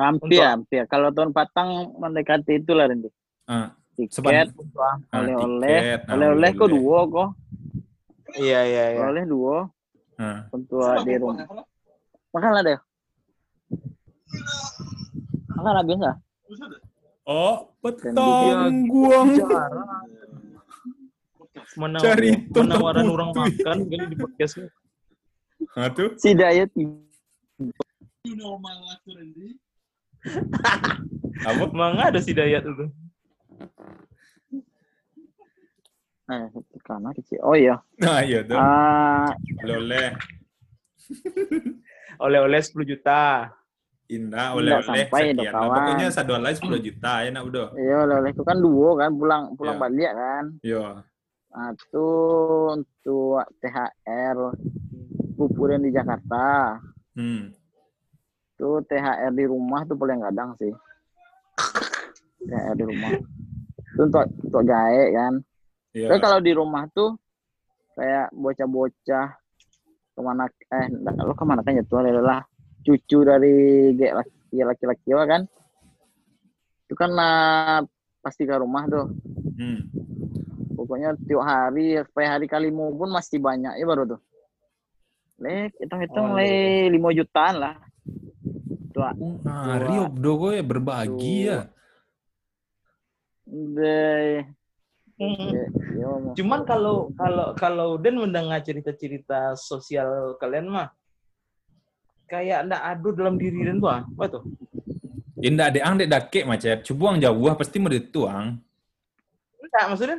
Hampir, 0.01 0.39
Untuk- 0.41 0.49
hampir. 0.49 0.83
Kalau 0.89 1.13
tahun 1.13 1.29
patang 1.29 1.93
mendekati 1.99 2.57
itulah 2.57 2.89
nanti. 2.89 3.11
Ah, 3.45 3.75
Tiket, 4.07 4.47
ah, 4.79 4.97
oleh-oleh, 5.13 5.77
tiket, 5.77 5.99
ah, 6.07 6.13
oleh-oleh 6.15 6.49
kok 6.55 6.69
dua 6.69 6.97
kok. 7.05 7.29
Iya 8.39 8.59
iya 8.63 8.83
iya. 8.95 9.01
Oleh 9.05 9.23
dua 9.27 9.67
Ah. 10.15 10.45
untuk 10.49 10.81
di 11.03 11.13
rumah. 11.17 11.45
Makan 12.31 12.51
lah 12.53 12.63
deh. 12.63 12.79
Makan 15.51 15.71
lah 15.75 15.83
biasa. 15.83 16.09
Oh, 17.25 17.69
petang 17.81 18.87
guang. 18.87 19.27
Menawar, 21.71 22.03
Cari 22.03 22.31
menawaran 22.51 23.03
putih. 23.07 23.15
orang 23.15 23.29
makan 23.31 23.77
kan 23.87 24.07
di 24.11 24.17
podcast 24.19 24.53
Ah 25.77 25.87
tuh. 25.87 26.11
Si 26.19 26.35
Dayat 26.35 26.67
Apa? 31.47 31.63
Mangga 31.79 32.11
ada 32.11 32.19
si 32.19 32.35
Dayat 32.35 32.67
itu. 32.67 32.85
Eh 36.31 36.47
kecil. 37.19 37.39
Oh 37.43 37.55
iya. 37.57 37.75
Nah, 37.99 38.23
iya 38.23 38.39
tuh. 38.45 38.55
Ah, 38.55 39.27
Oleh-oleh. 39.67 40.15
Oleh-oleh 42.23 42.59
10 42.61 42.87
juta. 42.87 43.51
Indah 44.11 44.51
oleh-oleh 44.51 45.07
sampai 45.07 45.31
sekian. 45.31 45.39
dong, 45.39 45.51
kawan. 45.55 45.71
Pokoknya 45.71 46.07
satu 46.11 46.31
oleh 46.35 46.51
10 46.51 46.83
juta 46.83 47.11
ya 47.23 47.29
nak 47.31 47.47
udah. 47.47 47.67
iya 47.79 47.95
oleh-oleh 48.03 48.31
itu 48.35 48.43
kan 48.43 48.59
dua 48.59 48.89
kan 48.99 49.11
pulang 49.15 49.43
pulang 49.55 49.75
Iya. 49.79 49.83
balik 49.87 50.11
kan. 50.11 50.43
Yo. 50.67 50.83
Nah, 51.51 51.69
itu 51.71 52.07
untuk 52.71 53.39
THR 53.59 54.37
pupuran 55.35 55.83
di 55.83 55.91
Jakarta. 55.91 56.75
Hmm. 57.15 57.51
Itu 58.55 58.83
THR 58.83 59.31
di 59.31 59.45
rumah 59.47 59.83
tuh 59.83 59.95
paling 59.95 60.19
kadang 60.21 60.55
sih. 60.55 60.71
THR 62.43 62.75
di 62.75 62.85
rumah. 62.87 63.11
Itu 64.01 64.09
untuk 64.09 64.25
untuk 64.49 64.63
gae 64.65 65.13
kan. 65.13 65.33
Iya. 65.93 66.09
Tapi 66.09 66.19
kalau 66.25 66.41
di 66.41 66.51
rumah 66.57 66.89
tuh 66.89 67.13
kayak 67.93 68.33
bocah-bocah 68.33 69.27
ke 70.17 70.19
mana 70.25 70.49
eh 70.73 70.89
lo 71.21 71.37
ke 71.37 71.45
mana 71.45 71.61
kan 71.61 71.77
itu 71.77 71.93
adalah 72.01 72.41
cucu 72.81 73.21
dari 73.21 73.93
gek 73.93 74.13
laki 74.17 74.57
laki-laki 74.65 75.09
lah 75.13 75.27
kan 75.29 75.41
itu 76.89 76.93
kan 76.97 77.13
nah, 77.13 77.85
pasti 78.25 78.49
ke 78.49 78.57
rumah 78.57 78.89
tuh 78.89 79.05
Hmm. 79.61 79.85
pokoknya 80.73 81.13
tiap 81.29 81.45
hari 81.45 82.01
sampai 82.01 82.25
hari 82.25 82.45
kelima 82.49 82.89
pun 82.89 83.13
masih 83.13 83.37
banyak 83.37 83.77
ya 83.77 83.85
baru 83.85 84.17
tuh 84.17 84.21
le 85.37 85.69
hitung-hitung 85.77 86.33
Oh, 86.33 86.37
le 86.39 86.89
lima 86.89 87.13
jutaan 87.13 87.61
lah 87.61 87.75
tuh 88.89 89.05
Ah, 89.45 89.77
Rio 89.77 90.09
Obdo 90.09 90.31
gue 90.41 90.51
ya 90.57 90.63
berbagi 90.65 91.37
ya. 91.45 91.69
Deh 93.51 94.47
Hmm. 95.21 95.53
ya, 95.93 96.07
mau. 96.17 96.33
Cuman 96.33 96.65
kalau 96.65 97.13
kalau 97.13 97.53
kalau 97.53 97.89
Den 98.01 98.17
mendengar 98.17 98.57
cerita-cerita 98.65 99.53
sosial 99.53 100.33
kalian 100.41 100.65
mah 100.65 100.89
kayak 102.25 102.65
ndak 102.65 102.81
ada 102.81 103.09
dalam 103.13 103.37
diri 103.37 103.69
Den 103.69 103.77
tuh. 103.77 103.93
Apa 103.93 104.25
tuh? 104.25 104.43
Indah 105.37 105.69
de 105.69 105.77
ang 105.85 106.01
de 106.01 106.09
dake 106.09 106.41
macet. 106.41 106.81
Cubuang 106.81 107.21
jauh 107.21 107.53
pasti 107.53 107.77
mau 107.77 107.93
dituang. 107.93 108.57
Enggak, 109.61 109.85
maksudnya 109.93 110.17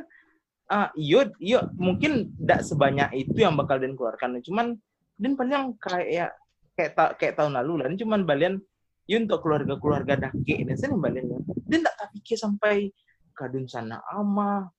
ah 0.71 0.87
iyo 0.95 1.27
iyo 1.43 1.67
mungkin 1.75 2.31
ndak 2.39 2.63
sebanyak 2.63 3.11
itu 3.11 3.43
yang 3.43 3.59
bakal 3.59 3.83
Den 3.83 3.99
keluarkan. 3.99 4.39
Cuman 4.39 4.79
Den 5.19 5.35
paling 5.35 5.75
kayak 5.83 6.31
kayak 6.79 6.91
ta, 6.95 7.11
kayak 7.19 7.35
tahun 7.35 7.59
lalu 7.59 7.83
lah. 7.83 7.91
Cuman 7.91 8.23
balian 8.23 8.55
ya 9.03 9.19
untuk 9.19 9.43
keluarga-keluarga 9.43 10.31
dake 10.31 10.63
dan 10.63 10.79
saya 10.79 10.95
balian. 10.95 11.43
Den 11.67 11.83
ndak 11.83 12.07
pikir 12.15 12.39
sampai 12.39 12.87
kadun 13.33 13.65
sana 13.65 13.99
ama 14.09 14.69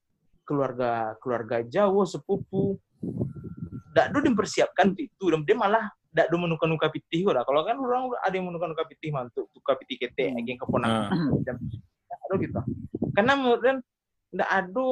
keluarga 0.46 1.18
keluarga 1.20 1.61
Jawa 1.66 2.07
sepupu 2.07 2.78
ndak 3.94 4.11
do 4.11 4.18
dipersiapkan 4.26 4.90
itu 4.98 5.24
dan 5.30 5.46
dia 5.46 5.55
malah 5.55 5.86
ndak 6.14 6.30
do 6.30 6.36
menuka-nuka 6.38 6.90
pitih 6.94 7.26
lah. 7.34 7.42
Kalau 7.42 7.66
kan 7.66 7.74
orang 7.74 8.14
ada 8.22 8.34
yang 8.34 8.46
menuka-nuka 8.46 8.86
pitih 8.86 9.11
mantuk, 9.11 9.50
tuka 9.50 9.74
pitih 9.82 9.98
kete, 10.07 10.30
Hmm. 10.30 10.42
yang 10.46 10.59
keponakan 10.62 11.11
Ah. 11.11 11.30
dan 11.42 11.57
ada 12.11 12.34
gitu. 12.38 12.61
Karena 13.14 13.32
menurut 13.34 13.62
Dan 13.62 13.76
ndak 14.34 14.50
ada 14.50 14.88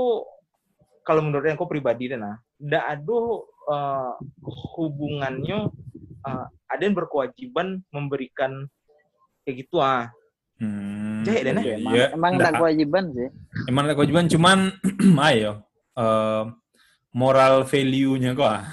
kalau 1.02 1.20
menurut 1.22 1.46
kok 1.58 1.70
pribadi 1.70 2.10
Dan 2.10 2.26
ah, 2.26 2.36
ndak 2.58 2.84
ada 2.98 3.18
eh, 3.70 4.12
hubungannya 4.78 5.58
eh, 6.26 6.46
ada 6.70 6.82
yang 6.82 6.94
berkewajiban 6.98 7.82
memberikan 7.94 8.66
kayak 9.46 9.66
gitu 9.66 9.78
ah. 9.82 10.10
Hmm. 10.62 11.26
Jahe, 11.26 11.42
Den, 11.42 11.58
Iya, 11.58 11.74
emang, 12.14 12.14
emang 12.14 12.32
ada 12.38 12.50
kewajiban 12.54 13.04
sih 13.10 13.28
Emang 13.66 13.82
ada 13.90 13.94
kewajiban 13.98 14.30
cuman 14.30 14.58
ayo 15.34 15.66
eh, 15.98 16.42
moral 17.12 17.66
value-nya 17.66 18.32
kok. 18.32 18.46
ah. 18.46 18.64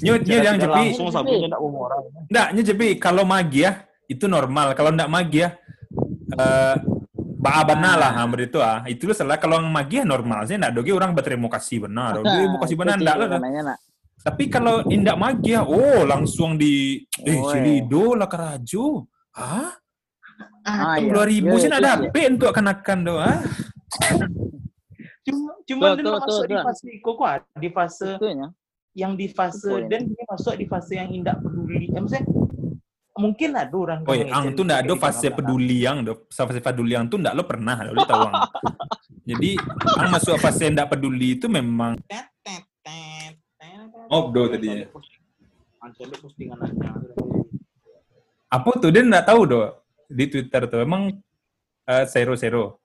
Nyu 0.00 0.16
nyu 0.16 0.24
Secara 0.24 0.44
yang 0.44 0.56
tidak 0.56 0.70
jepi. 0.74 0.82
langsung 0.90 1.08
sabunya 1.12 1.46
ndak 1.48 1.60
mau 1.60 1.70
moral. 1.72 2.00
Nggak, 2.28 2.48
nyu 2.56 2.62
jepi 2.64 2.88
kalau 2.96 3.22
magi 3.24 3.64
ya 3.68 3.72
itu 4.08 4.24
normal. 4.26 4.72
Kalau 4.74 4.90
ndak 4.92 5.08
magi 5.08 5.44
ya 5.44 5.50
eh 6.34 6.76
Baabana 7.40 7.96
lah 7.96 8.12
hampir 8.20 8.52
itu 8.52 8.60
ah. 8.60 8.84
Itu 8.84 9.08
salah 9.16 9.40
kalau 9.40 9.60
yang 9.64 9.72
magi 9.72 10.00
ya 10.00 10.04
normal 10.04 10.44
sih 10.44 10.60
ndak 10.60 10.76
doge 10.76 10.92
orang 10.92 11.16
berterima 11.16 11.48
kasih 11.48 11.88
benar. 11.88 12.20
Terima 12.20 12.58
kasih 12.60 12.76
benar 12.76 12.96
sih 13.00 13.06
lah. 13.08 13.76
Tapi 14.20 14.52
kalau 14.52 14.84
indak 14.86 15.16
magi 15.16 15.56
ya, 15.56 15.64
oh 15.64 16.04
langsung 16.04 16.60
di 16.60 17.00
eh 17.24 17.36
Oh, 17.40 17.48
Cilido 17.48 18.12
lah 18.12 18.28
kerajo. 18.28 19.08
Hah? 19.32 19.72
Ah, 20.60 21.00
iya. 21.00 21.08
Dua 21.08 21.24
ribu 21.24 21.56
Iya, 21.56 21.62
sih 21.62 21.68
ada 21.72 21.92
sih. 21.96 22.12
HP 22.12 22.14
untuk 22.36 22.52
kanakan 22.52 22.98
doh. 23.00 23.16
Ah? 23.16 23.40
Cuma 25.24 25.50
cuma 25.64 25.86
Tuh, 25.96 26.04
masuk 26.04 26.40
tuh, 26.44 26.48
di 26.48 26.56
fase 26.56 26.88
kok 27.00 27.16
ah, 27.22 27.38
di 27.56 27.68
fase 27.70 28.08
Itu 28.16 28.26
ya. 28.28 28.48
yang 28.92 29.12
di 29.14 29.26
fase 29.30 29.72
dan 29.86 30.00
dia 30.04 30.24
masuk 30.26 30.54
di 30.56 30.66
fase 30.66 30.92
yang 30.98 31.08
indak 31.10 31.40
peduli. 31.40 31.88
Eh, 31.88 32.00
maksudnya 32.00 32.24
mungkin 33.16 33.50
ada 33.52 33.72
orang 33.72 34.00
Oh, 34.04 34.16
yang 34.16 34.32
ang 34.32 34.44
tuh 34.52 34.64
ndak 34.64 34.80
ada 34.84 34.94
fase 34.96 35.28
peduli 35.28 35.84
yang, 35.84 36.02
do. 36.02 36.24
fase 36.28 36.58
peduli 36.58 36.92
yang 36.92 37.04
tuh 37.06 37.20
ndak 37.20 37.36
lo 37.36 37.44
pernah, 37.44 37.76
lo 37.88 38.02
tahu. 38.04 38.28
Jadi 39.24 39.50
ang 39.96 40.08
masuk 40.10 40.36
fase 40.36 40.68
ndak 40.68 40.88
peduli 40.90 41.36
itu 41.36 41.46
memang 41.48 41.96
Obdo 44.10 44.50
tadi 44.50 44.66
ya. 44.66 44.86
Ancolik 45.80 46.18
postingan 46.18 46.58
aja. 46.60 46.90
apa 48.50 48.70
tuh 48.82 48.90
dia 48.90 49.06
ndak 49.06 49.30
tahu 49.30 49.46
do 49.46 49.62
di 50.10 50.26
Twitter 50.26 50.66
tuh 50.66 50.82
emang 50.82 51.14
eh, 51.86 52.04
zero 52.10 52.34
zero. 52.34 52.82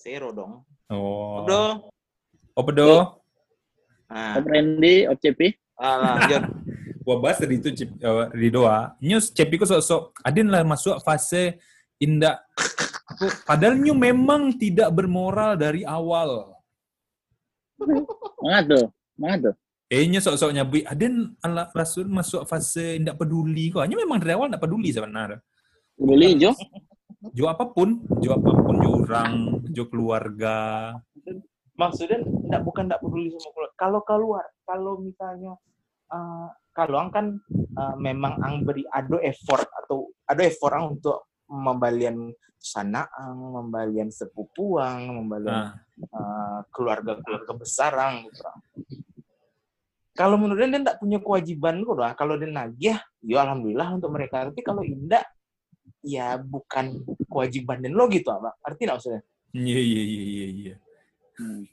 Zero 0.00 0.32
dong. 0.32 0.64
Oh. 0.88 1.44
Obdo. 1.44 1.60
Obdo. 2.56 3.20
Nah, 4.10 4.40
Randy, 4.42 5.06
OCP. 5.06 5.54
ah, 5.78 6.18
lanjut. 6.18 6.42
Gua 7.04 7.16
bahas 7.16 7.40
tadi 7.40 7.56
itu 7.56 7.72
Cip, 7.72 7.90
uh, 8.04 8.28
Rido 8.36 8.68
ah. 8.68 8.96
News 9.00 9.32
Cepi 9.32 9.56
ku 9.56 9.64
sok-sok 9.64 10.20
adin 10.20 10.52
lah 10.52 10.64
masuk 10.64 11.00
fase 11.00 11.60
indah. 12.00 12.40
Padahal 13.48 13.76
Nyu 13.76 13.92
memang 13.96 14.56
tidak 14.56 14.88
bermoral 14.92 15.56
dari 15.56 15.84
awal. 15.84 16.56
Mana 18.40 18.60
tuh? 18.64 18.84
Mana 19.16 19.36
tuh? 19.48 19.54
Eh, 19.90 20.06
Nyu 20.06 20.22
sok-sok 20.22 20.54
nyabui. 20.54 20.86
Adin 20.86 21.34
ala 21.42 21.66
rasul 21.74 22.06
masuk 22.06 22.46
fase 22.46 23.02
tidak 23.02 23.18
peduli 23.18 23.74
kok. 23.74 23.82
Nyu 23.90 23.98
memang 23.98 24.22
dari 24.22 24.38
awal 24.38 24.46
tidak 24.46 24.62
peduli 24.62 24.94
sebenarnya. 24.94 25.42
Peduli, 25.98 26.38
Jo. 26.38 26.54
Jo 27.34 27.50
apa 27.50 27.68
pun, 27.74 28.00
jo 28.22 28.32
apa 28.32 28.48
pun, 28.54 28.80
jo 28.80 29.02
orang, 29.02 29.60
jo 29.74 29.90
keluarga. 29.90 30.56
Maksudnya 31.74 32.22
enggak 32.22 32.62
bukan 32.62 32.86
enggak 32.86 33.02
peduli 33.02 33.34
sama 33.34 33.50
keluar. 33.50 33.70
Kalau 33.74 34.00
keluar, 34.06 34.44
kalau 34.62 34.92
misalnya 35.02 35.52
eh, 36.14 36.48
kalau 36.70 36.96
ang 37.02 37.10
kan 37.10 37.26
eh, 37.50 37.94
memang 37.98 38.38
ang 38.40 38.62
beri 38.62 38.86
ado 38.94 39.18
effort 39.20 39.66
atau 39.74 40.06
ado 40.30 40.40
effort 40.46 40.72
ang 40.72 40.96
untuk 40.96 41.34
membalian 41.50 42.30
sana 42.56 43.10
ang, 43.10 43.58
membalian 43.58 44.08
sepupuang, 44.08 45.10
membalian 45.10 45.50
Nah, 45.50 45.74
eh, 46.00 46.58
keluarga-keluarga 46.72 47.52
besar 47.58 47.92
ang 47.98 48.24
gitu. 48.30 48.48
Kalau 50.20 50.36
menurut 50.36 50.60
dia 50.60 50.76
enggak 50.76 51.00
punya 51.00 51.16
kewajiban 51.16 51.80
kok 51.80 51.96
dah. 51.96 52.12
Kalau 52.12 52.36
dia 52.36 52.52
nagih, 52.52 52.96
ya 53.24 53.36
alhamdulillah 53.40 53.88
untuk 53.96 54.12
mereka. 54.12 54.52
Tapi 54.52 54.60
kalau 54.60 54.84
indah 54.84 55.24
ya 56.04 56.36
bukan 56.36 57.00
kewajiban 57.24 57.80
dan 57.80 57.96
lo 57.96 58.04
gitu, 58.12 58.28
Abang. 58.28 58.52
Arti 58.60 58.84
nggak 58.84 59.00
maksudnya? 59.00 59.22
iya 59.56 59.80
iya 59.80 60.02
iya 60.04 60.22
iya 60.22 60.46
iya. 60.52 60.74
Hmm. 61.40 61.64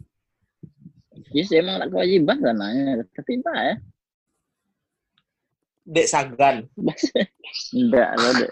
Yes, 1.36 1.52
emang 1.52 1.84
tak 1.84 1.91
kewajiban 1.91 2.39
kan 2.39 2.56
nanya. 2.56 3.04
Tapi 3.12 3.32
entah 3.36 3.60
ya. 3.60 3.76
Dek 5.84 6.08
Sagan. 6.08 6.56
Enggak, 7.76 8.10
lo 8.16 8.30
deh. 8.32 8.50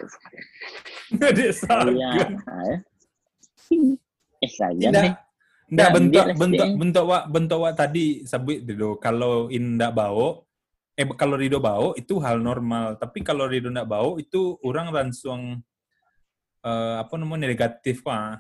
Dek 1.20 1.32
Iya. 1.40 1.52
Sagan. 1.56 1.96
ya. 1.96 2.12
Eh, 4.44 4.52
saja 4.52 4.88
Tidak. 4.92 5.04
nih. 5.08 5.14
Nggak, 5.66 5.90
Dan 5.90 5.96
bentuk 5.98 6.26
bentuk 6.38 6.70
bentuk 6.78 7.04
wak 7.10 7.24
bentuk 7.34 7.60
wak 7.66 7.74
tadi 7.74 8.22
sebut 8.22 8.62
Rido 8.62 9.02
kalau 9.02 9.50
indah 9.50 9.90
bau 9.90 10.46
eh 10.94 11.06
kalau 11.18 11.36
Rido 11.42 11.58
bau 11.58 11.98
itu 11.98 12.22
hal 12.22 12.38
normal 12.38 13.02
tapi 13.02 13.26
kalau 13.26 13.50
Rido 13.50 13.74
ndak 13.74 13.90
bau 13.90 14.22
itu 14.22 14.62
orang 14.62 14.94
langsung 14.94 15.58
eh, 16.62 16.96
apa 17.02 17.14
namanya 17.18 17.50
negatif 17.50 18.06
wah 18.06 18.38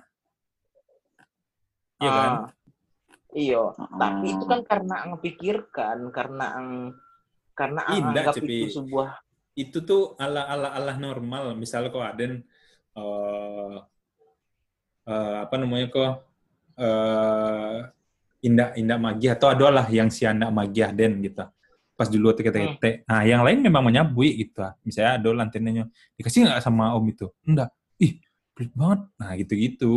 Iya 1.95 2.11
kan? 2.11 2.31
Ah, 2.35 2.49
Iya. 3.31 3.63
Tapi 3.75 4.27
Ah. 4.27 4.33
itu 4.35 4.43
kan 4.47 4.61
karena 4.67 4.95
ang 5.03 5.13
pikirkan, 5.19 5.97
karena 6.11 6.45
ang 6.55 6.69
karena 7.55 7.81
ang 7.87 7.95
Indah, 7.99 8.23
anggap 8.27 8.35
Cepi. 8.35 8.55
itu 8.63 8.67
sebuah 8.79 9.09
itu 9.55 9.77
tuh 9.87 10.19
ala 10.19 10.43
ala 10.43 10.75
ala 10.75 10.99
normal 10.99 11.55
misalnya 11.55 11.87
kok 11.87 12.03
Aden 12.03 12.43
eh 12.99 13.75
eh, 15.07 15.35
apa 15.47 15.55
namanya 15.55 15.87
kok 15.87 16.19
eh 16.75 17.77
indah 18.45 18.77
indah 18.77 18.97
magi 19.01 19.27
atau 19.31 19.49
adalah 19.49 19.89
yang 19.89 20.11
si 20.13 20.27
anak 20.27 20.53
magi 20.53 20.85
Aden 20.85 21.17
gitu 21.25 21.43
pas 21.95 22.07
dulu 22.11 22.35
teke 22.35 22.51
Hmm. 22.51 22.75
nah 23.07 23.23
yang 23.23 23.41
lain 23.41 23.63
memang 23.63 23.81
menyabui 23.87 24.35
gitu 24.43 24.61
misalnya 24.83 25.15
ada 25.15 25.29
lantinanya 25.31 25.83
dikasih 26.19 26.43
nggak 26.43 26.59
sama 26.59 26.91
om 26.91 27.07
itu 27.07 27.31
enggak 27.47 27.71
ih 27.97 28.19
pelit 28.51 28.71
banget 28.75 28.99
nah 29.15 29.31
gitu 29.39 29.53
gitu 29.55 29.95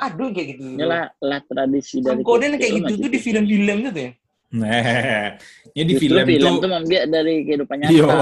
aduh 0.00 0.32
kayak 0.32 0.56
gitu. 0.56 0.62
Lah, 0.80 1.12
lah 1.20 1.40
tradisi 1.44 2.00
dari 2.00 2.24
Koden 2.24 2.56
kayak 2.56 2.72
gitu 2.80 2.92
tuh 2.96 3.10
di 3.10 3.20
film-film 3.20 3.78
tuh 3.92 3.92
ya. 3.92 4.10
nah 4.50 4.82
ya 5.78 5.82
di 5.84 5.94
Justru 5.94 6.10
film, 6.10 6.26
film 6.26 6.54
tuh 6.58 6.68
tuh 6.70 7.02
dari 7.06 7.34
kehidupan 7.46 7.76
nyata. 7.76 7.92
Iya, 7.92 8.14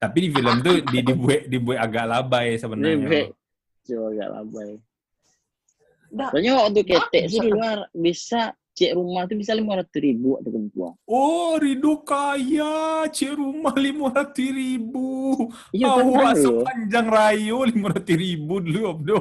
tapi 0.00 0.18
di 0.24 0.28
film 0.32 0.56
tuh 0.64 0.74
di 0.80 0.98
dibuat 1.04 1.40
dibuat 1.50 1.78
agak 1.82 2.04
labai 2.08 2.46
sebenarnya. 2.56 2.94
Dibuat. 2.94 3.26
Coba 3.84 4.06
gak 4.16 4.30
labai. 4.32 4.70
Soalnya 6.08 6.52
waktu 6.64 6.80
ketek 6.84 7.22
Bisa 7.28 7.32
sih 7.32 7.40
di 7.44 7.48
luar 7.52 7.78
bisa 7.92 8.40
cek 8.72 8.94
rumah 8.94 9.26
tuh 9.26 9.34
bisa 9.34 9.52
lima 9.58 9.74
ratus 9.82 9.98
ribu 9.98 10.38
atau 10.38 10.50
perempuan. 10.54 10.94
Oh, 11.02 11.58
Rido 11.58 11.98
kaya, 12.06 13.02
cek 13.10 13.34
rumah 13.34 13.74
lima 13.74 14.14
ratus 14.14 14.48
ribu. 14.54 15.34
Iya 15.74 15.98
kan 15.98 16.06
baru. 16.06 16.38
sepanjang 16.38 17.06
rayo 17.10 17.58
lima 17.66 17.86
ratus 17.90 18.14
ribu 18.14 18.54
dulu, 18.62 18.80
Abdo. 18.86 19.18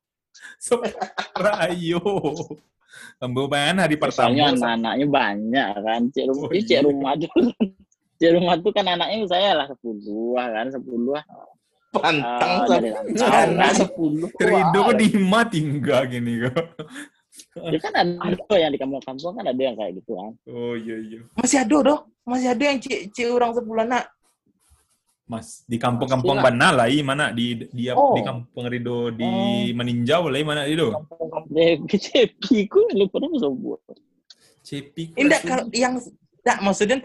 Sepanjang 0.62 1.34
rayo. 1.34 1.98
Pembeban 3.18 3.82
hari 3.82 3.98
Soalnya 3.98 4.54
pertama. 4.54 4.54
anak-anaknya 4.54 5.06
banyak 5.10 5.68
kan. 5.82 6.00
Cek 6.14 6.24
rumah, 6.30 6.46
Oh, 6.46 6.54
cek 6.54 6.70
iya. 6.70 6.80
rumah 6.86 7.12
tuh. 7.18 7.30
cek 8.22 8.30
rumah 8.38 8.54
tuh 8.62 8.70
kan 8.70 8.86
anaknya 8.86 9.16
saya 9.26 9.50
lah 9.58 9.66
sepuluh 9.66 10.38
kan 10.38 10.66
sepuluh. 10.70 11.18
Pantang 11.92 12.52
sama 13.14 13.44
rantau. 13.44 13.72
sepuluh. 13.76 14.28
Rido 14.40 14.78
Wah, 14.80 14.88
kok 14.88 14.96
di 14.96 15.06
Hima 15.12 15.40
tinggal 15.44 16.02
gini 16.08 16.32
kok. 16.48 16.64
Ya 17.52 17.78
kan 17.80 17.92
ada 17.96 18.54
yang 18.56 18.72
di 18.72 18.80
kampung-kampung 18.80 19.32
kan 19.36 19.44
ada 19.44 19.60
yang 19.60 19.76
kayak 19.76 19.92
gitu 20.00 20.16
kan. 20.16 20.32
Oh 20.48 20.72
iya 20.72 20.96
iya. 21.04 21.20
Masih 21.36 21.60
ada 21.60 21.76
doh, 21.84 22.00
masih 22.24 22.48
ada 22.48 22.62
yang 22.64 22.78
cek 22.80 23.12
cek 23.12 23.28
orang 23.28 23.52
sepuluh 23.52 23.84
anak. 23.84 24.08
Mas 25.28 25.64
di 25.64 25.76
kampung-kampung 25.80 26.40
mana 26.44 26.72
lah, 26.72 26.86
i 26.92 27.00
mana 27.00 27.32
di 27.32 27.68
di 27.72 27.88
Oh. 27.92 28.12
di 28.16 28.20
kampung 28.24 28.68
Rido 28.68 29.08
di 29.12 29.70
Meninjau 29.72 30.28
lah, 30.28 30.38
i 30.40 30.44
mana 30.44 30.64
Rido? 30.68 30.92
Deh, 31.48 31.80
kecepi 31.88 32.68
ku 32.68 32.84
lu 32.92 33.08
pernah 33.08 33.32
sebut. 33.36 33.80
Cepi. 34.64 35.16
Indah 35.16 35.40
kalau 35.40 35.64
yang 35.72 35.96
enggak 36.42 36.58
maksudnya 36.60 37.00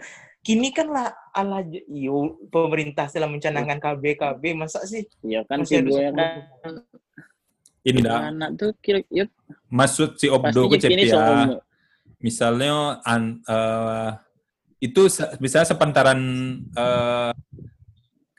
kini 0.48 0.72
kan 0.72 0.88
lah 0.88 1.06
ala 1.30 1.60
j- 1.60 1.84
iyo 1.86 2.16
pemerintah 2.48 3.04
telah 3.04 3.28
mencanangkan 3.28 3.76
KB 3.76 4.16
KB 4.16 4.42
masa 4.54 4.80
sih 4.82 5.04
Iya 5.20 5.44
kan 5.44 5.60
masih 5.60 5.68
si 5.68 5.74
ada 5.74 5.84
gue 5.84 6.00
sepuluh? 6.00 6.08
kan 6.08 6.72
Indah. 7.84 8.18
anak 8.26 8.50
tuh 8.56 8.72
kira 8.78 9.04
ya 9.08 9.28
Maksud 9.68 10.16
si 10.16 10.26
Obdo 10.26 10.66
ke 10.66 10.80
ya. 10.80 11.60
misalnya 12.18 12.72
an, 13.02 13.22
eh, 13.40 14.10
itu 14.80 15.06
se- 15.06 15.36
bisa 15.36 15.62
sepantaran 15.62 16.18
eh, 16.66 17.32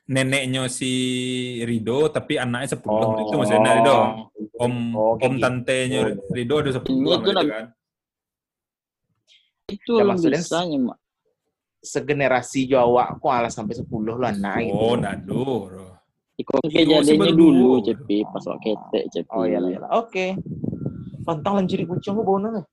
neneknya 0.05 0.65
si 0.67 0.91
Rido 1.61 2.09
tapi 2.09 2.35
anaknya 2.35 2.73
10 2.73 2.81
itu 3.21 3.33
maksudnya 3.37 3.71
Rido 3.77 3.97
om 4.57 4.73
Oh, 4.91 5.13
om 5.15 5.31
gitu. 5.31 5.39
tantenya 5.39 5.99
Rido 6.27 6.55
ada 6.57 6.71
10 6.73 6.89
Ini 6.89 7.05
sama 7.05 7.13
tuh 7.15 7.21
itu 7.21 7.31
nak- 7.31 7.47
kan 7.47 7.65
Itu 9.69 9.91
Ya, 9.91 9.97
yang 9.99 10.07
maksudnya- 10.09 10.41
bisanya 10.41 10.77
mak. 10.83 10.98
Segenerasi 11.79 12.67
Jawa 12.67 13.15
kok 13.15 13.31
alah 13.31 13.51
sampai 13.51 13.79
10 13.79 13.87
lah 14.19 14.35
anak 14.35 14.67
gitu. 14.67 14.75
oh 14.75 14.95
nado 14.99 15.43
Itu 16.39 16.55
kejadiannya 16.55 17.35
dulu 17.35 17.83
cepi 17.83 18.23
pas 18.23 18.39
waktu 18.47 18.71
ketek 18.71 19.03
cepi. 19.11 19.31
Oh 19.35 19.43
iya 19.43 19.59
lah, 19.59 19.69
iya 19.75 19.79
lah. 19.83 19.91
Oke. 19.99 20.39
Pantang 21.27 21.59
lanciri 21.59 21.83
kucing 21.83 22.15
lu 22.15 22.23
bau 22.23 22.39
nana. 22.39 22.63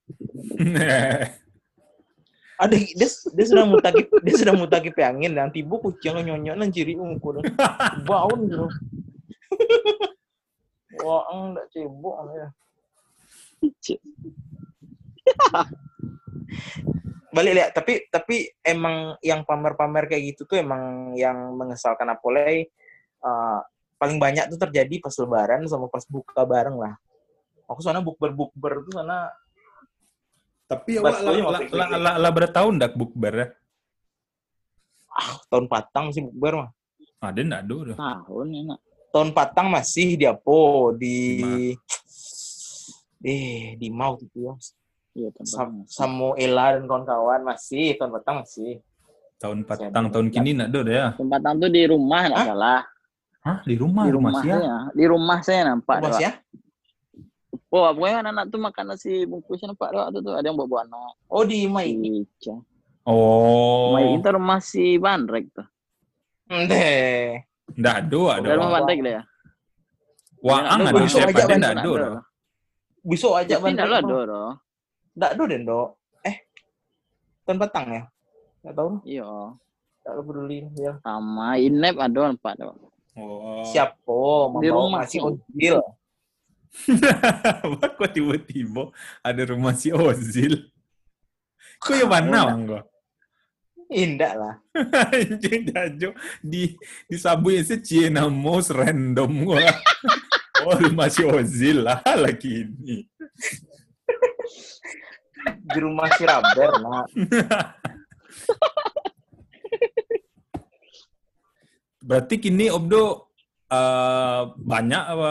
Ada 2.63 2.73
dia, 2.79 3.09
dia 3.11 3.47
sudah 3.51 3.67
mutaki 3.67 4.07
dia 4.23 4.35
sudah 4.39 4.55
mutaki 4.55 4.95
angin 5.03 5.35
dan 5.35 5.51
tiba 5.51 5.83
kucing 5.83 6.15
lu 6.15 6.23
nyonyok 6.23 6.55
lanciri 6.63 6.95
ungkur. 6.95 7.43
Bau 8.07 8.31
gitu. 8.39 8.71
Wah, 11.05 11.27
enggak 11.29 11.67
cebok 11.75 12.17
ya. 12.33 12.49
Balik 17.37 17.53
lihat, 17.53 17.71
tapi 17.77 18.09
tapi 18.09 18.49
emang 18.65 19.21
yang 19.21 19.45
pamer-pamer 19.45 20.09
kayak 20.09 20.33
gitu 20.33 20.49
tuh 20.49 20.57
emang 20.57 21.13
yang 21.21 21.53
mengesalkan 21.53 22.09
apalagi 22.09 22.73
eh, 23.21 23.61
paling 24.01 24.17
banyak 24.17 24.49
tuh 24.49 24.57
terjadi 24.57 25.05
pas 25.05 25.13
lebaran 25.21 25.69
sama 25.69 25.93
pas 25.93 26.01
buka 26.09 26.49
bareng 26.49 26.81
lah. 26.81 26.97
Aku 27.69 27.85
sana 27.85 28.01
bukber 28.01 28.33
bukber 28.33 28.81
tuh 28.89 29.05
sana 29.05 29.29
tapi 30.67 30.99
ya 30.99 31.01
lah 31.05 31.23
lah 31.23 31.31
lah 31.31 31.61
ya? 31.63 31.87
lah 31.95 32.15
lah 32.19 32.31
berapa 32.35 32.51
tahun 32.51 32.83
dak 32.83 32.99
bukber 32.99 33.33
ya 33.39 33.47
tahun 35.49 35.67
patang 35.71 36.13
sih 36.13 36.23
bukber 36.27 36.53
mah. 36.67 36.71
ada 37.23 37.41
ndak 37.41 37.63
do 37.65 37.77
dah. 37.93 37.97
Tahun 37.97 38.47
ya 38.53 38.61
nak. 38.67 38.81
tahun 39.15 39.29
patang 39.33 39.67
masih 39.73 40.21
di 40.21 40.25
Apo 40.29 40.93
di 40.93 41.19
eh 43.25 43.75
di 43.81 43.89
Mau 43.89 44.21
gitu 44.21 44.53
ya. 44.53 44.55
Iya 45.17 45.29
Sam, 45.49 45.49
tahun. 45.49 45.89
Samuela 45.89 46.77
dan 46.77 46.85
kawan-kawan 46.85 47.41
masih 47.41 47.97
tahun 47.97 48.13
patang 48.21 48.37
masih. 48.45 48.85
tahun 49.37 49.59
patang 49.65 50.09
tahun 50.13 50.29
kini 50.29 50.57
ndak 50.57 50.69
do 50.73 50.81
ya 50.85 51.13
Tempatan 51.17 51.57
tuh 51.57 51.69
di 51.73 51.83
rumah 51.89 52.21
nggak 52.29 52.37
Hah? 52.41 52.49
salah. 52.53 52.81
Hah, 53.41 53.59
di 53.65 53.75
rumah 53.81 54.05
Di 54.05 54.13
rumah 54.13 54.33
rumah 54.33 54.43
sih 54.45 54.49
ya 54.49 54.57
saya. 54.61 54.77
Di 54.93 55.05
rumah 55.09 55.39
saya 55.41 55.61
nampak. 55.73 55.97
Pak. 56.05 56.21
ya? 56.21 56.33
Oh, 57.69 57.89
pokoknya 57.93 58.17
anak-anak 58.25 58.45
tuh 58.49 58.61
makan 58.61 58.85
nasi 58.89 59.13
bungkusnya 59.25 59.67
nampak 59.73 59.89
doa 59.93 60.07
tuh, 60.09 60.21
tuh 60.25 60.33
ada 60.37 60.47
yang 60.47 60.57
bawa 60.57 60.85
anak. 60.89 61.13
Oh 61.29 61.45
di 61.45 61.65
Mai. 61.69 61.93
Ica. 61.93 62.57
oh 63.05 63.93
Mai 63.97 64.17
itu 64.17 64.29
rumah 64.29 64.61
si 64.61 64.97
Bandrek 64.97 65.49
tuh. 65.53 65.67
Deh. 66.49 67.41
ndak 67.77 68.07
do 68.07 68.31
Udah 68.31 68.39
ada 68.41 68.57
rumah 68.57 68.73
Bandrek 68.81 68.99
deh 69.01 69.15
ya. 69.17 69.23
Ada 70.47 70.77
ada 70.79 70.93
besok 70.95 71.19
siapa 71.19 71.31
aja 71.33 71.45
ada 71.45 71.57
ndak 71.57 71.75
do 71.81 71.93
dah. 71.97 72.13
Besok 73.01 73.33
aja 73.37 73.55
Tapi 73.57 73.63
Bang. 73.63 73.73
enggak 73.77 74.03
lah 75.17 75.33
do. 75.33 75.45
den 75.49 75.65
do. 75.65 75.97
Eh, 76.23 76.37
Tan 77.43 77.57
Patang 77.57 77.89
ya? 77.91 78.03
Nggak 78.63 78.75
tahu, 78.77 78.89
Iya. 79.03 79.31
nggak 80.05 80.15
peduli. 80.23 80.61
Ya. 80.77 80.93
Sama 81.03 81.57
Inep 81.59 81.97
ada 81.99 82.21
empat 82.31 82.55
do. 82.61 82.73
Oh. 83.17 83.65
Siapa? 83.65 84.21
Di 84.61 84.69
Membawa 84.69 84.77
rumah 84.77 85.03
masih 85.09 85.19
sih. 85.19 85.25
Ozil. 85.25 85.77
Apa 87.65 87.87
kok 87.97 88.11
tiba-tiba 88.13 88.93
ada 89.25 89.43
rumah 89.49 89.73
si 89.73 89.89
Ozil? 89.89 90.69
Kok 91.81 91.95
ya 91.97 92.05
mana 92.05 92.53
bang 92.53 92.63
kok? 92.69 92.85
Indah 93.89 94.33
lah. 94.37 94.55
Anjing 95.15 95.71
jajo 95.71 96.11
di 96.45 96.75
di 97.09 97.17
sabu 97.17 97.55
sih 97.57 97.81
Cina 97.81 98.29
most 98.29 98.71
random 98.75 99.33
gua. 99.49 99.65
Oh 100.67 100.73
rumah 100.73 101.07
si 101.13 101.21
Ozil 101.23 101.85
lah 101.85 102.01
lagi 102.17 102.65
ini. 102.67 103.05
Di 105.47 105.79
rumah 105.79 106.07
si 106.15 106.23
Raber. 106.27 106.71
Nah. 106.83 107.05
Berarti 112.07 112.39
kini 112.39 112.71
Obdo 112.71 113.35
eh, 113.67 114.43
banyak 114.47 115.05
apa 115.11 115.31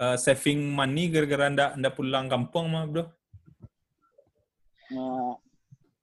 eh, 0.00 0.16
saving 0.20 0.68
money 0.68 1.08
gara-gara 1.08 1.48
anda 1.48 1.72
anda 1.72 1.88
pulang 1.88 2.28
kampung 2.28 2.68
mah 2.68 2.84
Obdo? 2.84 3.08
Nah, 4.92 5.40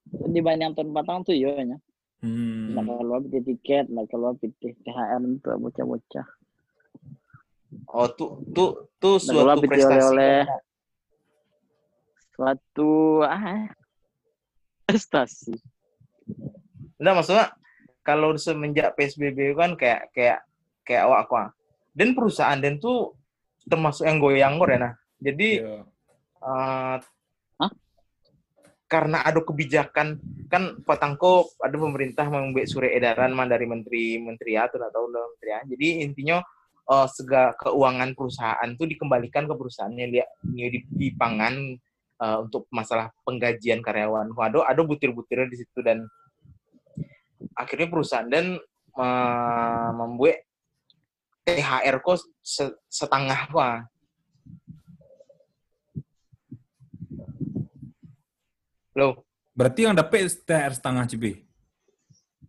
dibanding 0.09 0.73
tahun 0.73 0.89
patang 0.89 1.21
tuh 1.21 1.37
iya 1.37 1.61
nya. 1.61 1.77
Hmm. 2.19 2.75
Nak 2.75 2.83
keluar 2.99 3.19
beli 3.23 3.39
tiket, 3.45 3.87
nak 3.93 4.09
keluar 4.11 4.33
beli 4.35 4.51
THR 4.57 5.21
untuk 5.23 5.55
bocah-bocah. 5.55 6.27
Oh, 7.93 8.09
tuh 8.09 8.41
tuh 8.51 8.89
tuh 8.97 9.21
Nak 9.21 9.29
suatu 9.29 9.61
prestasi. 9.69 9.93
oleh-oleh. 9.93 10.41
Suatu 12.39 13.19
ah 13.27 13.67
prestasi. 14.87 15.59
Enggak 16.95 17.13
maksudnya 17.19 17.51
kalau 17.99 18.31
semenjak 18.39 18.95
PSBB 18.95 19.59
kan 19.59 19.75
kayak 19.75 20.07
kayak 20.15 20.39
kayak 20.87 21.03
awak 21.03 21.27
aku. 21.27 21.35
ah. 21.35 21.49
Dan 21.91 22.15
perusahaan 22.15 22.55
dan 22.55 22.79
tuh 22.79 23.11
termasuk 23.67 24.07
yang 24.07 24.23
goyang 24.23 24.55
kok 24.55 24.71
nah. 24.71 24.95
Jadi 25.19 25.59
Iya. 25.59 25.83
eh, 26.39 26.97
Hah? 27.59 27.71
karena 28.87 29.19
ada 29.19 29.43
kebijakan 29.43 30.07
kan 30.47 30.79
Patangko 30.87 31.51
ada 31.59 31.75
pemerintah 31.75 32.31
membuat 32.31 32.71
surat 32.71 32.95
edaran 32.95 33.35
mah 33.35 33.51
dari 33.51 33.67
menteri 33.67 34.15
menteri 34.15 34.55
atau 34.55 34.79
atau 34.79 35.11
menteri 35.11 35.49
ya. 35.51 35.61
Jadi 35.67 35.87
intinya 36.07 36.39
eh, 36.87 37.07
segala 37.11 37.51
keuangan 37.59 38.15
perusahaan 38.15 38.69
tuh 38.79 38.87
dikembalikan 38.87 39.43
ke 39.43 39.53
perusahaannya 39.59 40.07
lihat 40.07 40.29
di, 40.47 40.87
di 40.87 41.07
pangan 41.19 41.75
eh, 42.19 42.37
untuk 42.39 42.67
masalah 42.69 43.09
penggajian 43.23 43.79
karyawan. 43.79 44.29
Waduh, 44.31 44.63
ada 44.63 44.81
butir-butirnya 44.83 45.47
di 45.47 45.57
situ 45.59 45.79
dan 45.79 46.03
akhirnya 47.55 47.87
perusahaan 47.87 48.27
dan 48.27 48.59
eh, 48.95 49.89
membuat 49.95 50.43
THR 51.43 51.97
kok 51.99 52.19
se- 52.43 52.77
setengah 52.85 53.49
wah. 53.49 53.81
Loh, 58.97 59.23
Berarti 59.55 59.83
yang 59.83 59.95
dapat 59.95 60.27
THR 60.47 60.73
setengah 60.75 61.03
cipi. 61.07 61.31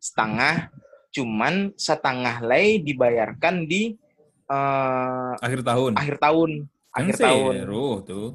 setengah 0.01 0.73
cuman 1.13 1.77
setengah 1.77 2.41
lay 2.41 2.81
dibayarkan 2.81 3.69
di 3.69 3.93
eh, 4.49 5.33
Akhir 5.45 5.61
tahun. 5.61 5.93
akhir 5.99 6.17
tahun 6.17 6.51
Kan 6.91 7.05
akhir 7.05 7.17
tahun 7.21 7.53
zero 7.61 7.87
tuh. 8.03 8.29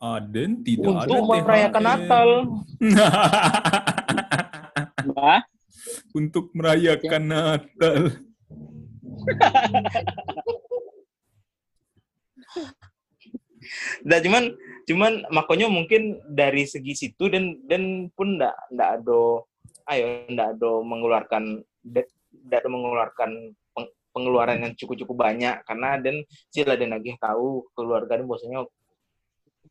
Aden 0.00 0.64
tidak 0.64 1.04
ada 1.04 1.12
untuk 1.12 1.28
merayakan 1.28 1.82
THR. 1.84 1.92
Natal 1.92 2.28
Bah, 5.12 5.40
Untuk 6.18 6.44
merayakan 6.56 7.24
Natal. 7.28 8.00
Nah, 14.02 14.18
cuman 14.18 14.44
cuman 14.88 15.12
makanya 15.30 15.68
mungkin 15.70 16.18
dari 16.26 16.64
segi 16.66 16.96
situ 16.96 17.30
dan 17.30 17.60
dan 17.68 18.08
pun 18.16 18.40
ndak 18.40 18.56
ndak 18.72 18.88
ada 19.00 19.20
ayo 19.94 20.06
ndak 20.32 20.48
ada 20.58 20.70
mengeluarkan 20.82 21.62
ndak 21.84 22.08
ada 22.48 22.68
mengeluarkan 22.68 23.30
peng- 23.76 23.94
pengeluaran 24.10 24.58
yang 24.64 24.72
cukup 24.74 24.96
cukup 25.04 25.16
banyak 25.30 25.62
karena 25.68 26.00
dan 26.02 26.24
sila 26.50 26.74
dan 26.74 26.96
lagi 26.96 27.14
tahu 27.20 27.68
keluarga 27.76 28.18
dan 28.18 28.26
bosnya 28.26 28.66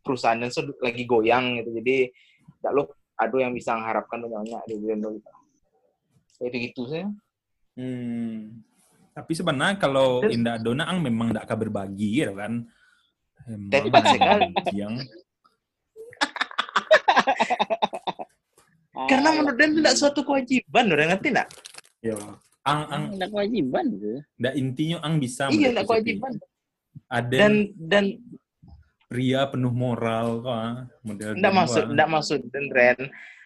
perusahaan 0.01 0.39
dan 0.39 0.49
lagi 0.81 1.03
goyang 1.05 1.61
gitu. 1.61 1.69
Jadi 1.79 1.95
ndak 2.63 2.71
lo 2.75 2.83
ada 3.19 3.35
yang 3.35 3.51
bisa 3.51 3.75
mengharapkan 3.75 4.23
banyak 4.23 4.61
di 4.67 4.75
bulan 4.79 4.99
gitu 5.03 5.31
itu 6.39 6.71
gitu 6.71 6.81
sih. 6.87 7.03
Hmm. 7.75 8.63
Tapi 9.11 9.31
sebenarnya 9.35 9.75
kalau 9.75 10.23
Terus- 10.23 10.39
indah 10.39 10.55
dona 10.59 10.87
ang 10.87 11.03
memang 11.03 11.35
tidak 11.35 11.51
akan 11.51 11.57
berbagi 11.67 12.23
gitu 12.23 12.33
kan. 12.35 12.63
Emang 13.49 13.71
Tepat 13.71 14.03
sekali. 14.13 14.51
yang 14.75 14.93
karena 19.09 19.29
menurut 19.31 19.57
dan 19.57 19.71
tidak 19.79 19.95
suatu 19.95 20.21
kewajiban 20.27 20.91
orang 20.91 21.15
ngerti 21.15 21.27
nggak? 21.33 21.49
Ya 22.03 22.19
ang 22.67 22.79
ang. 22.91 23.03
Ada 23.15 23.27
kewajiban 23.31 23.85
tuh. 23.97 24.19
ndak 24.37 24.53
intinya 24.59 24.97
ang 25.01 25.17
bisa 25.17 25.49
iya 25.49 25.73
tidak 25.73 25.87
kewajiban. 25.87 26.31
Ada 27.09 27.35
dan 27.35 27.53
dan 27.79 28.05
pria 29.09 29.49
penuh 29.49 29.73
moral 29.73 30.45
kok 30.45 30.53
ah, 30.53 30.75
model 31.01 31.33
gua. 31.33 31.65
maksud, 31.65 31.83
nggak 31.97 32.09
maksud 32.13 32.39
dan 32.53 32.65
Ren, 32.69 32.99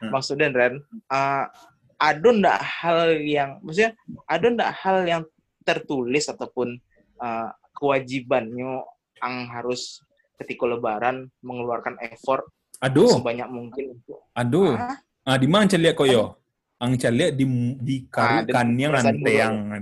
Hmm. 0.03 0.11
maksud 0.11 0.35
dan 0.35 0.51
Ren, 0.51 0.73
uh, 1.07 1.47
ada 1.95 2.27
nggak 2.27 2.59
hal 2.59 2.99
yang, 3.23 3.63
maksudnya 3.63 3.95
ada 4.27 4.45
nggak 4.51 4.71
hal 4.75 4.97
yang 5.07 5.23
tertulis 5.63 6.27
ataupun 6.27 6.75
uh, 7.23 7.47
kewajibannya 7.71 8.83
ang 9.23 9.47
harus 9.47 10.03
ketika 10.35 10.67
Lebaran 10.67 11.31
mengeluarkan 11.39 11.95
effort 12.03 12.43
Aduh, 12.83 13.07
sebanyak 13.15 13.47
mungkin 13.47 13.95
untuk 13.95 14.27
aduh. 14.35 14.75
Ah, 14.75 14.99
Ah, 15.23 15.39
di 15.39 15.47
mana 15.47 15.71
celiak 15.71 15.95
koyo? 15.95 16.35
Ang 16.83 16.99
celiak 16.99 17.31
di 17.39 17.47
di 17.79 18.03
Ah, 18.11 18.43
karukan 18.43 18.51
dan 18.51 18.67
yang 18.75 18.91
perasaan 18.91 19.15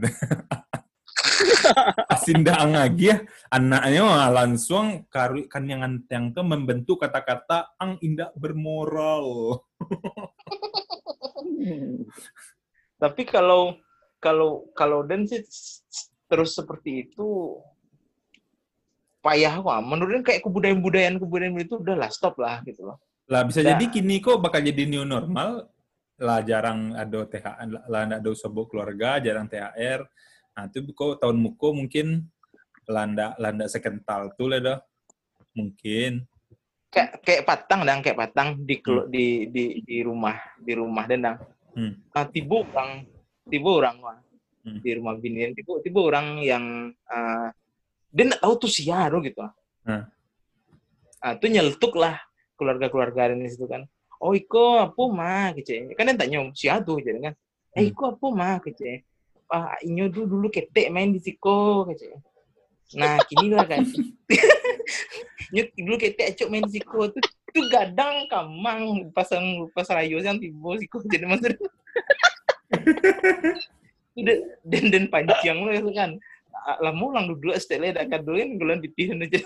anteang. 1.22 2.09
Asinda 2.09 2.53
ang 2.57 2.74
lagi 2.74 3.13
ya, 3.13 3.22
anaknya 3.53 4.01
mah 4.03 4.30
langsung 4.34 5.05
karukan 5.07 5.63
yang 5.65 5.82
anteang 5.86 6.34
tuh 6.34 6.43
membentuk 6.45 7.01
kata-kata 7.01 7.78
ang 7.78 8.01
indah 8.01 8.34
bermoral. 8.34 9.57
tapi 13.01 13.26
kalau 13.26 13.78
kalau 14.22 14.69
kalau 14.78 15.01
dan 15.01 15.26
sih 15.26 15.41
terus 16.30 16.53
seperti 16.53 17.09
itu 17.09 17.57
payah 19.22 19.61
wah 19.61 19.82
menurut 19.82 20.22
Dan 20.22 20.26
kayak 20.26 20.41
kebudayaan-kebudayaan 20.45 21.17
kebudayaan 21.22 21.61
itu 21.61 21.78
udahlah 21.82 22.09
stop 22.09 22.38
lah 22.41 22.61
gitu 22.65 22.86
loh 22.86 22.97
Lah 23.30 23.45
bisa 23.47 23.61
Nah. 23.61 23.74
jadi 23.78 23.86
kini 23.88 24.19
kok 24.19 24.43
bakal 24.43 24.59
jadi 24.59 24.84
new 24.84 25.07
normal. 25.07 25.72
Lah 26.22 26.43
jarang 26.45 26.93
ada 26.93 27.26
THR, 27.26 27.89
lah 27.89 28.01
ada 28.05 28.30
usah 28.30 28.51
keluarga, 28.67 29.17
jarang 29.24 29.47
THR. 29.47 30.03
Nah, 30.52 30.68
itu 30.68 30.84
kok 30.91 31.20
tahun 31.20 31.38
muko 31.39 31.72
mungkin 31.72 32.28
landa 32.86 33.34
landa 33.39 33.66
sekental 33.66 34.36
tuh 34.36 34.52
lah 34.52 34.60
dah. 34.60 34.80
Mungkin. 35.52 36.24
kayak 36.91 37.24
kayak 37.24 37.43
patang 37.47 37.88
dan 37.88 38.04
kayak 38.04 38.20
patang 38.20 38.68
di 38.68 38.76
kelu- 38.84 39.08
di 39.08 39.47
di 39.47 39.80
di 39.80 40.04
rumah 40.04 40.36
di 40.60 40.76
rumah 40.76 41.08
dan 41.08 41.39
Hmm. 41.72 41.95
ah, 42.12 42.28
tiba 42.28 42.68
orang 42.68 43.08
tiba 43.47 43.80
orang 43.80 43.95
wah 44.04 44.20
Hmm. 44.68 44.84
di 44.84 44.91
rumah 44.99 45.16
bini 45.16 45.56
tiba 45.56 45.80
tiba 45.80 46.04
orang 46.04 46.43
yang 46.43 46.91
ah, 47.08 47.47
dia 48.12 48.24
nggak 48.28 48.43
tahu 48.43 48.54
tuh 48.60 48.68
siapa 48.68 49.24
gitu 49.24 49.39
Hmm. 49.88 50.04
ah 51.24 51.34
tuh 51.39 51.47
nyeletuk 51.47 51.95
lah 51.95 52.20
keluarga-keluarga 52.60 53.39
di 53.39 53.47
situ 53.47 53.72
kan 53.72 53.88
oh 54.20 54.36
iko 54.36 54.84
apa 54.84 55.04
mah 55.08 55.56
gitu 55.56 55.95
kan 55.95 56.12
dia 56.12 56.20
tanya 56.20 56.43
tuh 56.84 56.99
jadi 56.99 57.32
kan 57.32 57.34
eh 57.72 57.88
Hmm. 57.88 57.91
iko 57.95 58.04
apa 58.20 58.26
mah 58.36 58.60
gitu 58.68 58.84
ah 59.52 59.76
inyo 59.84 60.08
dulu 60.08 60.26
dulu 60.39 60.47
ketek 60.47 60.88
main 60.88 61.12
di 61.12 61.20
siko 61.20 61.86
gitu 61.91 62.08
nah 62.95 63.20
kini 63.28 63.56
lah 63.56 63.68
kan. 63.68 63.84
Nyut 65.54 65.68
dulu 65.76 65.95
ketek 65.99 66.36
acuk 66.36 66.49
main 66.52 66.64
di 66.66 66.80
siko 66.80 67.12
tuh 67.12 67.24
tuh 67.52 67.66
gadang 67.68 68.28
kamang 68.32 69.12
pasang 69.12 69.68
pasang 69.76 69.99
rayo 69.99 70.20
yang 70.24 70.39
tiba 70.39 70.80
siko 70.80 71.04
jadi 71.12 71.26
maksudnya. 71.28 71.70
Dan 74.16 74.38
dan 74.68 74.84
dan 74.91 75.04
panjang 75.08 75.58
lo 75.60 75.72
itu 75.72 75.91
kan. 75.95 76.16
Lah 76.84 76.93
mau 76.93 77.10
lang 77.16 77.32
dulu 77.32 77.56
setelah 77.58 77.95
ada 77.95 78.04
kadoin 78.06 78.60
gulan 78.60 78.84
ditihan 78.84 79.24
aja 79.24 79.39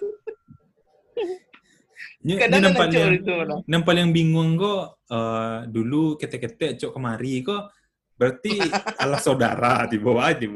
Ini, 2.25 2.41
kadang 2.41 2.59
ini 2.59 2.67
yang 2.73 2.75
kan 2.75 2.89
itu 3.61 3.93
yang 4.01 4.11
bingung 4.11 4.57
kok 4.57 5.05
eh, 5.13 5.69
dulu 5.69 6.17
ketek-ketek 6.17 6.81
cok 6.81 6.91
kemari 6.97 7.45
kok 7.45 7.69
berarti 8.15 8.59
ala 9.03 9.19
saudara 9.19 9.85
di 9.87 9.97
bawah 9.99 10.31
aja. 10.31 10.47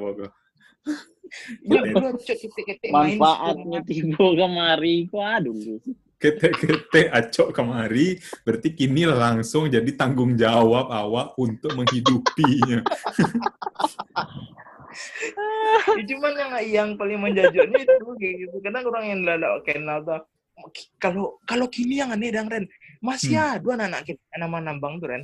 Ya, 1.61 1.81
di 1.85 1.93
siko. 2.33 2.57
Manfaatnya 2.89 3.79
tiba 3.85 4.25
kemari, 4.33 5.05
kok 5.05 5.21
aduh. 5.21 5.77
Ketek-ketek 6.19 7.07
acok 7.15 7.55
kemari, 7.55 8.19
berarti 8.43 8.75
kini 8.75 9.07
langsung 9.07 9.71
jadi 9.71 9.87
tanggung 9.95 10.35
jawab 10.35 10.91
awak 10.91 11.37
untuk 11.39 11.71
menghidupinya. 11.77 12.83
Ya, 15.95 16.03
cuman 16.11 16.33
yang 16.33 16.51
yang 16.65 16.89
paling 16.99 17.21
menjajoknya 17.21 17.87
itu 17.87 18.09
kayak 18.19 18.35
gitu 18.41 18.55
karena 18.59 18.79
orang 18.83 19.05
yang 19.05 19.21
lala 19.21 19.61
kenal 19.63 20.01
tuh 20.01 20.21
kalau 20.99 21.39
kalau 21.47 21.71
kini 21.71 22.03
yang 22.03 22.11
aneh 22.11 22.33
dang 22.33 22.49
Ren 22.51 22.65
masih 22.99 23.37
Hmm. 23.37 23.63
ada 23.63 23.69
anak-anak 23.79 24.01
kita 24.03 24.35
nama 24.35 24.57
nambang 24.59 24.99
tuh 24.99 25.07
Ren 25.13 25.23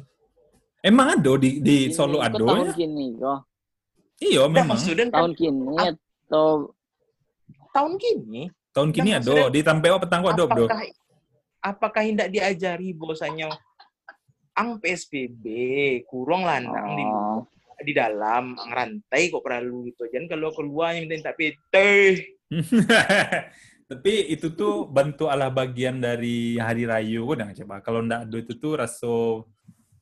Emang 0.85 1.17
ada 1.17 1.31
di, 1.41 1.57
di 1.65 1.89
Ini 1.89 1.95
Solo 1.97 2.21
kok 2.21 2.25
ada 2.29 2.37
tahun 2.37 2.67
ya? 2.69 2.73
kini 2.77 3.07
kok. 3.17 3.39
Iya, 4.21 4.41
Nah, 4.45 4.49
memang. 4.53 4.67
maksudnya 4.77 5.03
kan 5.03 5.09
Tahun 5.11 5.31
kini 5.33 5.75
atau 5.81 6.47
tahun 7.73 7.93
kini 7.97 8.41
Tahun 8.69 8.89
kini 8.93 9.09
Nah, 9.11 9.19
ada. 9.19 9.35
Di 9.49 9.61
Tampeo 9.65 9.97
petang 9.97 10.21
ada, 10.21 10.43
bro. 10.45 10.65
apakah 10.69 10.81
apakah 11.59 12.01
hendak 12.05 12.29
diajari 12.29 12.93
bahwasanya 12.93 13.49
ang 14.53 14.77
PSBB 14.77 15.43
kurang 16.05 16.45
lanang 16.45 16.87
di 16.93 17.03
oh, 17.03 17.41
di 17.81 17.91
dalam 17.91 18.53
ang 18.55 18.69
rantai 18.71 19.27
kok 19.27 19.41
perlu 19.41 19.83
gitu 19.83 20.05
jangan 20.07 20.31
kalau 20.31 20.53
keluar 20.53 20.93
yang 20.93 21.09
minta 21.09 21.33
PT 21.33 21.73
Tapi 23.85 24.33
itu 24.33 24.49
tuh 24.57 24.89
bentuk 24.89 25.29
ala 25.29 25.45
bagian 25.49 26.01
dari 26.01 26.57
hari 26.57 26.89
raya 26.89 27.21
kok 27.21 27.33
udah 27.37 27.49
coba. 27.53 27.75
Kalau 27.85 27.99
ndak 28.01 28.25
ada 28.25 28.37
itu 28.41 28.53
tuh 28.57 28.81
raso 28.81 29.45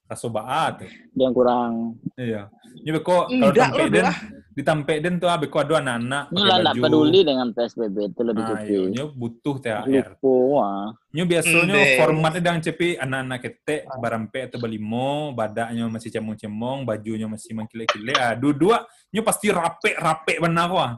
raso 0.08 0.28
baat. 0.30 0.84
yang 1.16 1.32
kurang. 1.32 1.98
Iya. 2.20 2.52
Ini 2.84 2.90
beko 3.00 3.30
kalau 3.30 3.54
tampe 3.54 3.86
den 3.88 4.04
Bro. 4.04 4.14
di 4.54 4.62
tampe 4.66 4.94
den 4.98 5.16
tuh 5.22 5.30
beko 5.30 5.58
ada 5.62 5.78
anak-anak 5.78 6.24
Ini 6.34 6.42
lah 6.42 6.58
nggak 6.62 6.76
peduli 6.82 7.20
dengan 7.22 7.48
PSBB 7.54 7.98
itu 8.12 8.22
lebih 8.26 8.44
Nah, 8.44 8.62
iya, 8.66 8.82
nyo 8.90 9.06
butuh 9.14 9.56
THR. 9.62 10.08
Lupa. 10.20 10.34
ah. 10.62 10.88
Nyo 11.14 11.24
biasanya 11.30 11.76
formatnya 12.02 12.42
dang 12.42 12.60
cepi 12.62 12.98
anak-anak 12.98 13.40
ketek 13.46 13.82
barampe 14.02 14.40
atau 14.50 14.58
balimo, 14.58 15.32
badaknya 15.38 15.86
masih 15.88 16.10
cemong-cemong, 16.12 16.84
bajunya 16.84 17.28
masih 17.30 17.54
mengkile-kile. 17.54 18.14
Ah, 18.18 18.34
dua-dua 18.34 18.84
nyo 19.14 19.22
pasti 19.22 19.54
rape-rape 19.54 20.42
benar 20.42 20.66
kok. 20.70 20.90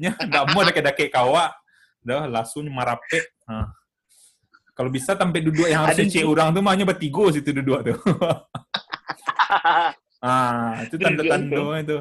Nya 0.00 0.16
ndak 0.16 0.44
mau 0.52 0.64
ada 0.64 0.72
kedake 0.72 1.12
kawa. 1.12 1.52
Dah 2.00 2.24
langsung 2.24 2.64
marape. 2.72 3.28
Ah. 3.44 3.68
Kalau 4.80 4.88
bisa 4.88 5.12
sampai 5.12 5.44
duduk 5.44 5.68
yang 5.68 5.84
Ada 5.84 6.08
cek 6.08 6.24
orang 6.24 6.56
tuh 6.56 6.64
mahnya 6.64 6.88
bertiga 6.88 7.28
situ 7.28 7.52
duduk 7.52 7.84
tuh. 7.84 8.00
ah, 10.24 10.80
itu 10.80 10.96
tanda-tanda 10.96 11.84
itu. 11.84 11.98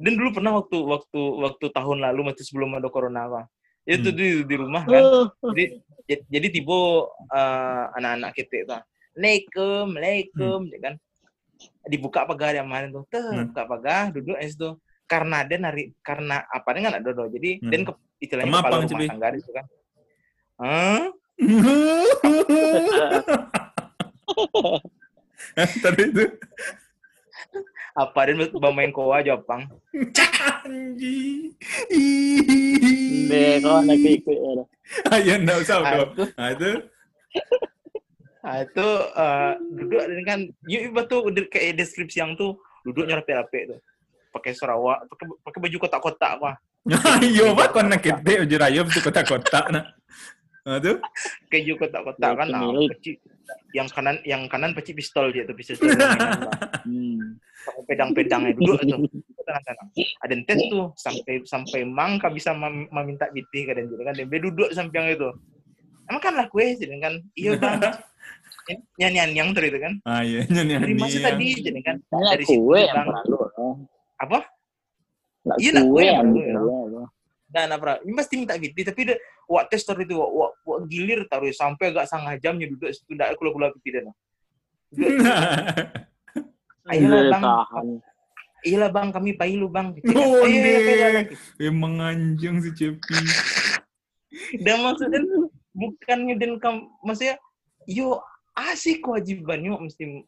dan 0.00 0.12
dulu 0.16 0.32
pernah 0.32 0.56
waktu 0.56 0.80
waktu 0.80 1.20
waktu 1.44 1.66
tahun 1.76 2.00
lalu 2.00 2.32
masih 2.32 2.40
sebelum 2.48 2.72
ada 2.72 2.88
corona 2.88 3.28
apa 3.28 3.52
itu 3.84 4.08
Hmm. 4.08 4.16
di, 4.16 4.26
di 4.48 4.54
rumah 4.56 4.80
kan 4.88 5.04
jadi 5.52 5.64
j- 6.08 6.24
jadi 6.24 6.46
tiba 6.48 7.04
eh, 7.28 7.84
anak-anak 8.00 8.32
kita 8.32 8.54
itu 8.56 8.72
Assalamualaikum, 9.10 9.92
Assalamualaikum, 9.92 10.60
ya 10.72 10.78
kan. 10.80 10.94
Dibuka 11.84 12.24
pagar 12.24 12.56
yang 12.56 12.64
mana 12.64 12.88
tuh, 12.88 13.04
tuh 13.12 13.20
Hmm. 13.20 13.52
buka 13.52 13.62
pagar, 13.68 14.02
duduk 14.08 14.40
es 14.40 14.56
tuh. 14.56 14.80
Karena 15.04 15.44
ada 15.44 15.52
nari, 15.58 15.92
karena 16.00 16.46
apa 16.48 16.70
dengan 16.72 16.96
ada 16.96 17.12
dodo. 17.12 17.28
Jadi 17.28 17.60
Hmm. 17.60 17.68
dan 17.68 17.80
ke, 17.84 17.92
istilahnya 18.22 18.48
Kenapa, 18.56 18.68
kepala 18.72 18.88
rumah 18.88 19.04
tangga 19.10 19.28
itu 19.36 19.52
kan. 19.52 19.66
Hah? 20.60 21.08
Tadi 25.56 26.02
itu. 26.06 26.24
Apa 27.90 28.30
dan 28.30 28.38
main 28.70 28.92
koa 28.94 29.18
Jepang. 29.20 29.66
Anjing. 30.62 31.52
Deh, 33.26 33.58
kau 33.60 33.82
anak 33.82 33.98
ikut. 33.98 34.36
ya. 34.36 34.64
Ayo, 35.10 35.34
enggak 35.38 35.58
usah, 35.62 35.76
Ah, 35.80 35.90
bro. 35.90 36.04
itu, 36.06 36.24
Nah, 36.36 36.48
itu. 38.64 38.86
eh, 39.14 39.52
duduk 39.76 40.02
dan 40.02 40.22
kan, 40.24 40.40
yuk 40.64 40.92
betul 40.92 41.28
udah 41.28 41.44
kayak 41.46 41.76
deskripsi 41.76 42.20
yang 42.20 42.32
tuh 42.34 42.56
duduknya 42.82 43.20
rapi-rapi 43.20 43.70
tuh. 43.70 43.78
Pakai 44.30 44.54
Sarawak, 44.54 45.06
pakai 45.10 45.24
pakai 45.42 45.58
baju 45.60 45.76
kotak-kotak 45.78 46.32
apa. 46.38 46.50
Ayo, 47.20 47.52
Pak, 47.52 47.66
kau 47.70 47.82
nak 47.84 48.00
kete, 48.00 48.32
uji 48.46 48.56
raya, 48.56 48.80
betul 48.82 49.02
kotak-kotak. 49.04 49.64
Nah, 49.70 49.84
Nah, 50.60 50.76
itu. 50.76 50.92
keju 51.48 51.72
kotak-kotak 51.80 52.32
kan 52.36 52.48
ah, 52.52 52.68
Milik. 52.68 52.92
peci, 52.92 53.10
yang 53.72 53.88
kanan 53.88 54.20
yang 54.28 54.44
kanan 54.46 54.76
peci 54.76 54.92
pistol 54.92 55.32
dia 55.32 55.48
tuh 55.48 55.56
pistol. 55.56 55.88
Hmm. 56.84 57.40
Pakai 57.60 57.82
pedang-pedangnya 57.88 58.56
duduk 58.56 58.80
tuh 58.84 58.98
ada 60.22 60.34
tes 60.46 60.60
tuh 60.70 60.94
sampai 60.94 61.42
sampai 61.44 61.80
mangka 61.82 62.30
bisa 62.30 62.54
mem- 62.54 62.88
meminta 62.90 63.26
biti 63.34 63.66
kadang 63.66 63.90
gitu 63.90 64.02
kan 64.02 64.14
dia 64.14 64.26
duduk 64.26 64.70
samping 64.72 65.10
itu 65.10 65.30
emang 66.06 66.22
kan 66.22 66.34
lah 66.38 66.46
kue 66.50 66.74
jadi 66.78 66.94
kan 67.02 67.14
iya 67.34 67.50
bang 67.58 67.78
nyanyian 69.00 69.30
yang 69.34 69.48
terus 69.56 69.74
itu 69.74 69.78
kan 69.82 69.92
Ah, 70.06 70.22
iya, 70.22 70.46
nyanyi 70.46 70.74
dari 70.78 70.94
masa 70.94 71.18
tadi 71.32 71.46
jadi 71.58 71.80
kan 71.82 71.96
dari 72.10 72.44
situ 72.46 72.62
kue 72.62 72.78
yang 72.86 72.94
bang 72.94 73.08
oh. 73.58 73.76
apa 74.20 74.38
Iya, 75.56 75.80
nak 75.80 75.84
kue 75.88 76.04
kue 76.04 76.04
yang 76.04 76.28
perlu, 77.50 77.58
nah 77.58 77.64
nah 77.66 77.78
pra 77.82 77.98
ini 78.06 78.14
pasti 78.14 78.34
minta 78.38 78.54
biti 78.54 78.86
tapi 78.86 79.10
dia 79.10 79.16
wak 79.50 79.66
tes 79.66 79.82
itu 79.82 80.14
wak, 80.14 80.30
wak, 80.30 80.52
wak 80.62 80.78
gilir 80.86 81.26
taruh 81.26 81.50
sampai 81.50 81.90
agak 81.90 82.06
setengah 82.06 82.34
jamnya 82.38 82.66
duduk 82.70 82.94
situ 82.94 83.18
ndak 83.18 83.34
kulo 83.36 83.50
kulo 83.50 83.74
biti 83.74 83.98
dan 83.98 84.14
Ayolah, 86.90 87.22
Iya, 87.22 87.30
Bang. 87.30 87.44
Iyalah 88.60 88.90
bang, 88.92 89.08
kami 89.08 89.30
pailu 89.40 89.72
bang. 89.72 89.94
Oh, 90.12 90.44
Ayo, 90.44 90.58
ayo, 90.60 90.60
ayo, 90.60 90.80
ayo, 90.84 91.06
ayo. 91.24 91.32
Emang 91.56 91.96
anjing 91.96 92.60
si 92.60 92.70
Cepi. 92.76 93.16
Dan 94.64 94.84
maksudnya 94.84 95.22
bukannya 95.72 96.34
dan 96.36 96.58
kam, 96.58 96.90
maksudnya 97.06 97.38
yo 97.86 98.20
asik 98.54 99.02
kewajibannya 99.02 99.74
mesti 99.78 100.26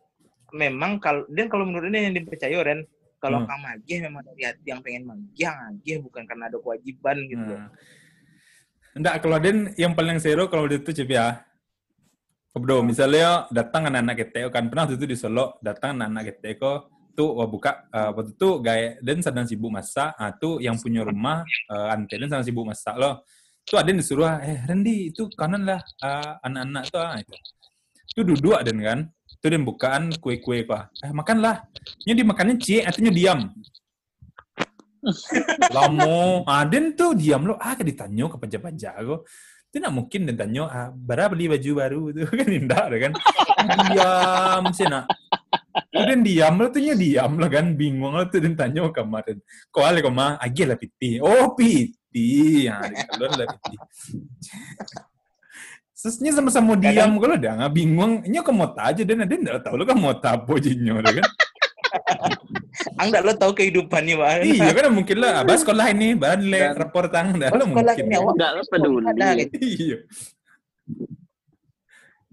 memang 0.54 0.98
kalau 1.02 1.26
dan 1.32 1.46
kalau 1.50 1.66
menurut 1.66 1.90
ini 1.90 2.10
yang 2.10 2.14
dipercaya 2.18 2.56
Ren 2.62 2.86
kalau 3.22 3.46
Hmm. 3.46 3.48
kamu 3.54 3.66
agih 3.78 3.98
memang 4.02 4.22
dari 4.26 4.42
hati 4.42 4.66
yang 4.66 4.80
pengen 4.82 5.02
magih 5.06 5.46
yang 5.46 5.58
agih 5.70 5.96
bukan 6.02 6.22
karena 6.26 6.44
ada 6.50 6.58
kewajiban 6.58 7.16
gitu 7.30 7.46
loh. 7.46 7.60
Nah. 7.62 7.70
Enggak, 8.92 9.14
kalau 9.24 9.38
Den 9.38 9.58
yang 9.78 9.94
paling 9.94 10.18
seru 10.18 10.50
kalau 10.50 10.66
dia 10.66 10.82
tuh 10.82 10.92
Cepi 10.92 11.14
ya. 11.14 11.46
Bro, 12.52 12.84
misalnya 12.84 13.48
datang 13.48 13.88
anak-anak 13.88 14.28
kita 14.28 14.52
kan 14.52 14.68
pernah 14.68 14.84
waktu 14.84 15.00
itu 15.00 15.08
di 15.08 15.16
Solo 15.16 15.56
datang 15.64 15.96
anak-anak 15.96 16.36
kita 16.36 16.60
kok 16.60 16.92
tuh 17.16 17.32
wah 17.36 17.48
buka 17.48 17.88
uh, 17.92 18.10
waktu 18.12 18.32
itu 18.36 18.48
gaya 18.60 18.88
dan 19.04 19.20
sedang 19.20 19.46
sibuk 19.48 19.72
masak 19.72 20.16
ah 20.16 20.32
tuh 20.32 20.60
yang 20.60 20.76
punya 20.80 21.04
rumah 21.04 21.44
uh, 21.68 21.92
ante 21.92 22.16
dan 22.16 22.28
sedang 22.28 22.44
sibuk 22.44 22.64
masak 22.64 22.96
loh 22.96 23.24
tuh 23.68 23.76
ada 23.78 23.88
yang 23.92 24.00
disuruh 24.00 24.40
eh 24.40 24.64
Randy 24.68 25.12
itu 25.12 25.28
kanan 25.36 25.64
lah 25.68 25.80
uh, 26.02 26.40
anak-anak 26.44 26.84
tuh 26.88 27.00
ah, 27.00 27.16
itu 27.20 27.34
itu 28.12 28.20
duduk 28.24 28.60
dan 28.64 28.76
kan 28.80 28.98
itu 29.42 29.50
dan 29.50 29.66
bukaan 29.66 30.02
kue-kue 30.22 30.62
apa 30.62 30.94
eh 31.02 31.10
makanlah. 31.10 31.66
Ini 32.06 32.14
dimakannya 32.14 32.62
cie 32.62 32.86
artinya 32.86 33.10
diam. 33.10 33.50
Lamo 35.74 36.46
ah 36.46 36.62
dan 36.62 36.94
tuh 36.94 37.18
diam 37.18 37.50
lo 37.50 37.58
ah 37.58 37.74
kayak 37.74 37.90
ditanya 37.90 38.30
ke 38.30 38.38
panja-panja 38.38 38.94
aku. 38.94 39.26
Itu 39.66 39.82
nak 39.82 39.98
mungkin 39.98 40.30
dan 40.30 40.46
tanya 40.46 40.70
ah 40.70 40.88
bara 40.94 41.26
beli 41.26 41.50
baju 41.50 41.70
baru? 41.74 42.02
Itu 42.14 42.30
kan 42.30 42.48
indah 42.54 42.86
kan? 42.86 43.12
Diam 43.90 44.62
sih 44.70 44.86
nak. 44.86 45.10
Itu 45.90 46.02
dan 46.06 46.22
diam 46.22 46.54
lo 46.62 46.70
tuh 46.70 46.78
nya 46.78 46.94
diam 46.94 47.32
lo 47.34 47.46
kan? 47.50 47.66
Bingung 47.74 48.14
lo 48.14 48.22
tuh 48.30 48.38
dan 48.38 48.54
tanya 48.54 48.86
kemarin. 48.94 49.42
Kau 49.74 49.82
ale 49.82 50.06
kau 50.06 50.14
mah 50.14 50.38
agi 50.38 50.62
lah 50.70 50.78
piti. 50.78 51.18
Oh 51.18 51.58
piti. 51.58 52.70
Ya 52.70 52.78
kalau 53.10 53.26
lah 53.26 53.50
piti 53.58 53.74
Sesnya 56.02 56.34
sama-sama 56.34 56.74
diam 56.74 57.14
kalau 57.22 57.38
dia 57.38 57.54
nggak 57.54 57.78
bingung, 57.78 58.26
nya 58.26 58.42
kamu 58.42 58.66
mau 58.66 58.74
aja 58.74 59.02
dan 59.06 59.22
ada 59.22 59.34
nggak 59.38 59.62
tahu 59.62 59.78
lo 59.78 59.86
kamu 59.86 60.02
mau 60.02 60.18
tapo 60.18 60.58
jinyo 60.58 60.98
kan? 60.98 61.22
Ang 62.98 63.14
dak 63.14 63.22
lo 63.22 63.32
tahu 63.38 63.54
kehidupannya 63.54 64.18
bang. 64.18 64.42
iya 64.42 64.74
kan 64.74 64.90
mungkin 64.90 65.22
lah, 65.22 65.46
abah 65.46 65.54
sekolah 65.62 65.94
ini, 65.94 66.18
bahan 66.18 66.42
le 66.42 66.74
rapor 66.74 67.06
tang, 67.06 67.38
dah 67.38 67.54
Oh, 67.54 67.62
lo 67.62 67.70
sekolah 67.70 67.94
mungkin. 67.94 68.10
ini 68.10 68.14
awak 68.18 68.34
Nggak 68.34 68.50
lo 68.50 68.62
peduli. 68.66 69.46
Iya. 69.62 69.96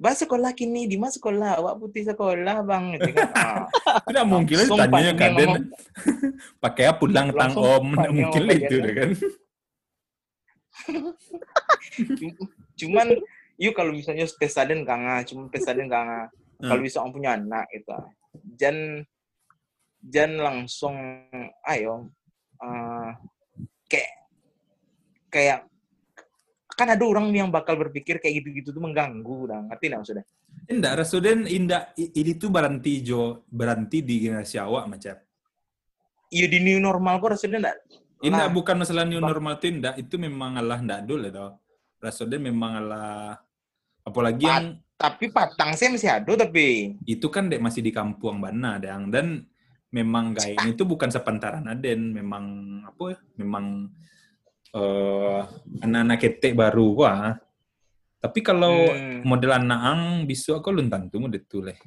Bah 0.02 0.18
sekolah 0.18 0.52
kini 0.58 0.90
di 0.90 0.98
mana 0.98 1.14
sekolah 1.14 1.62
awak 1.62 1.76
putih 1.78 2.10
sekolah 2.10 2.66
bang 2.66 2.84
gitu 2.98 3.10
kan. 3.14 3.30
Ah. 3.38 4.02
Tidak 4.10 4.26
mungkin 4.26 4.56
lah 4.66 4.90
tanya 4.90 5.14
kaden 5.14 5.52
pakai 6.66 6.90
apa 6.90 6.98
pulang 6.98 7.30
tang 7.38 7.54
om, 7.54 7.86
mungkin 7.94 8.42
itu 8.50 8.76
deh 8.82 8.94
kan. 8.98 9.10
Cuman 12.82 13.08
yuk 13.60 13.76
kalau 13.76 13.92
misalnya 13.92 14.26
pesaden 14.40 14.88
kanga, 14.88 15.22
cuma 15.28 15.52
pesaden 15.52 15.92
kanga. 15.92 16.32
Hmm. 16.60 16.70
Kalau 16.72 16.82
bisa 16.82 17.04
orang 17.04 17.14
punya 17.14 17.30
anak 17.36 17.68
itu, 17.76 18.00
jan 18.56 19.04
jan 20.00 20.32
langsung 20.40 20.96
ayo 21.68 22.08
eh, 22.64 23.10
kayak 23.92 24.12
kayak 25.28 25.60
kan 26.80 26.88
ada 26.96 27.04
orang 27.04 27.28
yang 27.36 27.52
bakal 27.52 27.76
berpikir 27.76 28.24
kayak 28.24 28.40
gitu-gitu 28.40 28.72
tuh 28.72 28.80
mengganggu, 28.80 29.52
dah 29.52 29.60
ngerti 29.68 29.86
nggak 29.92 30.00
maksudnya? 30.00 30.26
Indah, 30.72 30.92
Rasuden 30.96 31.44
indah 31.44 31.92
ini 32.00 32.32
tuh 32.40 32.48
berhenti 32.48 33.04
jo 33.04 33.44
berhenti 33.52 34.00
di 34.00 34.24
generasi 34.24 34.56
awak 34.64 34.88
macam. 34.88 35.16
Iya 36.32 36.46
di 36.48 36.60
new 36.64 36.80
normal 36.80 37.20
kok 37.20 37.36
rasanya 37.36 37.58
enggak 37.68 37.78
Indah 38.20 38.48
bukan 38.52 38.76
masalah 38.84 39.08
new 39.08 39.24
normal 39.24 39.60
tuh 39.64 39.72
indah, 39.72 39.96
itu 39.96 40.20
memang 40.20 40.60
Allah 40.60 40.80
ndak 40.84 41.08
dulu 41.08 41.28
itu. 41.32 41.48
Rasoden 42.00 42.40
memang 42.48 42.80
ala 42.80 43.36
apalagi 44.10 44.44
Pat- 44.44 44.52
yang 44.52 44.66
Tapi 44.96 45.26
patang 45.32 45.72
sih 45.74 45.88
masih 45.88 46.12
ada 46.12 46.28
tapi. 46.36 46.92
itu 47.06 47.28
kan 47.30 47.48
dek 47.48 47.64
masih 47.64 47.80
di 47.80 47.88
kampung 47.90 48.44
Bana 48.44 48.76
Dang. 48.76 49.08
dan 49.08 49.48
memang 49.90 50.36
gayanya 50.36 50.70
itu 50.70 50.84
bukan 50.84 51.08
sepantaran 51.08 51.64
Aden, 51.64 52.12
memang 52.12 52.44
apa 52.84 53.16
ya? 53.16 53.18
Memang 53.38 53.88
eh 54.70 55.42
anak-anak 55.80 56.18
ketek 56.20 56.52
baru 56.54 56.94
wah. 56.94 57.40
Tapi 58.20 58.40
kalau 58.40 58.76
Hmm. 58.86 59.24
model 59.24 59.56
anak 59.56 59.80
ang 59.80 60.02
bisu 60.26 60.54
aku 60.54 60.70
luntan 60.70 61.08
tuh 61.08 61.24
model 61.24 61.42
tuh 61.44 61.64
leh. 61.64 61.80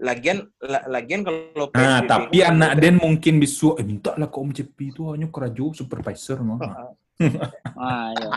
Lagian 0.00 0.42
la- 0.58 0.88
lagian 0.88 1.22
kalau 1.22 1.70
Nah, 1.70 2.02
tapi 2.02 2.40
kan 2.40 2.56
anak 2.56 2.74
udah- 2.74 2.80
Den 2.82 2.96
mungkin 2.98 3.38
bisu 3.38 3.76
eh 3.76 3.84
minta 3.84 4.16
lah 4.16 4.26
ke 4.26 4.34
Om 4.34 4.50
Cepi 4.50 4.90
itu 4.90 5.06
hanya 5.06 5.28
kerajo 5.28 5.70
supervisor 5.72 6.40
mah. 6.40 6.58
Ah, 7.78 8.10
iya. 8.10 8.30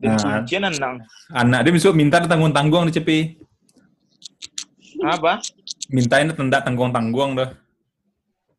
Dan 0.00 0.16
Nah. 0.16 0.70
nang. 0.80 0.94
Anak 1.28 1.68
dia 1.68 1.72
bisu 1.76 1.92
minta 1.92 2.24
tanggung-tanggung 2.24 2.88
di 2.88 2.96
Cepi. 2.96 3.18
Apa? 5.04 5.44
Mintain 5.92 6.32
tenda 6.32 6.64
tanggung-tanggung 6.64 7.36
dah. 7.36 7.52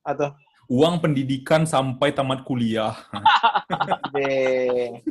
Atau 0.05 0.37
Uang 0.71 1.03
pendidikan 1.03 1.67
sampai 1.67 2.15
tamat 2.15 2.47
kuliah. 2.47 2.95
de 4.15 5.03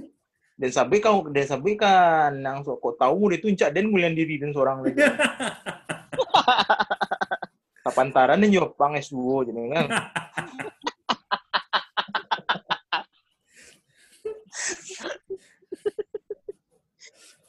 dan 0.56 0.70
sabi 0.72 1.04
kau 1.04 1.28
dan 1.28 1.44
sabi 1.44 1.76
kan 1.76 2.32
nang 2.32 2.64
so 2.64 2.80
kau 2.80 2.96
tahu 2.96 3.28
dia 3.28 3.44
tuncak 3.44 3.68
dan 3.68 3.92
mulian 3.92 4.16
diri 4.16 4.40
dan 4.40 4.56
seorang 4.56 4.80
lagi. 4.80 4.96
Kapantaran 7.84 8.40
dan 8.40 8.48
nyopang 8.48 8.96
S2 8.96 9.52
jadi 9.52 9.60
kan. 9.68 9.86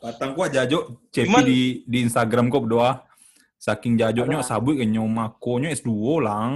Patang 0.02 0.34
gua 0.34 0.50
jajo 0.50 0.98
Cepi 1.14 1.30
Cuman- 1.30 1.46
di 1.46 1.86
di 1.86 1.98
Instagram 2.02 2.50
kok 2.50 2.66
berdoa. 2.66 3.06
Saking 3.62 3.94
jajoknya 3.94 4.42
Apa? 4.42 4.50
sabuk 4.58 4.82
ke 4.82 4.90
nyomakonya 4.90 5.70
S2 5.70 5.94
lang. 6.26 6.52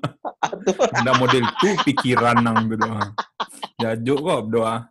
Ada 0.96 1.12
model 1.20 1.44
itu 1.44 1.68
pikiran 1.84 2.40
nang 2.40 2.64
berdoa. 2.64 3.12
Jajo 3.76 4.14
kok 4.16 4.40
berdoa. 4.48 4.88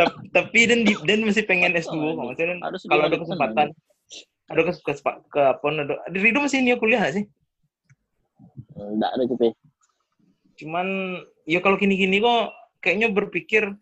tap- 0.00 0.24
tapi 0.32 0.64
dan 0.64 0.80
dan 1.04 1.20
masih 1.28 1.44
pengen 1.44 1.76
S2 1.76 1.92
kok. 2.16 2.24
Maksudnya 2.24 2.56
kalau 2.88 3.04
ada 3.04 3.16
kesempatan 3.20 3.66
ada 4.48 4.60
kes 4.64 4.80
ke, 4.80 4.92
ke 5.28 5.40
apa 5.44 5.66
ada 5.68 5.94
di 6.08 6.18
Rido 6.24 6.40
masih 6.40 6.64
ini 6.64 6.72
kuliah 6.80 7.04
sih? 7.12 7.28
Enggak 8.80 9.12
ada 9.12 9.24
Cepi. 9.28 9.48
Cuman 10.56 10.86
ya 11.44 11.60
kalau 11.60 11.76
gini-gini 11.76 12.24
kok 12.24 12.48
kayaknya 12.80 13.12
berpikir 13.12 13.76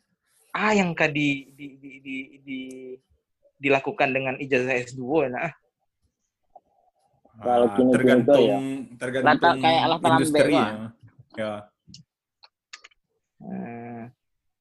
ah 0.57 0.73
yang 0.73 0.97
kah 0.97 1.07
di 1.07 1.53
di 1.53 1.77
di 1.77 1.91
di, 2.01 2.15
di- 2.41 2.97
dilakukan 3.57 4.09
dengan 4.11 4.35
ijazah 4.37 4.73
S2 4.89 5.05
nah. 5.29 5.53
Kalau 7.37 7.69
Ah, 7.69 7.77
tergantung 7.93 8.41
ya. 8.43 8.59
tergantung 8.97 9.37
Latar- 9.37 9.61
kayak 9.61 9.85
lambe 9.87 10.09
industri 10.09 10.53
ya. 10.57 10.69
Ya. 11.37 11.53
Eh, 13.37 14.03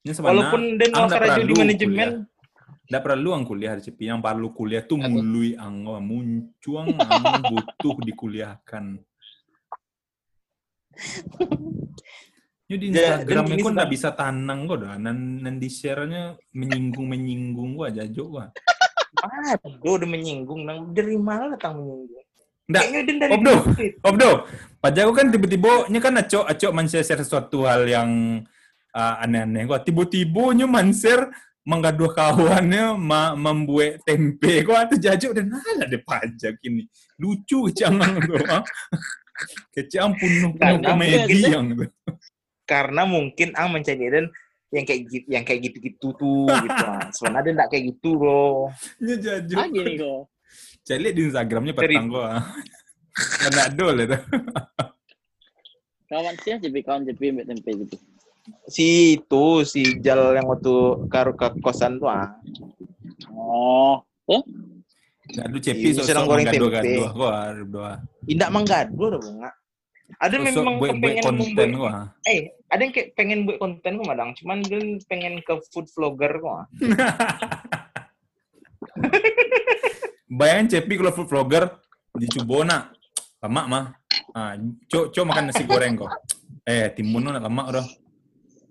Ini 0.04 0.12
sebenarnya 0.12 0.28
walaupun 0.52 0.62
dan 0.76 0.89
kerja 1.08 1.39
di 1.39 1.56
manajemen 1.56 2.10
Tidak 2.86 3.02
perlu 3.02 3.34
ang 3.34 3.48
kuliah 3.48 3.74
di 3.74 3.82
CP. 3.82 3.98
Yang 4.06 4.22
perlu 4.22 4.48
kuliah 4.52 4.84
tuh 4.84 5.00
mului 5.00 5.56
ang 5.56 5.74
muncuang 6.04 6.86
ang 7.02 7.41
butuh 7.41 7.96
dikuliahkan. 8.04 9.00
Di 12.66 12.89
Ya, 12.89 13.22
dan 13.22 13.45
Instagram 13.45 13.45
kok 13.61 13.72
nggak 13.78 13.91
bisa 13.93 14.09
tanang 14.18 14.59
kok 14.66 14.78
dah. 14.82 14.97
Nan, 14.97 15.18
nan 15.45 15.55
di 15.61 15.70
share-nya 15.70 16.34
menyinggung 16.49 17.05
menyinggung 17.05 17.78
gua 17.78 17.93
jajo 17.93 18.26
gua. 18.26 18.49
ah 19.22 19.53
dia 19.55 19.91
udah 19.95 20.09
menyinggung 20.09 20.68
nang 20.68 20.91
dari 20.91 21.16
mana 21.16 21.55
datang 21.55 21.80
menyinggung 21.80 22.26
Nggak, 22.66 22.82
kayaknya 22.82 23.01
dia 23.05 23.16
dari 23.22 23.32
Obdo. 23.38 23.53
dulu. 23.53 23.66
Obdo, 24.01 24.32
kan 25.13 25.26
tiba-tiba 25.30 25.72
nya 25.93 25.99
kan 26.01 26.13
acok 26.18 26.45
acok 26.49 26.72
men-share 26.74 27.22
sesuatu 27.22 27.70
hal 27.70 27.86
yang 27.86 28.09
uh, 28.97 29.16
aneh-aneh 29.22 29.70
gua. 29.70 29.78
Tiba-tiba 29.86 30.57
nya 30.57 30.66
men-share 30.66 31.30
menggaduh 31.61 32.18
kawannya 32.18 32.97
ma 32.97 33.38
membuat 33.38 34.01
tempe 34.01 34.66
gua 34.66 34.89
tuh 34.89 34.97
jajo 34.97 35.38
dan 35.38 35.53
ada 35.53 35.86
deh 35.86 36.01
pajak 36.01 36.57
ini. 36.66 36.89
Lucu 37.22 37.70
jangan 37.70 38.18
tuh. 38.26 38.41
ah. 38.49 38.66
Kecam 39.70 40.18
penuh 40.18 40.55
komedi 40.57 41.45
yang. 41.45 41.76
Karena 42.66 43.05
mungkin 43.05 43.53
ang 43.53 43.72
mencari 43.72 44.09
dan 44.09 44.26
yang 44.70 44.84
kayak 44.84 45.01
gitu 45.07 45.28
yang 45.30 45.41
kayak 45.41 45.61
gitu-gitu 45.63 46.07
tuh 46.11 46.49
gitu 46.49 46.84
ah. 46.84 47.07
sebenarnya 47.09 47.45
dia 47.45 47.53
nggak 47.55 47.70
kayak 47.70 47.84
gitu 47.93 48.09
bro 48.13 48.68
Nya 48.99 49.16
jajo. 49.16 49.55
Ah 49.55 49.68
gini 49.68 49.93
kok. 49.95 50.22
Cari 50.82 50.99
lihat 51.01 51.16
di 51.16 51.24
Instagramnya 51.24 51.74
petang 51.74 52.05
gua. 52.07 52.30
Karena 53.41 53.63
dol 53.70 53.97
itu. 53.99 54.18
Kawan 56.09 56.36
sih 56.38 56.53
Cepi, 56.55 56.80
kawan 56.82 57.01
Cepi 57.03 57.26
ambil 57.30 57.45
tempe 57.47 57.72
gitu. 57.76 57.97
si 58.70 58.88
itu 59.18 59.45
si 59.63 59.82
Jal 59.99 60.38
yang 60.38 60.45
waktu 60.45 60.74
karo 61.07 61.34
ke 61.34 61.49
kosan 61.59 61.97
tuh 61.97 62.05
ah 62.07 62.30
Oh, 63.34 64.05
Aduh 65.36 65.57
cepi 65.57 65.89
Iya, 65.89 65.97
sosok 65.97 66.05
sedang 66.05 66.26
goreng 66.26 66.45
tempe. 66.45 66.61
menggaduh-gaduh 66.61 67.09
gua 67.11 67.34
doa. 67.63 67.93
indak 68.26 68.49
menggadu 68.49 69.01
ada 69.03 69.18
bunga 69.18 69.49
ada 70.22 70.36
Sosok 70.38 70.45
memang 70.47 70.76
buat 70.80 70.91
buat 70.95 71.01
pengen 71.01 71.24
konten 71.26 71.68
gua. 71.76 71.91
eh 72.30 72.53
ada 72.70 72.82
yang 72.82 72.93
kayak 72.93 73.08
pengen 73.18 73.39
buat 73.43 73.58
konten 73.58 73.91
kok 73.99 74.08
madang 74.08 74.32
cuman 74.38 74.58
dia 74.64 74.80
pengen 75.10 75.41
ke 75.41 75.53
food 75.74 75.89
vlogger 75.91 76.34
ah. 76.45 76.66
Bayangin 80.26 80.68
Cepi 80.68 80.97
kalau 80.99 81.14
food 81.14 81.30
vlogger 81.30 81.64
di 82.16 82.28
Cubona, 82.28 82.91
lemak 83.39 83.66
mah. 83.70 83.86
Ah, 84.36 84.58
cok 84.89 85.14
cok 85.14 85.26
makan 85.28 85.43
nasi 85.51 85.64
goreng 85.64 85.95
kok. 85.95 86.12
Eh, 86.66 86.89
timun 86.91 87.30
nak 87.30 87.45
lemak 87.45 87.66
udah. 87.72 87.88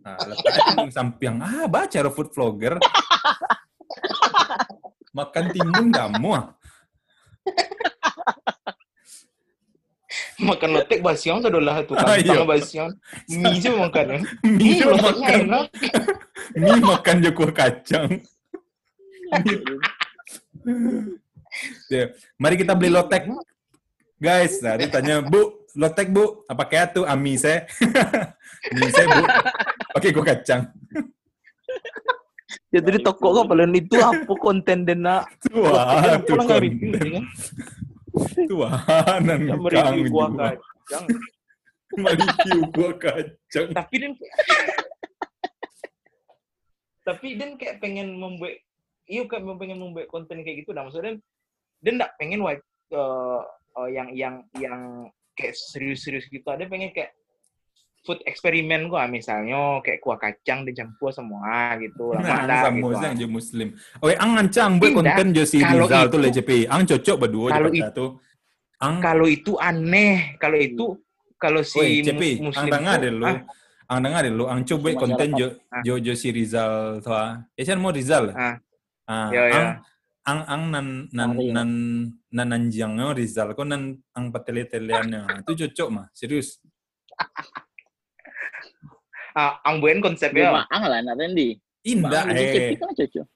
Letaknya 0.05 0.85
di 0.85 0.93
samping. 0.93 1.41
Ah, 1.41 1.65
baca 1.71 1.99
lo 2.05 2.11
food 2.13 2.29
vlogger. 2.35 2.77
makan 5.15 5.45
timun 5.55 5.95
kamu 5.95 6.31
ah. 6.35 6.47
Makan 10.37 10.71
lotek 10.73 10.99
basiong 10.99 11.39
tuh 11.39 11.49
adalah 11.49 11.83
tuh 11.83 11.95
Ah, 11.95 12.15
kan 12.15 12.19
iya. 12.19 12.35
sama 12.35 12.47
basiong 12.49 12.91
mie 13.29 13.55
sih 13.57 13.71
makan 13.71 14.07
ya 14.59 14.85
lo 14.85 14.93
loteknya 14.93 15.05
makan. 15.05 15.41
enak 15.41 15.65
Mie 16.57 16.81
makan 16.81 17.15
jo 17.19 17.31
kuah 17.33 17.53
kacang. 17.53 18.09
Ya, 21.87 22.11
Mari 22.35 22.55
kita 22.57 22.75
beli 22.75 22.91
lotek. 22.91 23.31
Guys, 24.17 24.59
nah, 24.59 24.75
dia 24.75 24.89
tanya, 24.89 25.21
Bu, 25.21 25.67
lotek 25.73 26.09
Bu, 26.09 26.43
apa 26.45 26.65
kayak 26.65 26.87
tuh 26.93 27.05
ami 27.05 27.35
saya? 27.35 27.67
Ami 28.71 28.89
saya 28.91 29.07
Bu, 29.09 29.23
pakai 29.93 30.11
kuah 30.11 30.27
kacang. 30.27 30.63
ya 32.71 32.83
tadi 32.83 32.99
toko 32.99 33.31
kok 33.33 33.47
paling 33.47 33.71
itu 33.73 33.95
apa 33.97 34.35
konten 34.35 34.83
dena 34.83 35.23
Wah, 35.49 36.19
tuh 36.19 36.35
konten. 36.37 37.23
Tuanan 38.51 39.41
yang 39.43 39.61
mereview 39.61 40.07
juga. 40.07 40.55
kacang 40.55 41.05
Mereview 42.03 42.61
kuah 42.75 42.95
kacang. 42.99 43.69
tapi 43.75 43.95
dan 44.03 44.13
tapi 47.05 47.29
dan 47.37 47.51
kayak 47.61 47.85
pengen 47.85 48.17
membuat 48.17 48.57
iya 49.05 49.29
kayak 49.29 49.45
pengen 49.61 49.79
membuat 49.79 50.09
konten 50.09 50.41
kayak 50.41 50.65
gitu 50.65 50.73
dah 50.73 50.89
maksudnya 50.89 51.21
dia 51.85 51.93
nggak 51.93 52.15
pengen 52.17 52.41
white 52.41 52.65
eh, 52.91 53.43
eh, 53.77 53.89
yang 53.93 54.09
yang 54.17 54.35
yang 54.57 54.81
kayak 55.37 55.53
serius-serius 55.53 56.25
gitu 56.33 56.47
ada 56.49 56.65
pengen 56.65 56.95
kayak 56.97 57.13
food 58.05 58.21
eksperimen 58.23 58.87
gua 58.87 59.09
misalnya 59.09 59.81
kayak 59.81 59.99
kuah 59.99 60.15
kacang 60.15 60.63
dicampur 60.63 61.09
semua 61.09 61.73
gitu 61.79 62.13
lama 62.15 62.45
Nah, 62.45 62.61
sama 62.63 62.77
gitu 62.79 62.93
yang 62.95 63.05
ah. 63.07 63.17
je 63.17 63.27
muslim. 63.27 63.69
Oke, 63.99 64.15
ang 64.15 64.31
ancang 64.37 64.77
buat 64.77 64.93
konten 64.95 65.27
je 65.33 65.43
si 65.43 65.59
Kalau 65.59 65.85
Rizal 65.85 66.05
tuh 66.05 66.11
itu- 66.11 66.21
le 66.21 66.29
JP. 66.31 66.51
Ang 66.67 66.83
cocok 66.85 67.17
berdua 67.19 67.49
Kalau 67.51 67.71
itu-. 67.71 68.13
Ang 68.77 68.95
kalau 69.01 69.27
itu 69.27 69.53
aneh 69.57 70.37
kalau 70.37 70.59
itu 70.59 70.87
kalau 71.37 71.61
si 71.61 71.77
Oi, 71.79 72.01
JP, 72.01 72.23
mu- 72.39 72.53
ang 72.53 72.69
dengar 72.69 72.97
deh 72.99 73.09
lu. 73.11 73.25
ah, 73.25 73.41
Ang 73.87 74.01
dengar 74.03 74.21
deh 74.21 74.33
lu. 74.33 74.45
Ang 74.47 74.61
coba 74.63 74.89
konten 74.95 75.29
jo 75.33 75.47
Ah. 75.69 75.81
jo 75.81 75.97
jo 75.97 76.13
si 76.13 76.29
Rizal 76.29 77.01
tuh. 77.01 77.11
ah. 77.11 77.41
Eh, 77.53 77.63
kan 77.63 77.77
mau 77.77 77.89
Rizal. 77.89 78.31
Ah. 78.31 78.61
Ah, 79.05 79.29
Ya, 79.29 79.43
ya. 79.47 79.53
ang 79.55 79.69
ang 80.25 80.41
ang 80.47 80.63
nan 80.71 80.87
nan 81.11 81.31
nan 81.51 81.71
nan 82.31 82.47
nanjangnya 82.47 83.13
Rizal 83.13 83.53
kok 83.53 83.65
nan 83.65 83.83
ang 84.11 84.29
patele-teleannya. 84.29 85.41
Itu 85.41 85.57
cocok 85.59 85.89
mah, 85.91 86.07
serius. 86.11 86.61
ah, 89.35 89.61
ang 89.67 89.83
buen 89.83 89.99
Dia 89.99 90.05
konsepnya 90.07 90.51
maang 90.51 90.83
lah 90.87 90.99
nak 91.03 91.15
Randy. 91.19 91.59
Indah 91.85 92.25
Cepi 92.33 92.75
eh. 92.75 92.79
kan 92.81 92.91
cocok. 92.97 93.27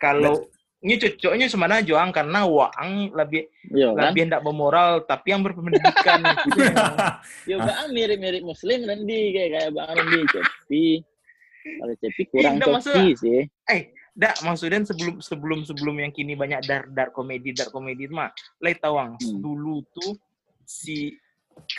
kalau 0.00 0.34
ini 0.82 0.98
cocoknya 0.98 1.46
semana 1.46 1.78
Joang 1.78 2.10
karena 2.10 2.42
Wang 2.42 3.14
lebih 3.14 3.46
Yo 3.70 3.94
kan? 3.94 4.10
lebih 4.10 4.26
tidak 4.26 4.42
bermoral 4.42 5.06
tapi 5.06 5.30
yang 5.30 5.46
berpendidikan 5.46 6.18
gitu. 6.26 6.58
Yo 7.50 7.56
kan 7.62 7.92
mirip-mirip 7.92 8.42
muslim 8.42 8.82
Randy 8.88 9.30
kayak 9.30 9.50
kayak 9.54 9.70
Bang 9.76 9.94
Randy 9.94 10.20
Cepi. 10.26 10.86
Kalau 11.62 11.94
Cepi 12.02 12.22
kurang 12.32 12.56
coki 12.58 13.06
sih. 13.14 13.40
Dak 14.12 14.44
maksudnya 14.44 14.84
sebelum 14.84 15.24
sebelum 15.24 15.64
sebelum 15.64 15.96
yang 15.96 16.12
kini 16.12 16.36
banyak 16.36 16.60
dar 16.68 16.84
dar 16.92 17.08
komedi 17.16 17.56
dar 17.56 17.72
komedi 17.72 18.04
mah 18.12 18.28
lai 18.60 18.76
tawang 18.76 19.16
Hmm. 19.16 19.40
dulu 19.40 19.80
tuh 19.88 20.20
si 20.68 21.16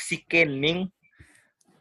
si 0.01 0.17
Kening 0.25 0.89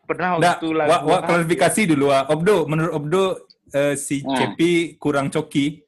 pernah 0.04 0.36
Nggak, 0.38 0.56
waktu 0.58 0.66
wa, 0.68 0.76
lagu 0.76 1.06
wa, 1.08 1.18
klarifikasi 1.22 1.80
dulu, 1.94 2.04
wa. 2.10 2.18
Obdo, 2.28 2.56
menurut 2.66 2.92
Obdo, 2.92 3.24
eh, 3.70 3.94
si 3.94 4.20
Nah. 4.22 4.36
Cepi 4.36 4.98
kurang 4.98 5.30
coki. 5.30 5.80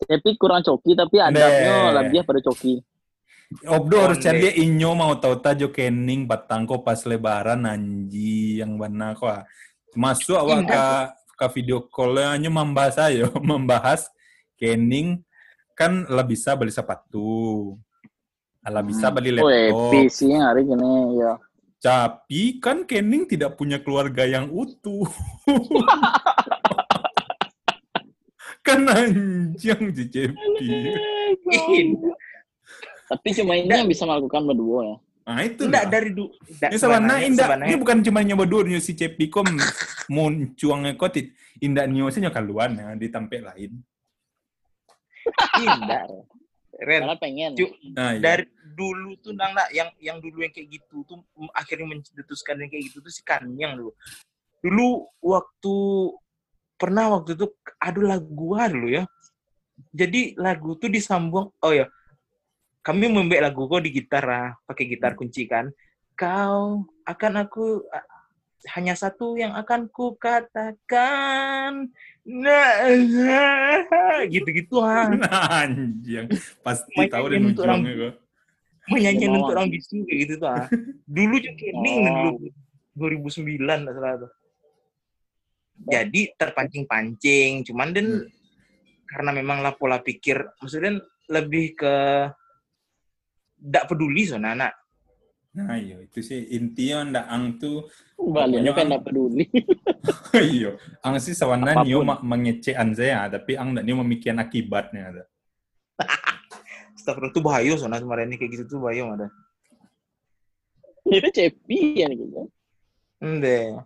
Cepi 0.00 0.30
kurang 0.36 0.64
coki 0.64 0.96
tapi 0.96 1.16
adabnya 1.20 1.74
Nah. 1.92 1.92
lebih 2.00 2.24
pada 2.24 2.40
coki. 2.40 2.80
Obdo 3.66 3.96
harus 3.98 4.22
Onde. 4.22 4.26
cari 4.30 4.38
dia 4.46 4.52
inyo 4.62 4.90
mau 4.94 5.10
tahu 5.18 5.34
tajo 5.42 5.74
kening 5.74 6.22
batangko 6.22 6.86
pas 6.86 7.02
lebaran 7.02 7.66
anji 7.66 8.62
yang 8.62 8.78
mana 8.78 9.10
ko. 9.18 9.26
Masuk 9.98 10.38
awak 10.38 10.70
ke 10.70 10.82
ke 11.34 11.46
video 11.58 11.82
call 11.90 12.14
nyo 12.38 12.46
membahas 12.46 13.10
ayo, 13.10 13.26
membahas 13.42 14.06
kening 14.54 15.26
kan 15.74 16.06
lah 16.06 16.22
bisa 16.22 16.54
beli 16.54 16.70
sepatu. 16.70 17.74
Lah 18.62 18.84
bisa 18.86 19.10
beli 19.10 19.34
Oh, 19.34 19.50
laptop. 19.50 19.90
Epi 19.90 20.00
sih 20.06 20.30
hari 20.30 20.62
ini 20.62 21.18
ya. 21.18 21.34
Tapi 21.80 22.60
kan 22.60 22.84
Kening 22.84 23.24
tidak 23.24 23.56
punya 23.56 23.80
keluarga 23.80 24.22
yang 24.22 24.52
utuh. 24.52 25.08
kan 28.60 28.84
anjing 28.84 29.88
si 29.90 30.04
Cepi. 30.06 30.68
Tapi 33.08 33.28
cuma 33.34 33.56
ini 33.56 33.66
yang 33.66 33.88
bisa 33.88 34.04
melakukan 34.04 34.44
berdua 34.44 34.80
ya. 34.84 34.96
Nah 35.20 35.40
itu 35.40 35.62
Enggak 35.64 35.84
dari 35.88 36.10
du 36.10 36.26
Ini 36.50 36.76
sebenarnya 36.76 37.18
indah. 37.24 37.46
sebenarnya- 37.48 37.68
Ini 37.70 37.76
bukan 37.78 37.98
cuma 38.02 38.18
nyoba 38.20 38.44
dulu 38.44 38.76
si 38.76 38.92
Cepi 38.92 39.26
kom 39.26 39.46
muncuangnya 40.06 40.94
kok 40.94 41.10
tit- 41.10 41.34
indah 41.58 41.86
nyo 41.86 42.10
sih 42.10 42.22
kaluan 42.28 42.76
ya 42.76 42.92
ditampil 42.94 43.42
lain. 43.42 43.72
indah. 45.56 46.04
Ren, 46.80 47.04
Karena 47.04 47.16
pengen. 47.16 47.50
Cu- 47.54 47.76
Nah, 47.92 48.16
iya. 48.16 48.20
dari 48.20 48.44
dulu 48.80 49.12
tuh 49.20 49.36
nang 49.36 49.52
nak 49.52 49.68
yang 49.76 49.92
yang 50.00 50.16
dulu 50.24 50.40
yang 50.40 50.52
kayak 50.56 50.80
gitu 50.80 51.04
tuh 51.04 51.20
mm, 51.36 51.52
akhirnya 51.52 51.86
mencetuskan 51.92 52.64
yang 52.64 52.70
kayak 52.72 52.88
gitu 52.88 53.04
tuh 53.04 53.12
si 53.12 53.20
Kanyang 53.20 53.76
dulu. 53.76 53.92
Dulu 54.64 54.88
waktu 55.20 55.76
pernah 56.80 57.12
waktu 57.12 57.36
itu 57.36 57.46
ada 57.76 58.00
lagu 58.00 58.28
gua 58.32 58.72
dulu 58.72 58.88
ya. 58.88 59.04
Jadi 59.92 60.32
lagu 60.40 60.80
tuh 60.80 60.88
disambung 60.88 61.52
oh 61.52 61.72
ya. 61.76 61.84
Kami 62.80 63.12
membuat 63.12 63.52
lagu 63.52 63.68
kok 63.68 63.84
di 63.84 63.92
gitar 63.92 64.24
lah, 64.24 64.56
pakai 64.64 64.88
gitar 64.88 65.12
kunci 65.12 65.44
kan. 65.44 65.68
Kau 66.16 66.88
akan 67.04 67.32
aku 67.44 67.84
hanya 68.76 68.92
satu 68.96 69.36
yang 69.36 69.56
akan 69.56 69.88
ku 69.88 70.16
katakan. 70.16 71.88
Nah, 72.24 72.72
gitu-gitu 74.32 74.80
ah. 74.80 75.12
anjing. 75.64 76.28
Pasti 76.64 76.96
Main 76.96 77.12
tahu 77.12 77.24
dan 77.32 77.40
ujungnya 77.52 77.92
kok. 77.96 78.29
Menyanyi 78.90 79.24
Bawang. 79.24 79.38
untuk 79.38 79.52
orang 79.52 79.68
bisu 79.68 79.96
kayak 80.02 80.18
gitu 80.20 80.34
tuh 80.36 80.50
ah. 80.50 80.66
dulu 81.16 81.34
juga 81.36 81.54
kening 81.56 82.00
Oh. 82.02 82.34
dulu 82.34 82.48
2009 83.00 83.56
nggak 83.62 83.94
salah 83.94 84.16
tuh 84.18 84.30
jadi 85.80 86.20
terpancing-pancing 86.34 87.64
cuman 87.64 87.88
dan 87.90 88.06
Hmm. 88.10 88.28
karena 89.08 89.30
memang 89.32 89.58
lah 89.58 89.72
pola 89.72 89.98
pikir 89.98 90.38
maksudnya 90.56 90.98
lebih 91.26 91.74
ke 91.74 91.94
tidak 93.58 93.84
peduli 93.86 94.22
so 94.22 94.36
anak 94.36 94.74
Nah 95.50 95.74
iya 95.74 95.98
itu 95.98 96.22
sih 96.22 96.46
intinya 96.48 97.02
ndak 97.10 97.26
ang 97.26 97.44
tuh 97.58 97.90
Baliknya 98.14 98.70
Pokoknya 98.70 98.72
kan 98.72 98.84
nggak 98.86 99.02
peduli. 99.02 99.44
iya 100.54 100.70
ang 101.02 101.18
sih 101.18 101.34
Apa 101.34 101.82
pun. 101.82 101.82
nio 101.82 102.06
ma- 102.06 102.22
mengecek 102.22 102.78
saya 102.94 103.26
tapi 103.26 103.58
ang 103.58 103.74
ndak 103.74 103.82
nio 103.82 103.98
memikirkan 103.98 104.38
akibatnya 104.38 105.02
ada. 105.10 105.24
Astagfirullah 107.00 107.32
itu 107.32 107.40
bahaya 107.40 107.72
so 107.80 107.88
kemarin 107.88 108.28
ini 108.28 108.36
kayak 108.36 108.50
gitu 108.60 108.76
tuh 108.76 108.78
bahaya 108.84 109.08
ada 109.08 109.28
Itu 111.08 111.32
Cepi 111.32 112.04
ya 112.04 112.12
gitu. 112.12 112.46
Ende. 113.24 113.80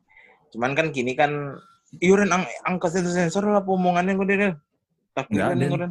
cuman 0.55 0.71
kan 0.79 0.95
kini 0.95 1.19
kan 1.19 1.59
iuran 1.99 2.31
ang 2.31 2.47
angka 2.63 2.87
sensor 2.91 3.11
sensor 3.11 3.47
lah 3.51 3.63
omongannya 3.63 4.15
gue 4.15 4.27
deh 4.27 4.55
tapi 5.15 5.39
kan 5.39 5.55
ada. 5.55 5.67
iuran 5.67 5.91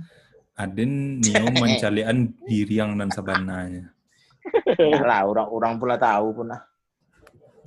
Aden 0.53 1.17
nio 1.17 1.49
mencalian 1.65 2.30
diri 2.45 2.78
yang 2.78 2.93
dan 2.93 3.09
sabananya. 3.09 3.89
Ya 4.78 5.01
lah 5.01 5.26
orang 5.26 5.49
orang 5.49 5.74
pula 5.82 5.95
tahu 5.97 6.30
pun 6.36 6.53
lah 6.53 6.61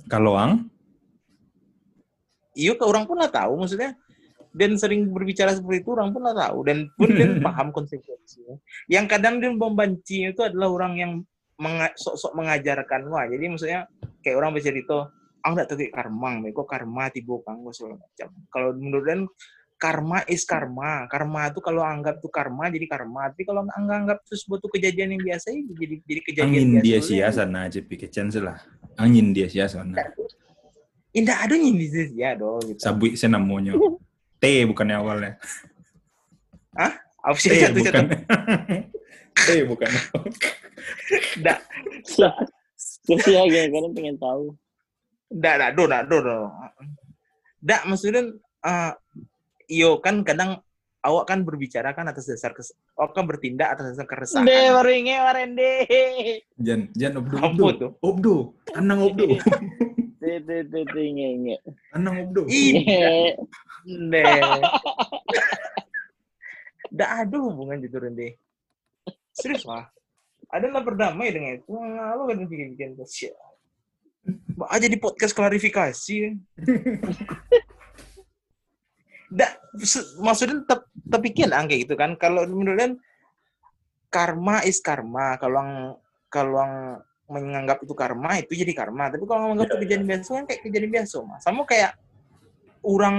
Kalau 0.07 0.39
ang 0.39 0.71
iya 2.55 2.71
ke 2.77 2.85
orang 2.87 3.03
pun 3.03 3.19
lah 3.19 3.27
tahu 3.27 3.59
maksudnya 3.59 3.91
dan 4.57 4.73
sering 4.73 5.13
berbicara 5.13 5.53
seperti 5.53 5.85
itu 5.85 5.89
orang 5.93 6.09
pun 6.09 6.21
lah 6.25 6.33
tahu. 6.33 6.65
Dan 6.65 6.89
pun 6.97 7.13
dia 7.13 7.29
paham 7.45 7.69
konsekuensinya. 7.69 8.57
Yang 8.89 9.05
kadang 9.05 9.37
dia 9.37 9.53
membanci 9.53 10.25
itu 10.25 10.41
adalah 10.41 10.73
orang 10.73 10.93
yang 10.97 11.11
menga- 11.61 11.93
sok-sok 11.93 12.33
mengajarkan. 12.33 13.05
Wah 13.13 13.29
jadi 13.29 13.45
maksudnya 13.53 13.79
kayak 14.25 14.35
orang 14.41 14.57
bercerita 14.57 15.13
ah 15.45 15.49
nggak 15.53 15.69
tahu 15.69 15.77
kayak 15.79 15.93
karma 15.93 16.29
kok 16.49 16.67
karma 16.67 17.03
tiba 17.13 17.35
kang? 17.45 17.61
Segala 17.69 17.95
macam. 18.01 18.29
Kalau 18.49 18.69
menurut 18.73 19.05
dan 19.05 19.21
karma 19.77 20.25
is 20.25 20.41
karma. 20.41 21.05
Karma 21.05 21.53
itu 21.53 21.61
kalau 21.61 21.85
anggap 21.85 22.17
itu 22.17 22.29
karma 22.33 22.73
jadi 22.73 22.85
karma. 22.89 23.29
Tapi 23.29 23.45
kalau 23.45 23.61
nggak 23.69 23.77
anggap 23.77 24.17
itu 24.25 24.35
sebuah 24.41 24.57
tuh 24.57 24.71
kejadian 24.73 25.13
yang 25.15 25.21
biasa 25.21 25.53
ya 25.53 25.61
jadi 25.61 25.95
jadi 26.01 26.21
kejadian 26.25 26.49
angin 26.49 26.69
biasa 26.73 26.83
dia 26.83 26.99
sia 27.05 27.27
sana 27.29 27.59
aja 27.69 27.79
pikir 27.85 28.09
lah. 28.41 28.57
Angin 28.97 29.37
dia 29.37 29.45
sia 29.45 29.69
sana. 29.69 29.93
indah 31.15 31.33
ada 31.33 31.57
yang 31.57 31.73
di 31.73 31.89
sini 31.89 32.21
ya 32.21 32.37
dong 32.37 32.61
gitu. 32.61 32.77
Sabui 32.77 33.17
saya 33.17 33.37
namanya. 33.37 33.73
T 34.37 34.43
bukannya 34.69 34.95
awalnya. 34.97 35.31
apa 37.27 37.35
T 37.35 37.41
sih 37.43 37.49
satu 37.59 37.81
satu 37.81 37.81
bukan. 37.81 38.05
T 39.47 39.49
bukan. 39.67 39.91
Nggak, 41.41 41.59
Terus 43.07 43.23
ya 43.27 43.41
kalian 43.47 43.93
pengen 43.95 44.17
tahu. 44.19 44.53
Nggak, 45.31 45.53
nggak, 45.59 45.71
do, 45.75 45.83
nggak, 45.87 46.03
do, 46.07 46.17
do. 46.23 46.37
Nggak, 47.63 47.81
maksudnya, 47.89 48.21
eh, 48.63 48.91
iyo 49.67 49.99
kan 49.99 50.23
kadang 50.23 50.63
awak 51.03 51.25
kan 51.27 51.43
berbicara 51.43 51.91
kan 51.95 52.07
atas 52.07 52.27
dasar 52.27 52.51
kes, 52.55 52.71
awak 52.95 53.15
kan 53.15 53.27
bertindak 53.27 53.75
atas 53.75 53.95
dasar 53.95 54.07
keresahan. 54.07 54.47
Deh 54.47 54.71
baru 54.71 54.89
inge 54.91 55.15
kemarin 55.15 55.49
deh. 55.55 55.79
Jan, 56.59 56.81
Jan 56.95 57.13
obdo 57.19 57.35
Apa 57.39 57.47
obdo. 57.47 57.65
tuh? 57.75 57.91
Obdo, 58.03 58.35
tenang 58.71 58.99
obdo. 59.03 59.25
Inge 60.21 61.25
inge. 61.37 61.55
Tenang 61.93 62.15
obdo. 62.25 62.41
Nggak. 63.85 64.61
Nggak 66.87 67.11
ada 67.21 67.37
hubungan 67.37 67.77
gitu, 67.83 67.97
Rende. 68.01 68.39
Serius 69.35 69.67
lah. 69.67 69.91
Ada 70.49 70.71
lah 70.71 70.81
berdamai 70.81 71.29
dengan 71.29 71.59
itu. 71.59 71.67
Wah, 71.69 72.15
lo 72.15 72.25
kan 72.31 72.41
bikin-bikin. 72.47 72.95
Mbak 74.57 74.69
aja 74.71 74.87
di 74.89 74.97
podcast 74.97 75.35
klarifikasi. 75.35 76.17
Nggak, 79.27 79.51
maksudnya 80.23 80.63
tep, 80.63 80.87
tepikin 81.11 81.51
ang 81.51 81.67
kayak 81.67 81.85
gitu 81.85 81.99
kan. 81.99 82.15
Kalau 82.15 82.47
menurut 82.47 82.97
karma 84.07 84.63
is 84.63 84.79
karma. 84.79 85.35
Kalau 85.37 85.59
yang 85.61 85.73
kalau 86.31 86.59
yang 86.63 86.75
menganggap 87.27 87.83
itu 87.83 87.93
karma 87.93 88.39
itu 88.39 88.55
jadi 88.55 88.73
karma. 88.73 89.11
Tapi 89.11 89.23
kalau 89.27 89.51
menganggap 89.51 89.67
itu 89.67 89.77
kejadian 89.83 90.05
biasa 90.07 90.29
kan 90.31 90.43
kayak 90.47 90.61
kejadian 90.63 90.91
biasa, 90.91 91.15
Mas. 91.27 91.41
Sama 91.43 91.61
kayak 91.67 91.91
orang 92.87 93.17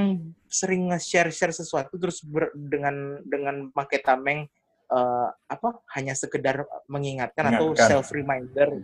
sering 0.49 0.89
nge-share-share 0.89 1.53
sesuatu 1.53 1.93
terus 2.01 2.25
ber- 2.25 2.57
dengan 2.57 3.21
dengan 3.29 3.69
pakai 3.69 4.01
tameng 4.01 4.49
eh, 4.89 5.29
apa 5.29 5.69
hanya 5.93 6.17
sekedar 6.17 6.65
mengingatkan 6.89 7.53
atau 7.53 7.77
Ingatkan. 7.77 7.89
self 7.93 8.09
reminder 8.17 8.81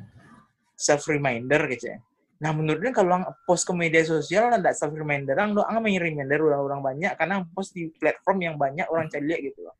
self 0.77 1.07
reminder 1.09 1.65
gitu 1.73 1.97
ya. 1.97 1.99
Nah 2.43 2.51
menurutnya 2.53 2.93
kalau 2.93 3.23
ang 3.23 3.25
post 3.49 3.65
ke 3.65 3.73
media 3.73 4.05
sosial 4.05 4.53
ada 4.53 4.75
self 4.77 4.93
reminder 4.93 5.33
ang 5.39 5.57
doang 5.57 5.81
main 5.81 5.97
reminder 5.97 6.43
orang-orang 6.45 6.81
banyak 6.83 7.13
karena 7.17 7.47
post 7.55 7.73
di 7.73 7.89
platform 7.89 8.39
yang 8.45 8.55
banyak 8.61 8.85
orang 8.91 9.09
cari 9.09 9.25
lihat 9.25 9.41
gitu 9.41 9.65
loh. 9.65 9.77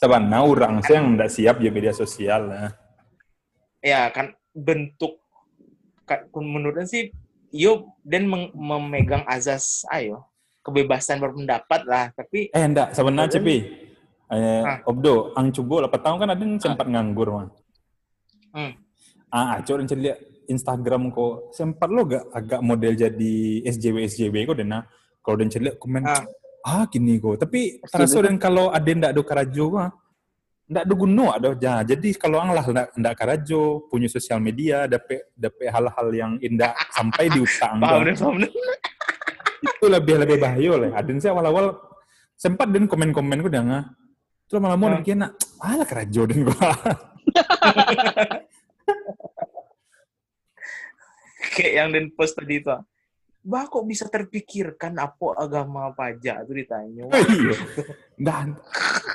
Sebenarnya 0.00 0.40
orang 0.40 0.74
sih 0.80 0.96
yang 0.96 1.06
tidak 1.14 1.30
siap 1.30 1.56
di 1.60 1.68
media 1.68 1.92
sosial 1.92 2.42
lah. 2.48 2.68
Ya 3.80 4.12
kan 4.12 4.36
bentuk 4.52 5.16
menurutnya 6.34 6.84
sih 6.84 7.14
yo 7.50 7.94
dan 8.02 8.26
memegang 8.52 9.22
azas 9.24 9.86
ayo 9.88 10.26
kebebasan 10.60 11.18
berpendapat 11.18 11.86
lah 11.86 12.10
tapi 12.12 12.50
Eh, 12.52 12.64
enggak, 12.66 12.92
sebenarnya 12.92 13.38
Cepi. 13.38 13.56
Eh, 14.30 14.62
Ah. 14.62 14.78
Obdo, 14.86 15.34
ang 15.34 15.50
coba 15.50 15.90
8 15.90 15.98
tahun 15.98 16.16
kan 16.20 16.30
ada 16.30 16.42
yang 16.44 16.54
sempat 16.58 16.86
nganggur, 16.86 17.28
mah. 17.34 17.48
Hmm. 18.54 18.72
Ah, 19.26 19.58
aco 19.58 19.72
dan 19.74 19.86
lihat 19.98 20.18
Instagram 20.46 21.10
kok 21.10 21.50
sempat 21.50 21.86
lo 21.90 22.02
gak 22.06 22.30
agak 22.30 22.60
model 22.60 22.94
jadi 22.94 23.34
SJW 23.66 23.96
SJW 24.06 24.36
kok 24.46 24.58
dena. 24.58 24.86
Kalau 25.22 25.34
dan 25.38 25.48
lihat 25.50 25.78
komen 25.78 26.02
Ah. 26.04 26.22
ah 26.62 26.84
gini 26.86 27.18
go. 27.18 27.34
Tapi 27.34 27.78
terasa 27.86 28.18
betul. 28.18 28.26
dan 28.26 28.36
kalau 28.36 28.70
ada 28.70 28.86
ndak 28.86 29.14
do 29.14 29.22
karajo 29.22 29.64
mah 29.72 29.90
ndak 30.70 30.86
do 30.86 30.94
guno 30.94 31.34
ada 31.34 31.50
ja. 31.58 31.82
Jadi 31.82 32.14
kalau 32.14 32.38
anglah 32.38 32.62
ndak 32.62 32.94
ndak 32.94 33.14
karajo 33.18 33.90
punya 33.90 34.06
sosial 34.06 34.38
media 34.38 34.86
dapat 34.86 35.26
dapat 35.34 35.66
hal-hal 35.66 36.08
yang 36.14 36.32
indah 36.38 36.70
sampai 36.94 37.26
di 37.26 37.42
utang. 37.42 37.82
Itu 39.66 39.90
lebih 39.90 40.22
lebih 40.22 40.38
bahaya 40.38 40.72
lah. 40.78 40.90
Adin 41.02 41.18
saya 41.18 41.34
awal-awal 41.34 41.74
sempat 42.38 42.70
dan 42.72 42.86
komen-komen 42.88 43.42
gue 43.44 43.52
dengar. 43.52 43.92
Terus 44.48 44.62
malah 44.62 44.78
mau 44.80 44.88
Hmm. 44.90 45.04
hmm. 45.04 45.18
nak, 45.20 45.30
alah 45.62 45.86
kerajo 45.86 46.22
dan 46.26 46.38
gua. 46.42 46.58
Kayak 51.54 51.72
yang 51.76 51.88
den 51.94 52.10
post 52.14 52.34
tadi 52.34 52.58
itu. 52.62 52.72
Bah 53.40 53.64
kok 53.64 53.88
bisa 53.88 54.04
terpikirkan 54.04 55.00
apa 55.00 55.32
agama 55.40 55.88
pajak 55.96 56.44
itu 56.44 56.52
ditanya. 56.60 57.08
Iya. 57.08 57.56
Dan 58.20 58.46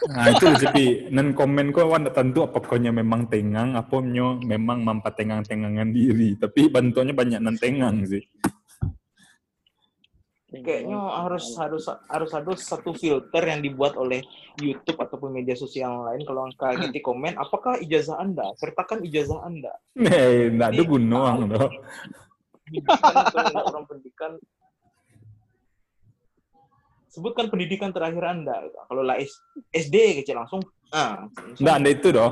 nah 0.09 0.25
itu 0.33 0.49
jadi 0.65 1.13
nan 1.13 1.37
komen 1.37 1.69
kok 1.69 1.85
wan 1.85 2.09
tentu 2.09 2.41
apa 2.41 2.57
konya 2.57 2.89
memang 2.89 3.29
tengang 3.29 3.77
apa 3.77 4.01
nyo 4.01 4.41
memang 4.41 4.81
mampa 4.81 5.13
tengang-tengangan 5.13 5.93
diri 5.93 6.37
tapi 6.41 6.73
bantuannya 6.73 7.13
banyak 7.13 7.39
nan 7.41 7.57
tengang 7.61 8.01
sih. 8.09 8.25
Kayaknya 10.55 10.97
harus 10.97 11.45
harus 11.59 11.83
harus 12.07 12.31
ada 12.31 12.53
satu 12.55 12.95
filter 12.95 13.43
yang 13.43 13.59
dibuat 13.59 13.99
oleh 13.99 14.23
YouTube 14.55 15.03
ataupun 15.03 15.35
media 15.35 15.53
sosial 15.53 16.07
lain 16.07 16.23
kalau 16.23 16.47
angka 16.47 16.73
gitu 16.81 16.97
komen 17.03 17.35
apakah 17.37 17.77
ijazah 17.77 18.17
Anda 18.17 18.55
sertakan 18.55 19.03
ijazah 19.03 19.43
Anda 19.43 19.73
Nih, 19.99 20.55
ndak 20.55 20.69
ada 20.73 20.83
gunung 20.87 21.23
pendidikan 22.65 23.63
orang 23.63 23.85
pendidikan 23.85 24.31
sebutkan 27.07 27.45
pendidikan 27.47 27.89
terakhir 27.95 28.23
anda 28.25 28.57
kalau 28.89 29.05
lah 29.05 29.15
SD 29.71 30.19
kecil 30.21 30.41
langsung 30.41 30.59
ah 30.91 31.29
Ndak 31.61 31.75
ada 31.79 31.89
itu 31.89 32.07
doh. 32.11 32.31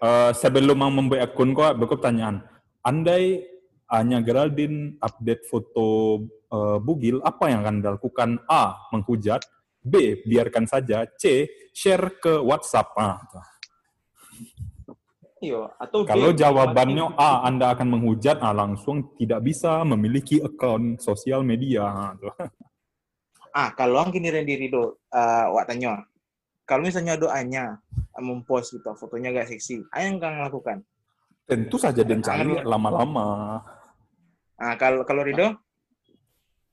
Eh, 0.00 0.32
sebelum 0.32 0.80
mau 0.80 0.88
membuat 0.88 1.28
akun 1.28 1.52
kok 1.52 1.76
berikut 1.76 2.00
pertanyaan. 2.00 2.40
Andai 2.80 3.44
hanya 3.92 4.24
Geraldine 4.24 4.96
update 4.96 5.44
foto 5.44 6.24
eh, 6.48 6.78
bugil, 6.80 7.20
apa 7.20 7.52
yang 7.52 7.60
akan 7.60 7.84
dilakukan? 7.84 8.40
A. 8.48 8.88
Menghujat. 8.96 9.44
B. 9.80 10.24
Biarkan 10.24 10.64
saja. 10.64 11.04
C. 11.20 11.48
Share 11.76 12.16
ke 12.16 12.40
WhatsApp. 12.40 12.96
Ah. 12.96 13.20
Iya 15.40 15.68
atau 15.80 16.04
Kalau 16.04 16.30
jawabannya. 16.32 17.16
A. 17.16 17.44
Anda 17.48 17.72
akan 17.72 17.88
menghujat, 17.98 18.40
ah, 18.44 18.52
langsung 18.52 19.16
tidak 19.16 19.40
bisa 19.44 19.82
memiliki 19.82 20.40
akun 20.40 21.00
sosial 21.00 21.42
media. 21.42 21.84
Ah, 21.88 22.12
ah 23.54 23.68
kalau 23.74 23.98
ang 23.98 24.14
kini 24.14 24.30
diri 24.46 24.70
do 24.70 24.94
uh, 25.10 25.46
wak 25.50 25.66
tanya 25.66 26.06
kalau 26.66 26.86
misalnya 26.86 27.18
doanya 27.18 27.82
uh, 28.14 28.22
mempost 28.22 28.78
gitu 28.78 28.94
fotonya 28.94 29.34
gak 29.34 29.50
seksi 29.50 29.82
apa 29.90 30.06
yang 30.06 30.22
kang 30.22 30.38
lakukan 30.38 30.78
Tentu 31.50 31.82
saja 31.82 32.06
dan 32.06 32.22
cari 32.22 32.62
lama-lama. 32.62 33.58
ah 34.54 34.74
kalau 34.78 35.02
kalau 35.02 35.26
Rido 35.26 35.50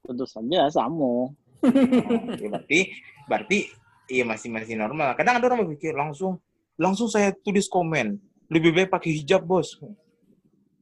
Tentu 0.06 0.24
saja 0.30 0.70
sama. 0.70 1.04
Oh, 1.04 1.34
ya 2.40 2.48
berarti 2.48 2.94
berarti 3.26 3.60
iya 4.08 4.24
masih 4.24 4.54
masih 4.54 4.78
normal. 4.78 5.18
Kadang 5.18 5.42
ada 5.42 5.50
orang 5.50 5.66
berpikir 5.66 5.98
langsung 5.98 6.38
langsung 6.78 7.10
saya 7.10 7.34
tulis 7.34 7.66
komen 7.66 8.22
lebih 8.48 8.72
baik 8.74 8.90
pakai 8.90 9.12
hijab 9.14 9.44
bos. 9.44 9.76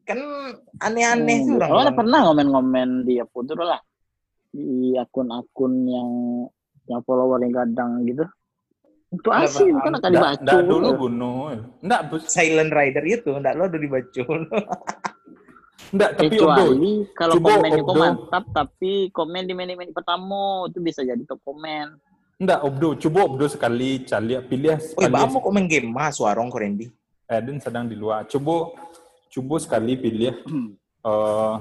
Kan 0.06 0.20
aneh-aneh 0.78 1.38
sih 1.42 1.52
Hmm, 1.52 1.66
orang. 1.66 1.90
Oh, 1.90 1.98
pernah 1.98 2.20
ngomen-ngomen 2.30 2.90
di 3.04 3.18
apa 3.18 3.38
tuh 3.42 3.58
lah 3.58 3.82
di 4.54 4.94
akun-akun 4.96 5.74
yang 5.84 6.10
yang 6.86 7.02
follower 7.02 7.42
yang 7.42 7.54
kadang 7.56 8.06
gitu. 8.06 8.24
Itu 9.10 9.30
asli 9.32 9.72
kan 9.74 9.96
akan 9.96 10.12
dibaca. 10.12 10.42
ndak 10.44 10.62
dulu 10.68 10.90
gunung. 11.08 11.38
Ndak, 11.82 12.02
bus- 12.12 12.30
Silent 12.30 12.70
Rider 12.70 13.04
itu, 13.04 13.32
enggak 13.34 13.56
lo 13.56 13.66
udah 13.66 13.82
dibaca. 13.82 14.22
ndak 15.96 16.10
tapi 16.18 16.36
Obdo, 16.38 16.66
Kecuali 16.66 16.94
kalau 17.14 17.34
kok 17.40 17.62
Obdo. 17.86 17.94
mantap 17.96 18.44
tapi 18.52 18.94
komen 19.10 19.44
di 19.46 19.54
menit-menit 19.54 19.94
pertama 19.96 20.66
itu 20.68 20.80
bisa 20.82 21.02
jadi 21.02 21.22
top 21.24 21.40
komen. 21.42 21.96
Ndak, 22.36 22.60
Obdo. 22.62 23.00
Coba 23.00 23.20
Obdo 23.24 23.46
sekali 23.48 24.04
cari 24.04 24.36
pilih 24.44 24.76
sekali. 24.78 25.10
bamu 25.10 25.40
kok 25.40 25.54
main 25.56 25.66
game 25.66 25.88
mas 25.88 26.20
warung 26.20 26.52
Korendi. 26.52 26.92
Eden 27.26 27.58
sedang 27.58 27.90
di 27.90 27.98
luar. 27.98 28.30
Coba 28.30 28.74
coba 29.30 29.56
sekali 29.60 29.98
pilih 29.98 30.34
eh 31.10 31.56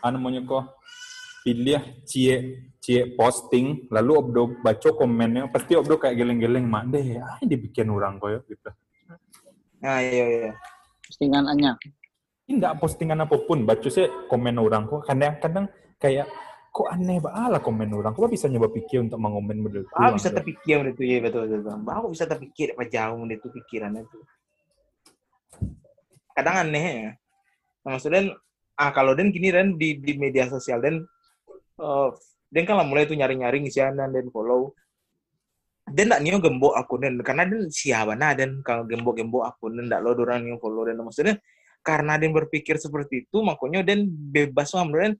anu 0.00 0.16
namanya 0.16 0.40
kok 0.48 0.80
pilih 1.44 1.80
cie 2.08 2.68
cie 2.80 3.12
posting 3.16 3.88
lalu 3.92 4.12
Obdo 4.16 4.42
baca 4.64 4.88
komennya 4.96 5.48
pasti 5.52 5.76
Obdo 5.76 6.00
kayak 6.00 6.16
geleng-geleng 6.16 6.64
mak 6.64 6.88
deh 6.88 7.20
ah 7.20 7.40
dibikin 7.44 7.92
orang 7.92 8.16
koyo 8.16 8.40
gitu. 8.48 8.72
Nah, 9.80 10.00
iya 10.04 10.24
iya. 10.28 10.52
Postingannya. 11.08 11.72
Tidak 12.44 12.72
postingan 12.82 13.24
apa 13.24 13.36
pun, 13.46 13.62
baca 13.64 13.88
sih 13.88 14.10
komen 14.28 14.58
orang 14.60 14.84
kok 14.90 15.06
kadang-kadang 15.06 15.70
kayak 15.96 16.28
kok 16.70 16.88
aneh 16.92 17.22
banget 17.22 17.62
komen 17.62 17.90
orang. 17.94 18.12
Kok 18.12 18.30
bisa 18.30 18.46
nyoba 18.50 18.68
pikir 18.68 19.00
untuk 19.06 19.18
mengomen 19.22 19.64
model 19.64 19.86
itu? 19.86 19.94
Ah 19.96 20.12
bisa 20.12 20.28
terpikir 20.28 20.82
itu 20.92 21.02
ya 21.06 21.18
betul 21.24 21.48
betul. 21.48 21.78
Bahu 21.80 22.12
bisa 22.12 22.24
terpikir 22.28 22.74
apa 22.76 22.84
jauh 22.90 23.22
itu 23.26 23.46
pikiran 23.48 23.96
itu. 23.96 24.18
Kadang 26.40 26.56
aneh 26.64 26.84
ya. 26.88 27.12
Nah, 27.84 28.00
maksudnya 28.00 28.32
ah 28.80 28.90
kalau 28.96 29.12
dan 29.12 29.28
gini 29.28 29.52
dan 29.52 29.76
di 29.76 30.00
di 30.00 30.16
media 30.16 30.48
sosial 30.48 30.80
dan 30.80 31.04
eh 31.76 32.08
dan 32.48 32.62
kan 32.64 32.80
lah 32.80 32.86
mulai 32.88 33.04
tuh 33.04 33.14
nyari-nyari 33.14 33.60
ngisianan 33.60 34.08
dan 34.08 34.26
follow. 34.32 34.72
Dan 35.84 36.08
ndak 36.08 36.22
nio 36.24 36.40
gembok 36.40 36.78
akun 36.80 37.04
dan 37.04 37.18
karena 37.20 37.44
dan 37.50 37.66
siapa 37.66 38.14
nah 38.14 38.30
dan 38.30 38.62
kalau 38.62 38.86
gembok-gembok 38.86 39.42
akun 39.42 39.74
dan 39.74 39.90
ndak 39.90 40.00
lo 40.00 40.14
orang 40.16 40.46
yang 40.46 40.58
follow 40.62 40.86
dan 40.86 40.96
maksudnya 41.02 41.36
karena 41.82 42.14
dan 42.14 42.30
berpikir 42.30 42.78
seperti 42.78 43.26
itu 43.26 43.42
makanya 43.42 43.82
dan 43.82 44.06
bebas 44.06 44.70
mengambil 44.76 45.18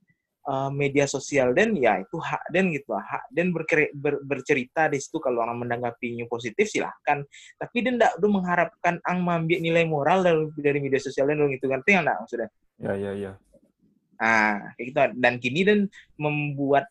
uh, 0.51 0.71
media 0.75 1.07
sosial 1.07 1.55
dan 1.55 1.79
ya 1.79 2.03
itu 2.03 2.19
hak 2.19 2.51
dan 2.51 2.75
gitu 2.75 2.91
hak 2.99 3.31
dan 3.31 3.55
berkere- 3.55 3.95
ber- 3.95 4.23
bercerita 4.27 4.91
di 4.91 4.99
situ. 4.99 5.23
Kalau 5.23 5.47
orang 5.47 5.63
menanggapinya 5.63 6.27
positif 6.27 6.67
silahkan. 6.67 7.23
Tapi 7.55 7.77
dia 7.87 7.93
tidak 7.95 8.13
udah 8.19 8.31
mengharapkan 8.31 8.95
ang 9.07 9.23
mengambil 9.23 9.59
nilai 9.63 9.85
moral 9.87 10.27
dari, 10.27 10.43
dari 10.59 10.79
media 10.83 10.99
sosial 10.99 11.31
dan 11.31 11.47
gitu 11.55 11.71
kan 11.71 11.79
itu 11.87 11.91
yang 11.95 12.03
enggak 12.03 12.19
maksudnya? 12.27 12.49
Ya 12.83 12.93
ya 12.99 13.13
ya. 13.15 13.33
ah 14.21 14.75
kayak 14.77 14.87
gitu. 14.91 14.99
Dan 15.17 15.35
kini 15.41 15.61
dan 15.65 15.79
membuat 16.19 16.85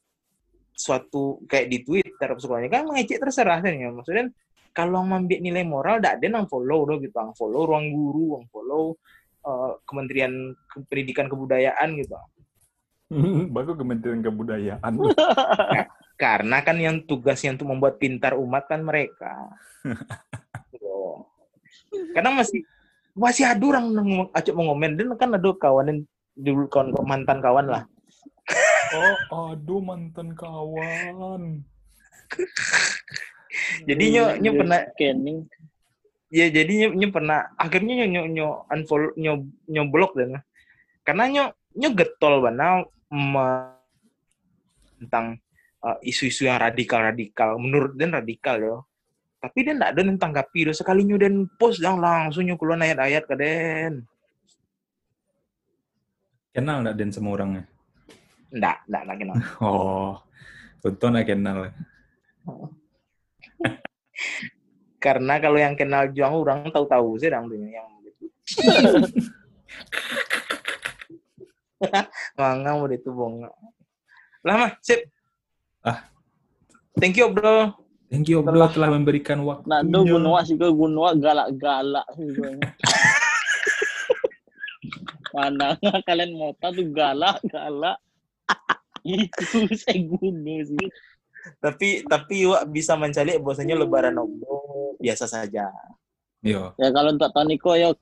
suatu 0.74 1.44
kayak 1.46 1.68
di 1.68 1.84
Twitter 1.84 2.30
sekolahnya 2.40 2.72
kan 2.72 2.88
mengecek 2.88 3.20
terserah 3.20 3.60
kan 3.60 3.76
ya. 3.76 3.92
Maksudnya 3.92 4.32
kalau 4.72 5.04
mengambil 5.04 5.38
nilai 5.44 5.66
moral 5.68 6.00
tidak 6.00 6.18
ada 6.18 6.26
yang 6.26 6.48
follow 6.50 6.88
doh 6.88 6.98
gitu. 7.04 7.14
Ang 7.20 7.36
follow 7.36 7.68
ruang 7.68 7.92
guru 7.92 8.40
ang 8.42 8.46
follow 8.50 8.98
uh, 9.46 9.78
Kementerian 9.86 10.56
Ke- 10.66 10.86
Pendidikan 10.88 11.28
Kebudayaan 11.30 12.00
gitu 12.00 12.18
Bagus 13.56 13.76
Kementerian 13.78 14.22
Kebudayaan. 14.22 14.94
Karena 16.22 16.58
kan 16.62 16.78
yang 16.78 17.02
tugasnya 17.08 17.56
untuk 17.56 17.72
membuat 17.72 17.98
pintar 17.98 18.36
umat 18.38 18.70
kan 18.70 18.84
mereka. 18.86 19.50
Gitu. 20.70 21.26
Kadang 22.14 22.38
masih 22.38 22.62
masih 23.18 23.50
ada 23.50 23.64
orang 23.66 23.90
ngomong- 23.90 24.32
acak 24.32 24.54
mau 24.54 24.70
ngomen 24.72 24.94
dan 24.94 25.10
kan 25.18 25.34
ada 25.34 25.50
kawan 25.58 25.90
yang 25.90 26.00
dulu 26.38 26.70
kawan 26.70 26.94
mantan 27.02 27.42
kawan 27.42 27.66
lah. 27.66 27.84
oh, 29.34 29.54
aduh 29.54 29.82
mantan 29.82 30.38
kawan. 30.38 31.66
Jadi 33.90 34.04
nyo 34.14 34.38
nyo 34.38 34.52
pernah 34.54 34.80
scanning. 34.94 35.50
ya 36.30 36.46
jadi 36.54 36.70
nyo, 36.70 36.90
nyo 36.94 37.08
pernah 37.10 37.40
akhirnya 37.58 38.06
nyo 38.06 38.06
nyo, 38.06 38.24
nyo 38.30 38.48
unfollow 38.70 39.18
nyo 39.18 39.50
nyo 39.66 39.84
blok 39.90 40.14
dan 40.14 40.38
karena 41.02 41.24
nyo 41.26 41.44
nyo 41.74 41.90
getol 41.98 42.46
bana 42.46 42.86
me- 42.86 42.99
tentang 45.02 45.42
uh, 45.82 45.98
isu-isu 46.06 46.46
yang 46.46 46.62
radikal-radikal. 46.62 47.58
Menurut 47.58 47.98
dan 47.98 48.14
radikal 48.14 48.62
yo. 48.62 48.78
Tapi 49.40 49.58
dia 49.64 49.74
ndak 49.74 49.96
ada 49.96 50.02
yang 50.04 50.20
tanggapi 50.20 50.68
do 50.68 50.74
sekali 50.76 51.08
nyo 51.08 51.16
dan 51.16 51.48
post 51.56 51.80
yang 51.80 51.98
langsung 51.98 52.44
nyo 52.44 52.60
keluar 52.60 52.78
ayat-ayat 52.80 53.24
ke 53.24 53.36
den. 53.40 54.04
Kenal 56.52 56.84
nggak 56.84 56.98
Den 57.00 57.14
sama 57.14 57.32
orangnya? 57.40 57.64
ndak 58.50 58.82
ndak 58.90 59.02
ndak 59.06 59.18
kenal. 59.22 59.36
Oh, 59.62 60.14
untung 60.84 61.14
nggak 61.14 61.28
kenal. 61.30 61.70
karena 65.00 65.40
kalau 65.40 65.56
yang 65.56 65.80
kenal 65.80 66.12
juang 66.12 66.36
orang 66.36 66.68
tahu-tahu 66.76 67.16
sih 67.24 67.32
tuh 67.32 67.56
yang 67.56 67.88
gitu 68.04 68.26
Mangga 72.40 72.76
mau 72.76 72.88
itu 72.92 73.10
bonga. 73.12 73.52
Lama, 74.44 74.76
sip. 74.84 75.08
Ah. 75.84 76.08
Thank 77.00 77.16
you, 77.20 77.32
bro. 77.32 77.72
Thank 78.10 78.26
you 78.26 78.42
Obdo 78.42 78.66
telah 78.74 78.90
memberikan 78.90 79.38
Nah, 79.70 79.86
do 79.86 80.02
gunua 80.02 80.42
sih 80.42 80.58
ke 80.58 80.66
gunua 80.74 81.14
galak-galak 81.14 82.10
sih. 82.18 82.28
Mana 85.30 85.78
kalian 86.10 86.34
mau 86.34 86.50
tahu 86.58 86.82
tuh 86.82 86.88
galak-galak. 86.90 88.02
Itu 89.06 89.70
saya 89.78 90.02
gunung 90.10 90.62
sih. 90.66 90.90
tapi 91.64 92.04
tapi 92.04 92.44
Wak 92.52 92.68
bisa 92.68 93.00
mencari 93.00 93.40
bahwasanya 93.40 93.78
lebaran 93.78 94.18
Obdo 94.18 94.98
biasa 94.98 95.30
saja. 95.30 95.70
Yo. 96.42 96.74
Ya 96.82 96.90
kalau 96.90 97.14
untuk 97.14 97.30
tahun 97.30 97.48
Niko 97.54 97.78
yo 97.78 97.94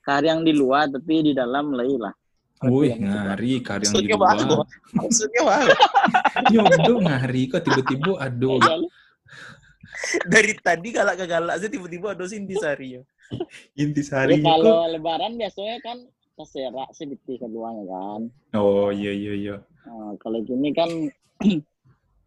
eh 0.00 0.06
karyang 0.06 0.40
di 0.42 0.52
luar 0.52 0.88
tapi 0.88 1.20
di 1.22 1.32
dalam 1.32 1.72
lain 1.72 2.00
lah. 2.00 2.14
Wih, 2.62 2.88
yang 2.90 3.04
ngari 3.04 3.60
karyang 3.60 3.92
di 3.94 4.08
Maksudnya 4.08 4.16
bagus. 4.16 4.44
luar. 4.46 4.66
Maksudnya 4.94 5.42
bagus. 5.42 5.78
Yo, 6.48 6.62
do 6.82 6.94
ngari 7.00 7.42
kok 7.46 7.62
tiba-tiba 7.62 8.12
aduh. 8.18 8.60
Dari 10.22 10.52
tadi 10.56 10.88
galak-galak 10.90 11.56
sih 11.56 11.68
tiba-tiba 11.68 12.12
ada 12.12 12.24
Intisari. 12.26 12.96
ya. 12.96 13.02
Intisari 13.74 14.40
Ya, 14.40 14.44
kalau 14.46 14.84
kok. 14.84 14.88
lebaran 14.92 15.36
biasanya 15.36 15.76
kan 15.80 15.98
keserak 16.34 16.88
sedikit 16.92 17.36
keduanya 17.38 17.84
kan. 17.86 18.20
Oh, 18.54 18.88
iya 18.88 19.12
iya 19.12 19.32
iya. 19.34 19.56
Nah, 19.82 20.16
kalau 20.16 20.40
gini 20.40 20.72
kan 20.72 20.88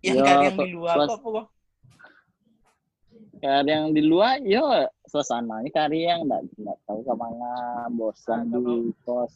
Yang 0.01 0.17
Ya, 0.19 0.23
kalian 0.23 0.53
di 0.53 0.65
so- 0.65 0.73
luar 0.75 0.95
apa 0.99 1.13
apa? 1.15 1.27
Wak? 1.31 1.45
karyang 3.35 3.91
di 3.91 4.01
luar 4.01 4.39
yo 4.39 4.63
suasananya 5.14 5.69
karyang 5.69 6.26
nggak 6.26 6.41
nggak 6.57 6.77
tahu 6.90 7.06
ke 7.06 7.14
mana 7.14 7.52
bosan 7.88 8.49
Nah, 8.49 8.57
di 8.57 8.76
kos. 8.99 9.34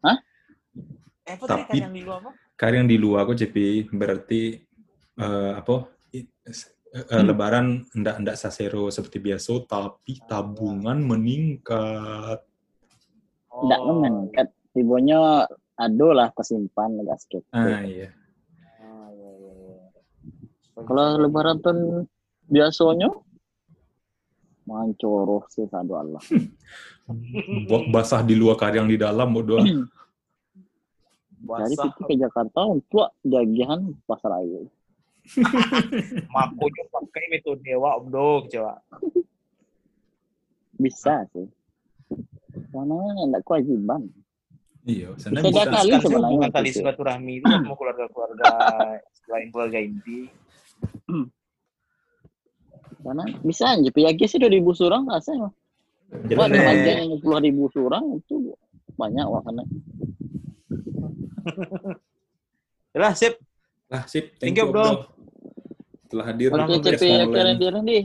Hah? 0.00 0.16
Eh, 1.28 1.36
Tapi- 1.36 1.68
kalian 1.68 1.92
di 1.92 2.00
luar 2.00 2.18
apa? 2.24 2.30
Karyang 2.56 2.88
di 2.88 2.96
luar 2.96 3.22
kok 3.22 3.36
CP 3.36 3.56
berarti 3.92 4.56
eh, 5.14 5.52
apa? 5.52 5.92
s- 6.48 6.72
eh, 6.88 7.20
lebaran 7.20 7.84
ndak 7.92 8.16
ndak 8.24 8.36
sasero 8.38 8.88
seperti 8.88 9.20
biasa 9.20 9.68
tapi 9.68 10.24
tabungan 10.24 11.04
meningkat. 11.04 12.40
Nggak 13.52 13.80
Oh. 13.82 13.92
meningkat. 13.92 14.48
Tibonya 14.72 15.44
ado 15.74 16.08
lah 16.10 16.32
kesimpan 16.32 16.96
agak 16.98 17.18
sedikit. 17.20 17.44
Ah 17.52 17.82
iya. 17.82 18.08
Ah, 18.80 19.10
iya, 19.10 19.30
iya, 19.36 19.52
iya. 19.52 19.76
Kalau 20.78 21.18
lebaran 21.18 21.58
tahun 21.58 22.06
biasanya 22.46 23.10
mancoroh 24.68 25.48
sih 25.48 25.64
sadu 25.64 25.96
Allah. 25.96 26.20
Ba- 27.68 27.88
Basah 27.88 28.20
di 28.20 28.36
luar 28.36 28.60
karyang 28.60 28.84
di 28.84 29.00
dalam 29.00 29.32
bodoh. 29.32 29.64
Dari 29.64 29.88
Basah. 31.72 31.88
situ 31.88 32.00
ke 32.04 32.14
Jakarta 32.14 32.68
untuk 32.68 33.08
jagihan 33.24 33.80
pasar 34.04 34.44
ayu. 34.44 34.68
Makonya 36.34 36.84
pakai 36.88 37.24
metode 37.28 37.72
Wak 37.72 37.94
Obdo 38.00 38.44
coba. 38.46 38.76
Bisa 40.76 41.24
sih. 41.32 41.48
Karena 42.68 42.96
enggak 43.24 43.42
kewajiban. 43.44 44.08
Iya, 44.84 45.12
sana 45.20 45.40
Bisa 45.40 45.48
bisa. 45.52 45.68
Kali 45.68 45.90
Sekarang 45.90 46.04
sebenarnya 46.04 46.48
tali 46.48 46.68
gitu. 46.68 46.78
silaturahmi 46.80 47.32
itu 47.40 47.46
sama 47.46 47.74
keluarga-keluarga 47.76 48.44
selain 49.24 49.48
keluarga 49.52 49.78
inti. 49.80 50.20
Karena 52.98 53.24
bisa 53.46 53.64
aja 53.74 53.90
PYG 53.90 54.20
sih 54.26 54.38
2000 54.42 54.74
surang 54.74 55.04
rasanya. 55.06 55.48
Wah, 56.08 56.46
Bener. 56.48 56.56
remaja 56.56 56.92
yang 57.04 57.10
10 57.20 57.68
surang 57.70 58.04
itu 58.16 58.56
banyak 58.96 59.26
wakana. 59.28 59.62
Lah, 62.96 63.12
sip. 63.14 63.38
Lah, 63.92 64.02
sip. 64.08 64.34
Thank 64.40 64.56
Thank, 64.58 64.66
you, 64.66 64.72
bro. 64.72 64.82
bro. 64.82 64.92
Telah 66.08 66.24
hadir 66.32 66.48
Oke, 66.50 66.80
CP. 66.96 67.04
Randy 67.28 67.66
Randy. 67.68 67.98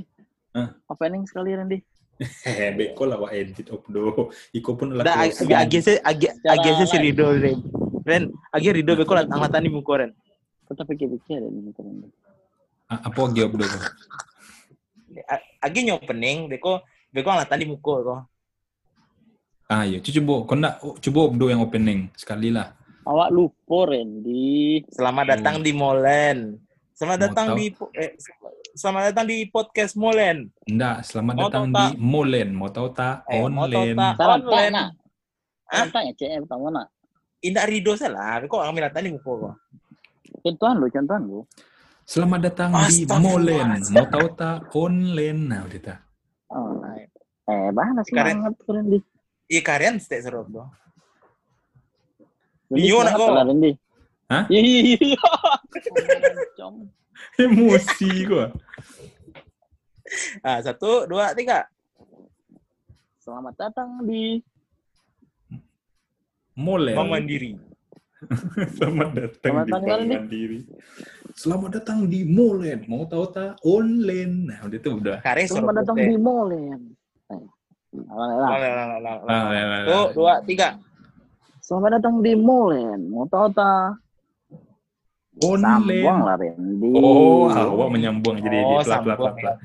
Hah? 0.53 0.69
Opening 0.91 1.23
sekali 1.25 1.55
Randy. 1.55 1.79
Hehe, 2.21 2.77
beko 2.77 3.09
lah 3.09 3.17
wa 3.17 3.29
edit 3.33 3.73
opdo. 3.73 4.29
Iko 4.53 4.77
pun 4.77 4.93
lah. 4.93 5.01
Da 5.01 5.25
closing. 5.25 5.49
agi 5.49 5.53
agi 5.57 5.79
se 5.81 5.93
agi 5.97 6.27
Secara 6.29 6.53
agi 6.53 6.69
se 6.77 6.85
si. 6.85 6.97
Rido 7.01 7.25
Ren. 7.33 7.57
Ren, 8.05 8.23
agi 8.53 8.69
Rido 8.69 8.93
beko 8.93 9.17
lah 9.17 9.25
angkatan 9.25 9.65
di 9.65 9.71
muka 9.73 9.93
Ren. 9.97 10.11
Kita 10.69 10.83
pikir-pikir 10.85 11.41
ya. 11.41 11.49
Ah, 12.91 13.09
Apa 13.09 13.19
lagi 13.25 13.41
opdo? 13.41 13.65
Bro? 15.13 15.23
A- 15.23 15.45
Agi 15.61 15.79
nyopening 15.83 16.49
beko 16.49 16.81
beko 17.09 17.29
angkatan 17.29 17.61
di 17.61 17.67
muka 17.67 17.93
ko. 18.01 18.15
Ah 19.65 19.85
iya, 19.85 19.97
Cu- 19.97 20.11
coba 20.11 20.33
kau 20.43 20.57
nak 20.57 20.73
coba 20.81 21.19
opdo 21.23 21.45
yang 21.47 21.61
opening 21.61 22.11
sekali 22.13 22.49
lah. 22.49 22.75
Awak 23.03 23.29
lupa 23.29 23.91
Randy. 23.91 24.83
Selamat 24.89 25.25
datang 25.35 25.59
di 25.59 25.71
Molen. 25.71 26.55
Selamat 26.93 27.17
Mau 27.17 27.25
datang 27.25 27.47
tahu? 27.51 27.57
di 27.57 27.65
eh, 27.97 28.11
selamat 28.73 29.01
datang 29.11 29.25
di 29.27 29.37
podcast 29.45 29.93
Molen. 29.93 30.47
Ndak, 30.69 30.97
selamat 31.03 31.33
Mau 31.33 31.43
datang 31.43 31.65
di 31.67 31.75
tak? 31.75 31.91
Molen. 31.97 32.49
Mau 32.53 32.69
tahu 32.69 32.87
tak? 32.93 33.15
Eh, 33.27 33.43
mau 33.43 33.67
tahu 33.67 33.83
Online. 33.83 33.97
tak? 34.13 34.27
Online. 34.29 34.73
Salah 35.63 35.89
tanya 35.89 36.11
CM 36.13 36.41
pertama 36.45 36.67
nak. 36.69 36.87
Indah 37.41 37.65
Rido 37.65 37.91
salah. 37.97 38.39
Beko 38.39 38.61
ambil 38.61 38.87
datang 38.87 39.03
di 39.03 39.11
muka 39.11 39.31
ko. 39.31 39.49
Contohan 40.43 40.75
lu, 40.77 40.87
contohan 40.87 41.21
lu. 41.23 41.39
Selamat 42.03 42.51
datang 42.51 42.75
di. 42.91 43.07
Molen. 43.07 43.79
Mau 43.95 44.05
tahu 44.11 44.27
tak? 44.35 44.67
Online. 44.75 45.39
Nah, 45.39 45.61
udah 45.63 45.81
tak. 45.81 45.99
Oh, 46.51 46.83
eh, 46.83 47.07
semangat 48.05 48.55
Randy. 48.67 48.99
Iya 49.47 49.61
kalian 49.63 49.95
stek 50.03 50.23
seru 50.23 50.43
do. 50.47 50.67
Randy 52.67 52.91
Iya, 52.91 52.97
nak 53.07 53.47
Randy. 53.47 53.71
Hah? 54.27 54.43
Iya. 54.51 55.19
Emosi 57.39 58.11
gua. 58.27 58.51
Ah, 60.45 60.59
satu, 60.61 61.07
dua, 61.07 61.31
tiga. 61.33 61.65
Selamat 63.23 63.55
datang 63.55 64.03
di 64.03 64.43
Molen. 66.59 66.99
Bank 66.99 67.09
Mandiri. 67.09 67.72
Selamat 68.77 69.09
datang 69.13 69.53
Selamat 69.53 69.65
di 69.65 69.71
Bank? 69.71 70.01
Mandiri. 70.07 70.59
Selamat 71.33 71.69
datang 71.73 71.99
di 72.07 72.19
Molen. 72.23 72.79
Mau 72.85 73.03
tahu 73.05 73.25
tak? 73.29 73.57
Online. 73.61 74.33
Nah, 74.47 74.59
udah 74.63 74.79
tuh 74.79 74.93
udah. 74.99 75.17
Kare 75.21 75.43
Selamat 75.45 75.83
datang 75.83 75.97
di 75.97 76.15
Molen. 76.15 76.79
Lah. 77.93 78.49
Ah, 79.23 79.49
lah. 79.49 80.07
dua, 80.11 80.33
tiga. 80.43 80.77
Selamat 81.59 82.01
datang 82.01 82.19
di 82.19 82.33
Molen. 82.33 82.99
Mau 83.07 83.25
tahu 83.25 83.47
tak? 83.51 83.97
Sambung 85.33 85.65
Online. 85.65 86.05
lah 86.21 86.35
Randy. 86.37 86.93
Oh, 86.93 87.49
awak 87.49 87.89
menyambung 87.89 88.37
jadi 88.37 88.61
Oh, 88.61 88.85
sambung. 88.85 89.17
plak. 89.17 89.57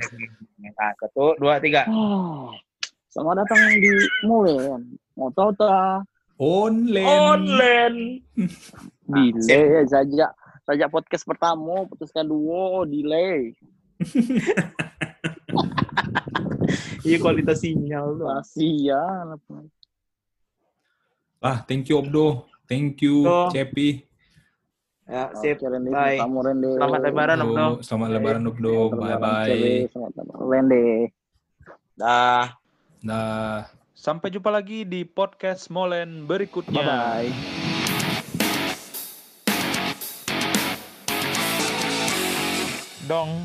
Nah, 0.58 0.90
satu, 0.96 1.36
dua, 1.36 1.60
tiga. 1.60 1.84
Ah, 1.84 2.48
Selamat 3.08 3.44
datang 3.44 3.60
di 3.74 3.92
Molen. 4.24 4.80
Mau 5.12 5.28
tahu 5.32 5.52
tak? 5.54 6.04
Online. 6.38 7.06
Online. 7.06 7.98
Delay 9.10 9.84
saja. 9.90 10.30
Saja 10.68 10.84
podcast 10.86 11.24
pertama, 11.24 11.88
podcast 11.88 12.12
kedua, 12.14 12.86
delay. 12.86 13.56
Iya 17.08 17.16
kualitas 17.24 17.64
sinyal 17.64 18.20
tuh. 18.20 18.28
Kasihan. 18.28 19.26
Ah, 21.40 21.64
thank 21.64 21.88
you 21.88 21.96
Obdo. 21.96 22.44
Thank 22.68 23.00
you 23.00 23.24
Tuh. 23.24 23.48
Cepi. 23.48 24.04
Ya, 25.08 25.32
sip. 25.40 25.56
Randy. 25.64 25.88
Bye. 25.88 26.20
Kamu 26.20 26.38
Randy. 26.44 26.70
Selamat 26.76 27.00
lebaran. 27.00 27.38
Obdo. 27.40 27.48
Obdo. 27.48 27.68
Selamat 27.80 28.08
lebaran 28.12 28.44
Obdo. 28.44 28.74
Bye 28.92 29.16
bye. 29.16 29.88
Selamat 29.88 30.12
lebaran, 30.20 30.44
Randy. 30.44 30.88
Dah. 31.96 32.46
Dah. 33.00 33.77
Sampai 33.98 34.30
jumpa 34.30 34.54
lagi 34.54 34.86
di 34.86 35.02
podcast 35.02 35.74
Molen 35.74 36.22
berikutnya. 36.22 36.70
Bye-bye. 36.70 37.34
Dong. 43.10 43.42